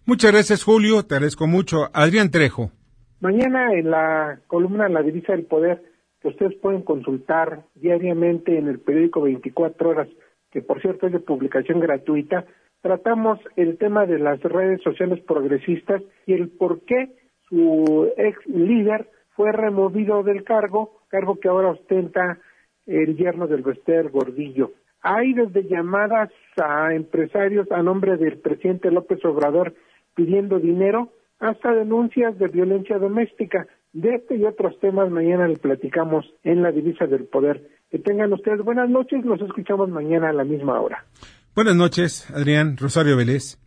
Muchas 0.05 0.31
gracias 0.31 0.63
Julio, 0.63 1.03
te 1.03 1.15
agradezco 1.15 1.47
mucho. 1.47 1.89
Adrián 1.93 2.31
Trejo. 2.31 2.71
Mañana 3.19 3.73
en 3.73 3.89
la 3.89 4.39
columna 4.47 4.89
La 4.89 5.01
Divisa 5.01 5.33
del 5.33 5.45
Poder 5.45 5.93
que 6.23 6.29
ustedes 6.29 6.55
pueden 6.55 6.81
consultar 6.81 7.63
diariamente 7.75 8.57
en 8.57 8.69
el 8.69 8.79
periódico 8.79 9.21
24 9.21 9.89
horas, 9.89 10.07
que 10.51 10.61
por 10.61 10.81
cierto 10.81 11.07
es 11.07 11.13
de 11.13 11.19
publicación 11.19 11.81
gratuita, 11.81 12.45
tratamos 12.83 13.39
el 13.55 13.77
tema 13.77 14.05
de 14.05 14.19
las 14.19 14.41
redes 14.43 14.81
sociales 14.83 15.21
progresistas 15.21 16.03
y 16.27 16.33
el 16.33 16.49
por 16.49 16.81
qué 16.81 17.15
su 17.47 18.11
ex 18.17 18.45
líder 18.45 19.07
fue 19.35 19.53
removido 19.53 20.21
del 20.21 20.43
cargo, 20.43 20.99
cargo 21.07 21.39
que 21.39 21.47
ahora 21.47 21.69
ostenta 21.69 22.39
el 22.85 23.15
yerno 23.15 23.47
del 23.47 23.61
Bester 23.61 24.09
Gordillo. 24.09 24.71
Hay 25.01 25.33
desde 25.33 25.63
llamadas 25.63 26.29
a 26.61 26.93
empresarios 26.93 27.71
a 27.71 27.81
nombre 27.81 28.17
del 28.17 28.39
presidente 28.39 28.91
López 28.91 29.23
Obrador 29.23 29.73
pidiendo 30.13 30.59
dinero 30.59 31.09
hasta 31.39 31.73
denuncias 31.73 32.37
de 32.37 32.49
violencia 32.49 32.97
doméstica. 32.99 33.65
De 33.93 34.15
este 34.15 34.35
y 34.35 34.43
otros 34.43 34.77
temas 34.81 35.09
mañana 35.09 35.47
le 35.47 35.55
platicamos 35.55 36.25
en 36.43 36.61
la 36.61 36.71
divisa 36.71 37.05
del 37.05 37.25
poder. 37.25 37.65
Que 37.89 37.99
tengan 37.99 38.33
ustedes 38.33 38.61
buenas 38.61 38.89
noches, 38.89 39.23
nos 39.23 39.41
escuchamos 39.41 39.89
mañana 39.89 40.29
a 40.29 40.33
la 40.33 40.43
misma 40.43 40.81
hora. 40.81 41.05
Buenas 41.55 41.75
noches, 41.75 42.27
Adrián. 42.31 42.77
Rosario 42.77 43.15
Vélez. 43.15 43.59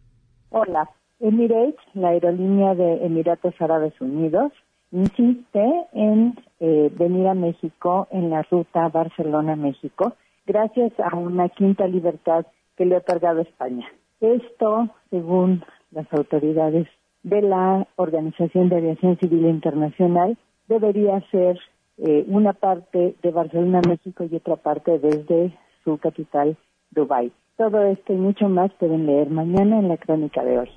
Hola. 0.50 0.90
Emirates, 1.20 1.76
la 1.94 2.08
aerolínea 2.08 2.74
de 2.74 3.06
Emiratos 3.06 3.54
Árabes 3.60 3.94
Unidos, 4.00 4.52
insiste 4.90 5.64
en 5.92 6.34
eh, 6.58 6.90
venir 6.98 7.28
a 7.28 7.34
México 7.34 8.08
en 8.10 8.30
la 8.30 8.42
ruta 8.42 8.88
Barcelona-México 8.88 10.16
gracias 10.46 10.94
a 10.98 11.14
una 11.14 11.48
quinta 11.48 11.86
libertad 11.86 12.44
que 12.76 12.86
le 12.86 12.96
ha 12.96 12.98
otorgado 12.98 13.42
España. 13.42 13.86
Esto, 14.20 14.90
según 15.10 15.64
las 15.92 16.12
autoridades 16.12 16.88
de 17.22 17.40
la 17.40 17.86
Organización 17.94 18.68
de 18.68 18.78
Aviación 18.78 19.16
Civil 19.18 19.46
Internacional, 19.46 20.36
debería 20.66 21.20
ser 21.30 21.56
eh, 21.98 22.24
una 22.26 22.52
parte 22.52 23.14
de 23.22 23.30
Barcelona-México 23.30 24.24
y 24.28 24.34
otra 24.34 24.56
parte 24.56 24.98
desde 24.98 25.56
su 25.84 25.98
capital, 25.98 26.56
Dubái. 26.90 27.30
Todo 27.56 27.82
esto 27.84 28.12
y 28.12 28.16
mucho 28.16 28.48
más 28.48 28.70
pueden 28.78 29.06
leer 29.06 29.30
mañana 29.30 29.78
en 29.78 29.88
la 29.88 29.96
crónica 29.96 30.44
de 30.44 30.58
hoy. 30.58 30.70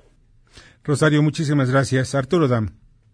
Rosario, 0.84 1.22
muchísimas 1.22 1.70
gracias. 1.72 2.16
Arturo 2.16 2.48
Dam. 2.48 2.70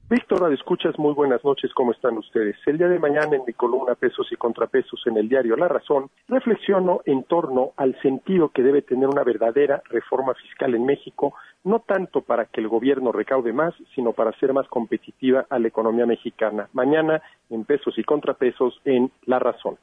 Víctor, 0.07 0.53
escuchas, 0.53 0.99
muy 0.99 1.16
buenas 1.16 1.43
noches, 1.43 1.72
¿cómo 1.74 1.91
están 1.91 2.16
ustedes? 2.20 2.55
El 2.68 2.78
día 2.78 2.88
de 2.88 2.99
mañana 2.99 3.36
en 3.36 3.41
mi 3.47 3.53
columna 3.53 3.95
Pesos 3.95 4.28
y 4.32 4.36
Contrapesos 4.36 5.01
en 5.07 5.18
el 5.18 5.28
diario 5.28 5.55
La 5.57 5.68
Razón, 5.68 6.11
reflexiono 6.28 7.01
en 7.05 7.24
torno 7.24 7.72
al 7.76 7.99
sentido 8.03 8.49
que 8.49 8.61
debe 8.61 8.84
tener 8.84 9.07
una 9.07 9.24
verdadera 9.24 9.82
reforma 9.89 10.36
fiscal 10.36 10.76
en 10.76 10.86
México, 10.86 11.34
no 11.63 11.80
tanto 11.80 12.22
para 12.22 12.45
que 12.45 12.61
el 12.61 12.68
gobierno 12.68 13.11
recaude 13.11 13.51
más, 13.51 13.74
sino 13.95 14.13
para 14.13 14.30
hacer 14.30 14.53
más 14.53 14.68
competitiva 14.68 15.47
a 15.49 15.57
la 15.57 15.70
economía 15.70 16.05
mexicana. 16.05 16.70
Mañana 16.74 17.24
en 17.49 17.66
Pesos 17.66 17.97
y 17.97 18.03
Contrapesos 18.03 18.80
en 18.86 19.11
La 19.26 19.39
Razón. 19.39 19.78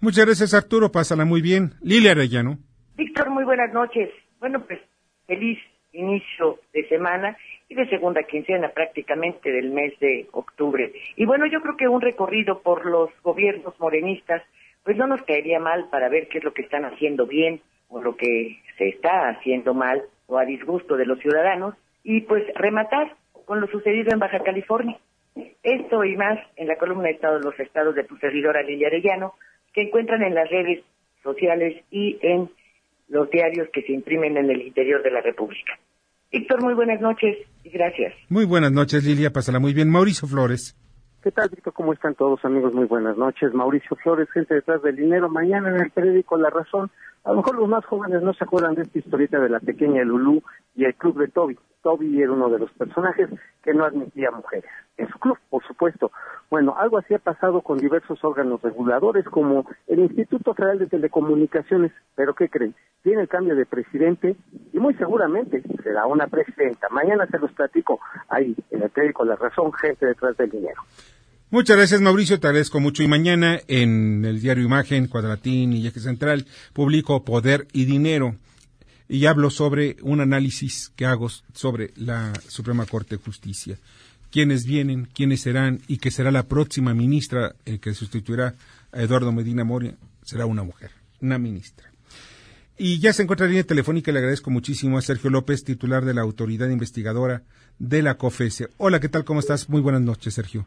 Muchas 0.00 0.26
gracias, 0.26 0.54
Arturo, 0.54 0.92
pásala 0.92 1.24
muy 1.24 1.42
bien. 1.42 1.72
Lilia 1.82 2.12
Arellano. 2.12 2.69
Víctor, 3.00 3.30
muy 3.30 3.44
buenas 3.44 3.72
noches. 3.72 4.10
Bueno, 4.40 4.60
pues 4.66 4.78
feliz 5.26 5.58
inicio 5.94 6.58
de 6.74 6.86
semana 6.86 7.34
y 7.66 7.74
de 7.74 7.88
segunda 7.88 8.24
quincena 8.24 8.68
prácticamente 8.68 9.50
del 9.50 9.70
mes 9.70 9.98
de 10.00 10.28
octubre. 10.32 10.92
Y 11.16 11.24
bueno, 11.24 11.46
yo 11.46 11.62
creo 11.62 11.78
que 11.78 11.88
un 11.88 12.02
recorrido 12.02 12.60
por 12.60 12.84
los 12.84 13.08
gobiernos 13.22 13.72
morenistas, 13.80 14.42
pues 14.84 14.98
no 14.98 15.06
nos 15.06 15.22
caería 15.22 15.58
mal 15.58 15.88
para 15.88 16.10
ver 16.10 16.28
qué 16.28 16.38
es 16.38 16.44
lo 16.44 16.52
que 16.52 16.60
están 16.60 16.84
haciendo 16.84 17.24
bien 17.26 17.62
o 17.88 18.02
lo 18.02 18.16
que 18.16 18.58
se 18.76 18.88
está 18.88 19.30
haciendo 19.30 19.72
mal 19.72 20.02
o 20.26 20.36
a 20.36 20.44
disgusto 20.44 20.98
de 20.98 21.06
los 21.06 21.20
ciudadanos 21.20 21.74
y 22.04 22.20
pues 22.20 22.44
rematar 22.54 23.16
con 23.46 23.62
lo 23.62 23.66
sucedido 23.68 24.12
en 24.12 24.18
Baja 24.18 24.40
California. 24.40 24.98
Esto 25.62 26.04
y 26.04 26.18
más 26.18 26.38
en 26.56 26.68
la 26.68 26.76
columna 26.76 27.04
de 27.04 27.12
Estado 27.12 27.38
de 27.38 27.46
los 27.46 27.58
Estados 27.58 27.94
de 27.94 28.04
tu 28.04 28.18
servidora 28.18 28.62
Lilia 28.62 28.88
Arellano, 28.88 29.32
que 29.72 29.84
encuentran 29.84 30.22
en 30.22 30.34
las 30.34 30.50
redes 30.50 30.84
sociales 31.22 31.82
y 31.90 32.18
en 32.20 32.50
los 33.10 33.28
diarios 33.30 33.68
que 33.72 33.82
se 33.82 33.92
imprimen 33.92 34.36
en 34.36 34.50
el 34.50 34.62
interior 34.62 35.02
de 35.02 35.10
la 35.10 35.20
República. 35.20 35.78
Víctor, 36.32 36.62
muy 36.62 36.74
buenas 36.74 37.00
noches 37.00 37.36
y 37.64 37.70
gracias. 37.70 38.14
Muy 38.28 38.44
buenas 38.44 38.72
noches, 38.72 39.04
Lilia, 39.04 39.30
pásala 39.30 39.58
muy 39.58 39.74
bien. 39.74 39.90
Mauricio 39.90 40.28
Flores. 40.28 40.76
¿Qué 41.22 41.32
tal, 41.32 41.50
Víctor? 41.50 41.74
¿Cómo 41.74 41.92
están 41.92 42.14
todos, 42.14 42.42
amigos? 42.44 42.72
Muy 42.72 42.86
buenas 42.86 43.16
noches. 43.18 43.52
Mauricio 43.52 43.96
Flores, 43.96 44.30
gente 44.30 44.54
detrás 44.54 44.80
del 44.82 44.96
dinero. 44.96 45.28
Mañana 45.28 45.68
en 45.68 45.82
el 45.82 45.90
periódico 45.90 46.38
La 46.38 46.48
Razón. 46.48 46.90
A 47.24 47.30
lo 47.30 47.38
mejor 47.38 47.56
los 47.56 47.68
más 47.68 47.84
jóvenes 47.84 48.22
no 48.22 48.32
se 48.32 48.44
acuerdan 48.44 48.74
de 48.74 48.82
esta 48.82 48.98
historieta 48.98 49.38
de 49.38 49.50
la 49.50 49.60
pequeña 49.60 50.02
Lulú 50.04 50.42
y 50.74 50.84
el 50.84 50.94
club 50.94 51.18
de 51.18 51.28
Toby. 51.28 51.58
Toby 51.82 52.22
era 52.22 52.32
uno 52.32 52.48
de 52.48 52.60
los 52.60 52.70
personajes 52.72 53.28
que 53.62 53.74
no 53.74 53.84
admitía 53.84 54.30
mujeres. 54.30 54.70
En 55.00 55.08
su 55.08 55.18
club, 55.18 55.38
por 55.48 55.66
supuesto. 55.66 56.12
Bueno, 56.50 56.74
algo 56.76 56.98
así 56.98 57.14
ha 57.14 57.18
pasado 57.18 57.62
con 57.62 57.78
diversos 57.78 58.22
órganos 58.22 58.60
reguladores 58.60 59.24
como 59.24 59.64
el 59.86 60.00
Instituto 60.00 60.52
Federal 60.52 60.78
de 60.78 60.88
Telecomunicaciones. 60.88 61.90
Pero 62.14 62.34
¿qué 62.34 62.50
creen? 62.50 62.74
Tiene 63.02 63.22
el 63.22 63.28
cambio 63.28 63.56
de 63.56 63.64
presidente 63.64 64.36
y 64.74 64.78
muy 64.78 64.92
seguramente 64.94 65.62
será 65.82 66.06
una 66.06 66.26
presidenta. 66.26 66.88
Mañana 66.90 67.26
se 67.30 67.38
los 67.38 67.50
platico 67.52 67.98
ahí 68.28 68.54
en 68.70 68.82
el 68.82 68.90
periódico 68.90 69.24
La 69.24 69.36
Razón, 69.36 69.72
gente 69.72 70.04
detrás 70.04 70.36
del 70.36 70.50
dinero. 70.50 70.82
Muchas 71.48 71.78
gracias, 71.78 72.02
Mauricio. 72.02 72.38
Te 72.38 72.48
agradezco 72.48 72.78
mucho. 72.78 73.02
Y 73.02 73.08
mañana 73.08 73.58
en 73.68 74.22
el 74.26 74.38
diario 74.38 74.64
Imagen, 74.64 75.08
Cuadratín 75.08 75.72
y 75.72 75.86
Eje 75.86 76.00
Central 76.00 76.44
publico 76.74 77.24
Poder 77.24 77.66
y 77.72 77.86
Dinero 77.86 78.34
y 79.08 79.24
hablo 79.24 79.48
sobre 79.48 79.96
un 80.02 80.20
análisis 80.20 80.92
que 80.94 81.06
hago 81.06 81.28
sobre 81.28 81.92
la 81.96 82.34
Suprema 82.48 82.84
Corte 82.84 83.16
de 83.16 83.22
Justicia. 83.22 83.78
Quiénes 84.30 84.64
vienen, 84.64 85.08
quiénes 85.12 85.40
serán 85.40 85.80
y 85.88 85.98
que 85.98 86.10
será 86.10 86.30
la 86.30 86.46
próxima 86.46 86.94
ministra 86.94 87.56
eh, 87.64 87.78
que 87.78 87.94
sustituirá 87.94 88.54
a 88.92 89.02
Eduardo 89.02 89.32
Medina 89.32 89.64
Moria. 89.64 89.96
Será 90.22 90.46
una 90.46 90.62
mujer, 90.62 90.90
una 91.20 91.38
ministra. 91.38 91.90
Y 92.78 92.98
ya 92.98 93.12
se 93.12 93.24
encuentra 93.24 93.46
en 93.46 93.52
línea 93.52 93.64
telefónica. 93.64 94.10
Le 94.12 94.20
agradezco 94.20 94.50
muchísimo 94.50 94.96
a 94.96 95.02
Sergio 95.02 95.28
López, 95.28 95.64
titular 95.64 96.04
de 96.04 96.14
la 96.14 96.22
Autoridad 96.22 96.70
Investigadora 96.70 97.42
de 97.78 98.02
la 98.02 98.16
COFESE. 98.16 98.68
Hola, 98.78 99.00
¿qué 99.00 99.08
tal? 99.08 99.24
¿Cómo 99.24 99.40
estás? 99.40 99.68
Muy 99.68 99.80
buenas 99.82 100.00
noches, 100.00 100.34
Sergio. 100.34 100.66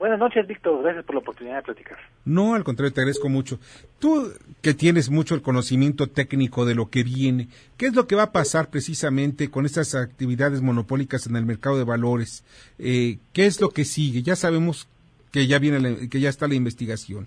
Buenas 0.00 0.18
noches, 0.18 0.46
Víctor. 0.46 0.82
Gracias 0.82 1.04
por 1.04 1.14
la 1.14 1.20
oportunidad 1.20 1.56
de 1.56 1.62
platicar. 1.62 1.98
No, 2.24 2.54
al 2.54 2.64
contrario, 2.64 2.90
te 2.90 3.02
agradezco 3.02 3.28
mucho. 3.28 3.58
Tú 3.98 4.32
que 4.62 4.72
tienes 4.72 5.10
mucho 5.10 5.34
el 5.34 5.42
conocimiento 5.42 6.06
técnico 6.06 6.64
de 6.64 6.74
lo 6.74 6.88
que 6.88 7.02
viene, 7.02 7.48
¿qué 7.76 7.88
es 7.88 7.94
lo 7.94 8.06
que 8.06 8.16
va 8.16 8.22
a 8.22 8.32
pasar 8.32 8.70
precisamente 8.70 9.50
con 9.50 9.66
estas 9.66 9.94
actividades 9.94 10.62
monopólicas 10.62 11.26
en 11.26 11.36
el 11.36 11.44
mercado 11.44 11.76
de 11.76 11.84
valores? 11.84 12.46
Eh, 12.78 13.18
¿Qué 13.34 13.44
es 13.44 13.60
lo 13.60 13.68
que 13.68 13.84
sigue? 13.84 14.22
Ya 14.22 14.36
sabemos 14.36 14.88
que 15.32 15.46
ya 15.46 15.58
viene, 15.58 16.08
que 16.08 16.18
ya 16.20 16.30
está 16.30 16.48
la 16.48 16.54
investigación. 16.54 17.26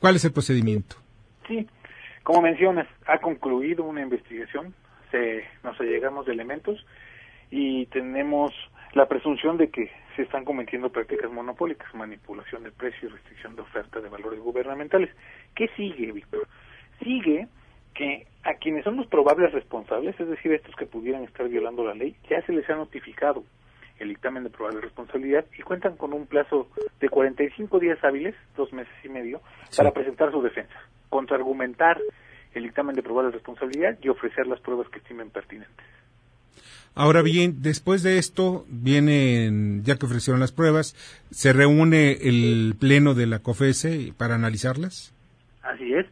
¿Cuál 0.00 0.16
es 0.16 0.24
el 0.24 0.32
procedimiento? 0.32 0.96
Sí, 1.46 1.68
como 2.24 2.42
mencionas, 2.42 2.88
ha 3.06 3.18
concluido 3.18 3.84
una 3.84 4.02
investigación, 4.02 4.74
se, 5.12 5.44
nos 5.62 5.78
allegamos 5.78 6.26
de 6.26 6.32
elementos 6.32 6.84
y 7.48 7.86
tenemos 7.86 8.52
la 8.92 9.06
presunción 9.06 9.56
de 9.56 9.70
que 9.70 9.88
se 10.16 10.22
están 10.22 10.44
cometiendo 10.44 10.90
prácticas 10.90 11.30
monopólicas, 11.30 11.94
manipulación 11.94 12.64
de 12.64 12.72
precios, 12.72 13.12
restricción 13.12 13.54
de 13.54 13.62
oferta 13.62 14.00
de 14.00 14.08
valores 14.08 14.40
gubernamentales. 14.40 15.10
¿Qué 15.54 15.68
sigue, 15.76 16.10
Víctor? 16.12 16.48
Sigue 17.02 17.46
que 17.94 18.26
a 18.42 18.54
quienes 18.54 18.84
son 18.84 18.96
los 18.96 19.06
probables 19.06 19.52
responsables, 19.52 20.18
es 20.18 20.28
decir, 20.28 20.52
estos 20.52 20.74
que 20.76 20.86
pudieran 20.86 21.24
estar 21.24 21.48
violando 21.48 21.84
la 21.84 21.94
ley, 21.94 22.16
ya 22.28 22.40
se 22.42 22.52
les 22.52 22.68
ha 22.68 22.74
notificado 22.74 23.44
el 23.98 24.08
dictamen 24.08 24.44
de 24.44 24.50
probable 24.50 24.80
responsabilidad 24.80 25.46
y 25.58 25.62
cuentan 25.62 25.96
con 25.96 26.12
un 26.12 26.26
plazo 26.26 26.68
de 27.00 27.08
45 27.08 27.78
días 27.78 27.98
hábiles, 28.02 28.34
dos 28.56 28.72
meses 28.72 28.92
y 29.04 29.08
medio, 29.08 29.40
para 29.76 29.92
presentar 29.92 30.30
su 30.30 30.42
defensa, 30.42 30.74
contraargumentar 31.08 31.98
el 32.52 32.62
dictamen 32.62 32.94
de 32.94 33.02
probable 33.02 33.32
responsabilidad 33.32 33.98
y 34.02 34.08
ofrecer 34.08 34.46
las 34.46 34.60
pruebas 34.60 34.88
que 34.88 34.98
estimen 34.98 35.30
pertinentes. 35.30 35.86
Ahora 36.98 37.20
bien, 37.20 37.56
después 37.60 38.02
de 38.02 38.16
esto, 38.16 38.64
vienen, 38.70 39.84
ya 39.84 39.96
que 39.96 40.06
ofrecieron 40.06 40.40
las 40.40 40.50
pruebas, 40.50 40.94
¿se 41.30 41.52
reúne 41.52 42.12
el 42.12 42.74
pleno 42.80 43.12
de 43.12 43.26
la 43.26 43.40
COFESE 43.40 44.14
para 44.16 44.34
analizarlas? 44.34 45.12
Así 45.62 45.92
es. 45.92 46.06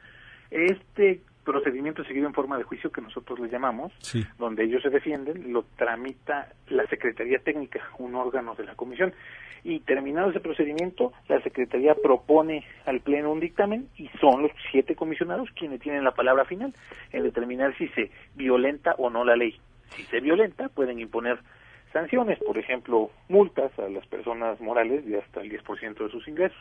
Este 0.51 1.23
procedimiento 1.43 2.05
seguido 2.05 2.27
en 2.27 2.35
forma 2.35 2.59
de 2.59 2.65
juicio 2.65 2.93
que 2.93 3.01
nosotros 3.01 3.41
le 3.41 3.49
llamamos, 3.49 3.93
donde 4.39 4.65
ellos 4.65 4.83
se 4.83 4.91
defienden, 4.91 5.55
lo 5.55 5.65
tramita 5.77 6.53
la 6.69 6.87
Secretaría 6.89 7.39
Técnica, 7.39 7.81
un 7.97 8.15
órgano 8.15 8.55
de 8.55 8.65
la 8.65 8.75
Comisión. 8.75 9.15
Y 9.65 9.81
terminado 9.81 10.29
ese 10.29 10.41
procedimiento, 10.41 11.15
la 11.29 11.41
Secretaría 11.41 11.95
propone 11.95 12.63
al 12.85 13.01
Pleno 13.01 13.33
un 13.33 13.41
dictamen 13.41 13.89
y 13.97 14.09
son 14.21 14.43
los 14.43 14.51
siete 14.71 14.95
comisionados 14.95 15.49
quienes 15.57 15.81
tienen 15.81 16.05
la 16.05 16.13
palabra 16.13 16.45
final 16.45 16.75
en 17.11 17.23
determinar 17.23 17.75
si 17.79 17.89
se 17.89 18.11
violenta 18.35 18.95
o 18.99 19.09
no 19.09 19.25
la 19.25 19.35
ley 19.35 19.59
si 19.97 20.03
se 20.05 20.21
violenta, 20.21 20.69
pueden 20.69 21.01
imponer 21.01 21.39
sanciones, 21.93 22.39
por 22.41 22.59
ejemplo, 22.59 23.11
multas 23.29 23.77
a 23.79 23.89
las 23.89 24.07
personas 24.07 24.61
morales 24.61 25.07
de 25.07 25.19
hasta 25.19 25.41
el 25.41 25.51
10% 25.51 26.05
de 26.05 26.11
sus 26.11 26.27
ingresos. 26.29 26.59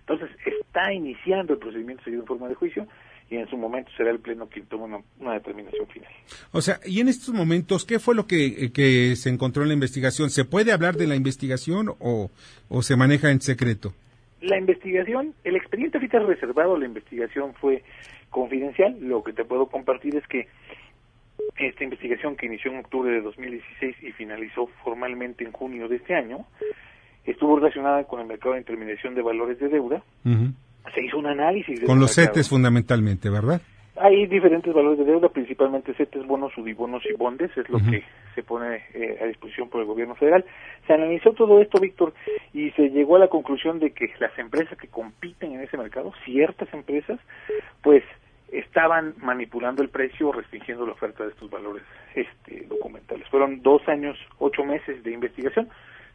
Entonces, 0.00 0.30
está 0.44 0.92
iniciando 0.92 1.52
el 1.52 1.60
procedimiento 1.60 2.02
seguido 2.02 2.22
en 2.22 2.26
forma 2.26 2.48
de 2.48 2.56
juicio 2.56 2.86
y 3.30 3.36
en 3.36 3.48
su 3.48 3.56
momento 3.56 3.90
será 3.96 4.10
el 4.10 4.18
Pleno 4.18 4.48
quien 4.48 4.66
tome 4.66 5.02
una, 5.20 5.34
determinación 5.34 5.86
final. 5.86 6.10
O 6.50 6.60
sea, 6.60 6.80
y 6.84 7.00
en 7.00 7.08
estos 7.08 7.32
momentos, 7.32 7.86
¿qué 7.86 7.98
fue 7.98 8.14
lo 8.14 8.26
que, 8.26 8.72
que, 8.72 9.14
se 9.16 9.30
encontró 9.30 9.62
en 9.62 9.68
la 9.68 9.74
investigación? 9.74 10.28
¿Se 10.28 10.44
puede 10.44 10.72
hablar 10.72 10.96
de 10.96 11.06
la 11.06 11.14
investigación 11.14 11.88
o, 12.00 12.30
o 12.68 12.82
se 12.82 12.96
maneja 12.96 13.30
en 13.30 13.40
secreto? 13.40 13.94
La 14.42 14.58
investigación, 14.58 15.34
el 15.44 15.54
expediente 15.54 15.98
ahorita 15.98 16.18
reservado, 16.18 16.76
la 16.76 16.86
investigación 16.86 17.54
fue 17.54 17.84
confidencial. 18.28 18.98
Lo 19.00 19.22
que 19.22 19.32
te 19.32 19.44
puedo 19.44 19.66
compartir 19.66 20.16
es 20.16 20.26
que 20.26 20.48
esta 21.56 21.84
investigación 21.84 22.36
que 22.36 22.46
inició 22.46 22.72
en 22.72 22.78
octubre 22.78 23.10
de 23.10 23.20
2016 23.20 23.96
y 24.02 24.12
finalizó 24.12 24.68
formalmente 24.84 25.44
en 25.44 25.52
junio 25.52 25.88
de 25.88 25.96
este 25.96 26.14
año, 26.14 26.46
estuvo 27.24 27.56
relacionada 27.56 28.04
con 28.04 28.20
el 28.20 28.26
mercado 28.26 28.54
de 28.54 28.60
intermediación 28.60 29.14
de 29.14 29.22
valores 29.22 29.58
de 29.58 29.68
deuda. 29.68 30.02
Se 30.94 31.04
hizo 31.04 31.18
un 31.18 31.26
análisis. 31.26 31.80
con 31.84 32.00
los 32.00 32.14
CETES 32.14 32.48
fundamentalmente, 32.48 33.30
¿verdad? 33.30 33.60
Hay 33.96 34.26
diferentes 34.26 34.72
valores 34.72 34.98
de 34.98 35.04
deuda, 35.04 35.28
principalmente 35.28 35.92
CETES, 35.92 36.26
bonos, 36.26 36.52
subibonos 36.54 37.02
y 37.04 37.12
bondes, 37.12 37.50
es 37.56 37.68
lo 37.68 37.78
que 37.78 38.02
se 38.34 38.42
pone 38.42 38.82
eh, 38.94 39.18
a 39.20 39.26
disposición 39.26 39.68
por 39.68 39.82
el 39.82 39.86
gobierno 39.86 40.14
federal. 40.14 40.46
Se 40.86 40.94
analizó 40.94 41.32
todo 41.34 41.60
esto, 41.60 41.78
Víctor, 41.78 42.14
y 42.54 42.70
se 42.70 42.88
llegó 42.88 43.16
a 43.16 43.18
la 43.20 43.28
conclusión 43.28 43.78
de 43.80 43.90
que 43.90 44.10
las 44.18 44.36
empresas 44.38 44.78
que 44.78 44.88
compiten 44.88 45.52
en 45.52 45.60
ese 45.60 45.76
mercado, 45.76 46.12
ciertas 46.24 46.72
empresas, 46.72 47.20
pues 47.82 48.02
estaban 48.52 49.14
manipulando 49.22 49.82
el 49.82 49.88
precio 49.88 50.28
o 50.28 50.32
restringiendo 50.32 50.86
la 50.86 50.92
oferta 50.92 51.24
de 51.24 51.30
estos 51.30 51.50
valores 51.50 51.82
este, 52.14 52.66
documentales. 52.68 53.26
Fueron 53.28 53.62
dos 53.62 53.82
años, 53.88 54.16
ocho 54.38 54.62
meses 54.64 55.02
de 55.02 55.12
investigación, 55.12 55.68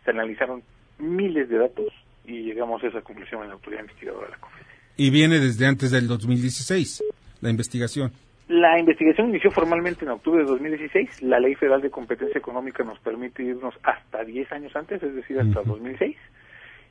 se 0.05 0.11
analizaron 0.11 0.61
miles 0.99 1.49
de 1.49 1.57
datos 1.57 1.88
y 2.25 2.43
llegamos 2.43 2.83
a 2.83 2.88
esa 2.88 3.01
conclusión 3.01 3.41
en 3.41 3.49
la 3.49 3.55
autoridad 3.55 3.81
investigadora 3.81 4.27
de 4.27 4.31
la 4.31 4.38
COFESE. 4.38 4.65
Y 4.97 5.09
viene 5.09 5.39
desde 5.39 5.65
antes 5.65 5.91
del 5.91 6.07
2016, 6.07 7.03
la 7.41 7.49
investigación. 7.49 8.11
La 8.47 8.79
investigación 8.79 9.29
inició 9.29 9.51
formalmente 9.51 10.05
en 10.05 10.11
octubre 10.11 10.41
de 10.41 10.49
2016. 10.49 11.23
La 11.23 11.39
Ley 11.39 11.55
Federal 11.55 11.81
de 11.81 11.89
Competencia 11.89 12.38
Económica 12.38 12.83
nos 12.83 12.97
permite 12.99 13.43
irnos 13.43 13.75
hasta 13.83 14.23
10 14.23 14.51
años 14.53 14.75
antes, 14.75 15.03
es 15.03 15.13
decir, 15.15 15.39
hasta 15.39 15.63
2006 15.63 16.15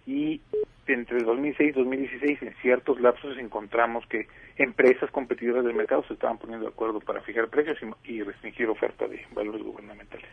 y 0.06 0.40
entre 0.92 1.22
2006 1.22 1.70
y 1.70 1.72
2016 1.72 2.42
en 2.42 2.54
ciertos 2.62 3.00
lapsos 3.00 3.36
encontramos 3.38 4.04
que 4.06 4.26
empresas 4.56 5.10
competidoras 5.10 5.64
del 5.64 5.74
mercado 5.74 6.04
se 6.06 6.14
estaban 6.14 6.38
poniendo 6.38 6.66
de 6.66 6.72
acuerdo 6.72 7.00
para 7.00 7.20
fijar 7.22 7.48
precios 7.48 7.78
y, 8.04 8.22
restringir 8.22 8.68
oferta 8.68 9.06
de 9.06 9.20
valores 9.34 9.62
gubernamentales. 9.62 10.26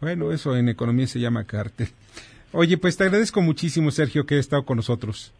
Bueno, 0.00 0.32
eso 0.32 0.56
en 0.56 0.68
economía 0.68 1.06
se 1.06 1.20
llama 1.20 1.44
cártel. 1.44 1.88
Oye, 2.52 2.78
pues 2.78 2.96
te 2.96 3.04
agradezco 3.04 3.40
muchísimo, 3.42 3.90
Sergio, 3.90 4.26
que 4.26 4.34
hayas 4.34 4.46
estado 4.46 4.64
con 4.64 4.76
nosotros. 4.76 5.34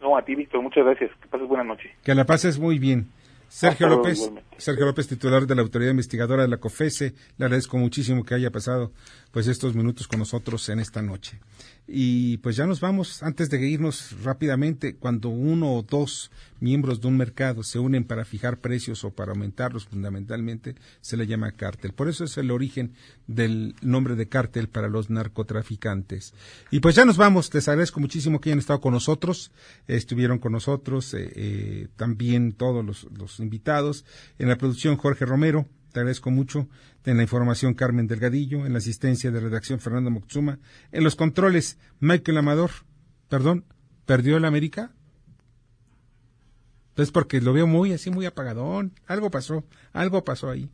No, 0.00 0.16
a 0.16 0.24
ti, 0.24 0.34
Víctor, 0.34 0.62
muchas 0.62 0.84
gracias. 0.84 1.10
Que 1.20 1.28
pases 1.28 1.48
buena 1.48 1.64
noche. 1.64 1.90
Que 2.04 2.14
la 2.14 2.24
pases 2.24 2.58
muy 2.58 2.78
bien. 2.78 3.08
Sergio 3.48 3.88
López, 3.88 4.32
Sergio 4.62 4.86
López, 4.86 5.08
titular 5.08 5.44
de 5.44 5.56
la 5.56 5.62
Autoridad 5.62 5.90
Investigadora 5.90 6.42
de 6.42 6.48
la 6.48 6.58
COFESE, 6.58 7.14
le 7.36 7.44
agradezco 7.44 7.78
muchísimo 7.78 8.24
que 8.24 8.36
haya 8.36 8.52
pasado 8.52 8.92
pues 9.32 9.48
estos 9.48 9.74
minutos 9.74 10.06
con 10.06 10.20
nosotros 10.20 10.68
en 10.68 10.78
esta 10.78 11.02
noche. 11.02 11.40
Y 11.88 12.36
pues 12.38 12.54
ya 12.54 12.64
nos 12.64 12.78
vamos, 12.78 13.24
antes 13.24 13.50
de 13.50 13.58
irnos 13.66 14.22
rápidamente, 14.22 14.94
cuando 14.94 15.30
uno 15.30 15.74
o 15.74 15.82
dos 15.82 16.30
miembros 16.60 17.00
de 17.00 17.08
un 17.08 17.16
mercado 17.16 17.64
se 17.64 17.80
unen 17.80 18.04
para 18.04 18.24
fijar 18.24 18.58
precios 18.58 19.02
o 19.02 19.10
para 19.10 19.32
aumentarlos 19.32 19.86
fundamentalmente, 19.86 20.76
se 21.00 21.16
le 21.16 21.26
llama 21.26 21.50
cártel. 21.50 21.92
Por 21.92 22.08
eso 22.08 22.22
es 22.22 22.38
el 22.38 22.52
origen 22.52 22.94
del 23.26 23.74
nombre 23.82 24.14
de 24.14 24.28
cártel 24.28 24.68
para 24.68 24.88
los 24.88 25.10
narcotraficantes. 25.10 26.34
Y 26.70 26.78
pues 26.78 26.94
ya 26.94 27.04
nos 27.04 27.16
vamos, 27.16 27.52
les 27.52 27.66
agradezco 27.66 27.98
muchísimo 27.98 28.40
que 28.40 28.50
hayan 28.50 28.60
estado 28.60 28.80
con 28.80 28.92
nosotros, 28.92 29.50
estuvieron 29.88 30.38
con 30.38 30.52
nosotros 30.52 31.12
eh, 31.14 31.32
eh, 31.34 31.88
también 31.96 32.52
todos 32.52 32.84
los, 32.84 33.40
invitados, 33.40 34.04
en 34.38 34.51
la 34.52 34.58
producción 34.58 34.98
Jorge 34.98 35.24
Romero, 35.24 35.66
te 35.92 36.00
agradezco 36.00 36.30
mucho. 36.30 36.68
En 37.06 37.16
la 37.16 37.22
información 37.22 37.72
Carmen 37.72 38.06
Delgadillo, 38.06 38.66
en 38.66 38.72
la 38.72 38.78
asistencia 38.78 39.30
de 39.30 39.40
redacción 39.40 39.80
Fernando 39.80 40.10
Moxuma, 40.10 40.58
en 40.92 41.04
los 41.04 41.16
controles 41.16 41.78
Michael 42.00 42.36
Amador. 42.36 42.70
Perdón, 43.30 43.64
¿perdió 44.04 44.36
el 44.36 44.44
América? 44.44 44.92
Pues 46.94 47.10
porque 47.10 47.40
lo 47.40 47.54
veo 47.54 47.66
muy 47.66 47.94
así, 47.94 48.10
muy 48.10 48.26
apagadón. 48.26 48.92
Algo 49.06 49.30
pasó, 49.30 49.64
algo 49.94 50.22
pasó 50.22 50.50
ahí. 50.50 50.70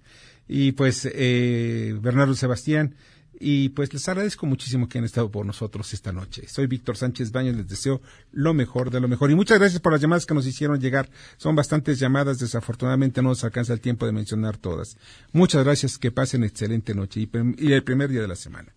Y 0.48 0.72
pues 0.72 1.08
eh, 1.12 1.96
Bernardo 2.00 2.34
Sebastián, 2.34 2.96
y 3.40 3.70
pues 3.70 3.92
les 3.92 4.08
agradezco 4.08 4.46
muchísimo 4.46 4.88
que 4.88 4.98
han 4.98 5.04
estado 5.04 5.30
por 5.30 5.46
nosotros 5.46 5.92
esta 5.92 6.12
noche. 6.12 6.48
Soy 6.48 6.66
Víctor 6.66 6.96
Sánchez 6.96 7.30
Baños, 7.30 7.56
les 7.56 7.68
deseo 7.68 8.00
lo 8.32 8.54
mejor 8.54 8.90
de 8.90 9.00
lo 9.00 9.08
mejor. 9.08 9.30
Y 9.30 9.34
muchas 9.34 9.58
gracias 9.58 9.80
por 9.80 9.92
las 9.92 10.00
llamadas 10.00 10.26
que 10.26 10.34
nos 10.34 10.46
hicieron 10.46 10.80
llegar. 10.80 11.08
Son 11.36 11.54
bastantes 11.54 11.98
llamadas, 11.98 12.38
desafortunadamente 12.38 13.22
no 13.22 13.30
nos 13.30 13.44
alcanza 13.44 13.72
el 13.72 13.80
tiempo 13.80 14.06
de 14.06 14.12
mencionar 14.12 14.56
todas. 14.56 14.96
Muchas 15.32 15.64
gracias, 15.64 15.98
que 15.98 16.10
pasen 16.10 16.44
excelente 16.44 16.94
noche 16.94 17.20
y, 17.20 17.72
el 17.72 17.84
primer 17.84 18.10
día 18.10 18.20
de 18.20 18.28
la 18.28 18.36
semana. 18.36 18.72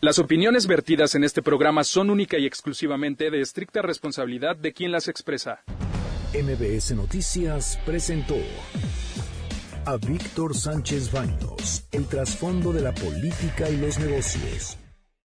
Las 0.00 0.18
opiniones 0.18 0.66
vertidas 0.66 1.14
en 1.14 1.22
este 1.22 1.42
programa 1.42 1.84
son 1.84 2.10
única 2.10 2.38
y 2.38 2.46
exclusivamente 2.46 3.30
de 3.30 3.40
estricta 3.40 3.82
responsabilidad 3.82 4.56
de 4.56 4.72
quien 4.72 4.90
las 4.90 5.06
expresa. 5.06 5.60
MBS 6.34 6.92
Noticias 6.92 7.78
presentó 7.84 8.36
a 9.84 9.96
Víctor 9.96 10.56
Sánchez 10.56 11.12
Baños, 11.12 11.84
el 11.92 12.06
trasfondo 12.06 12.72
de 12.72 12.82
la 12.82 12.92
política 12.92 13.68
y 13.68 13.76
los 13.76 13.98
negocios. 13.98 14.76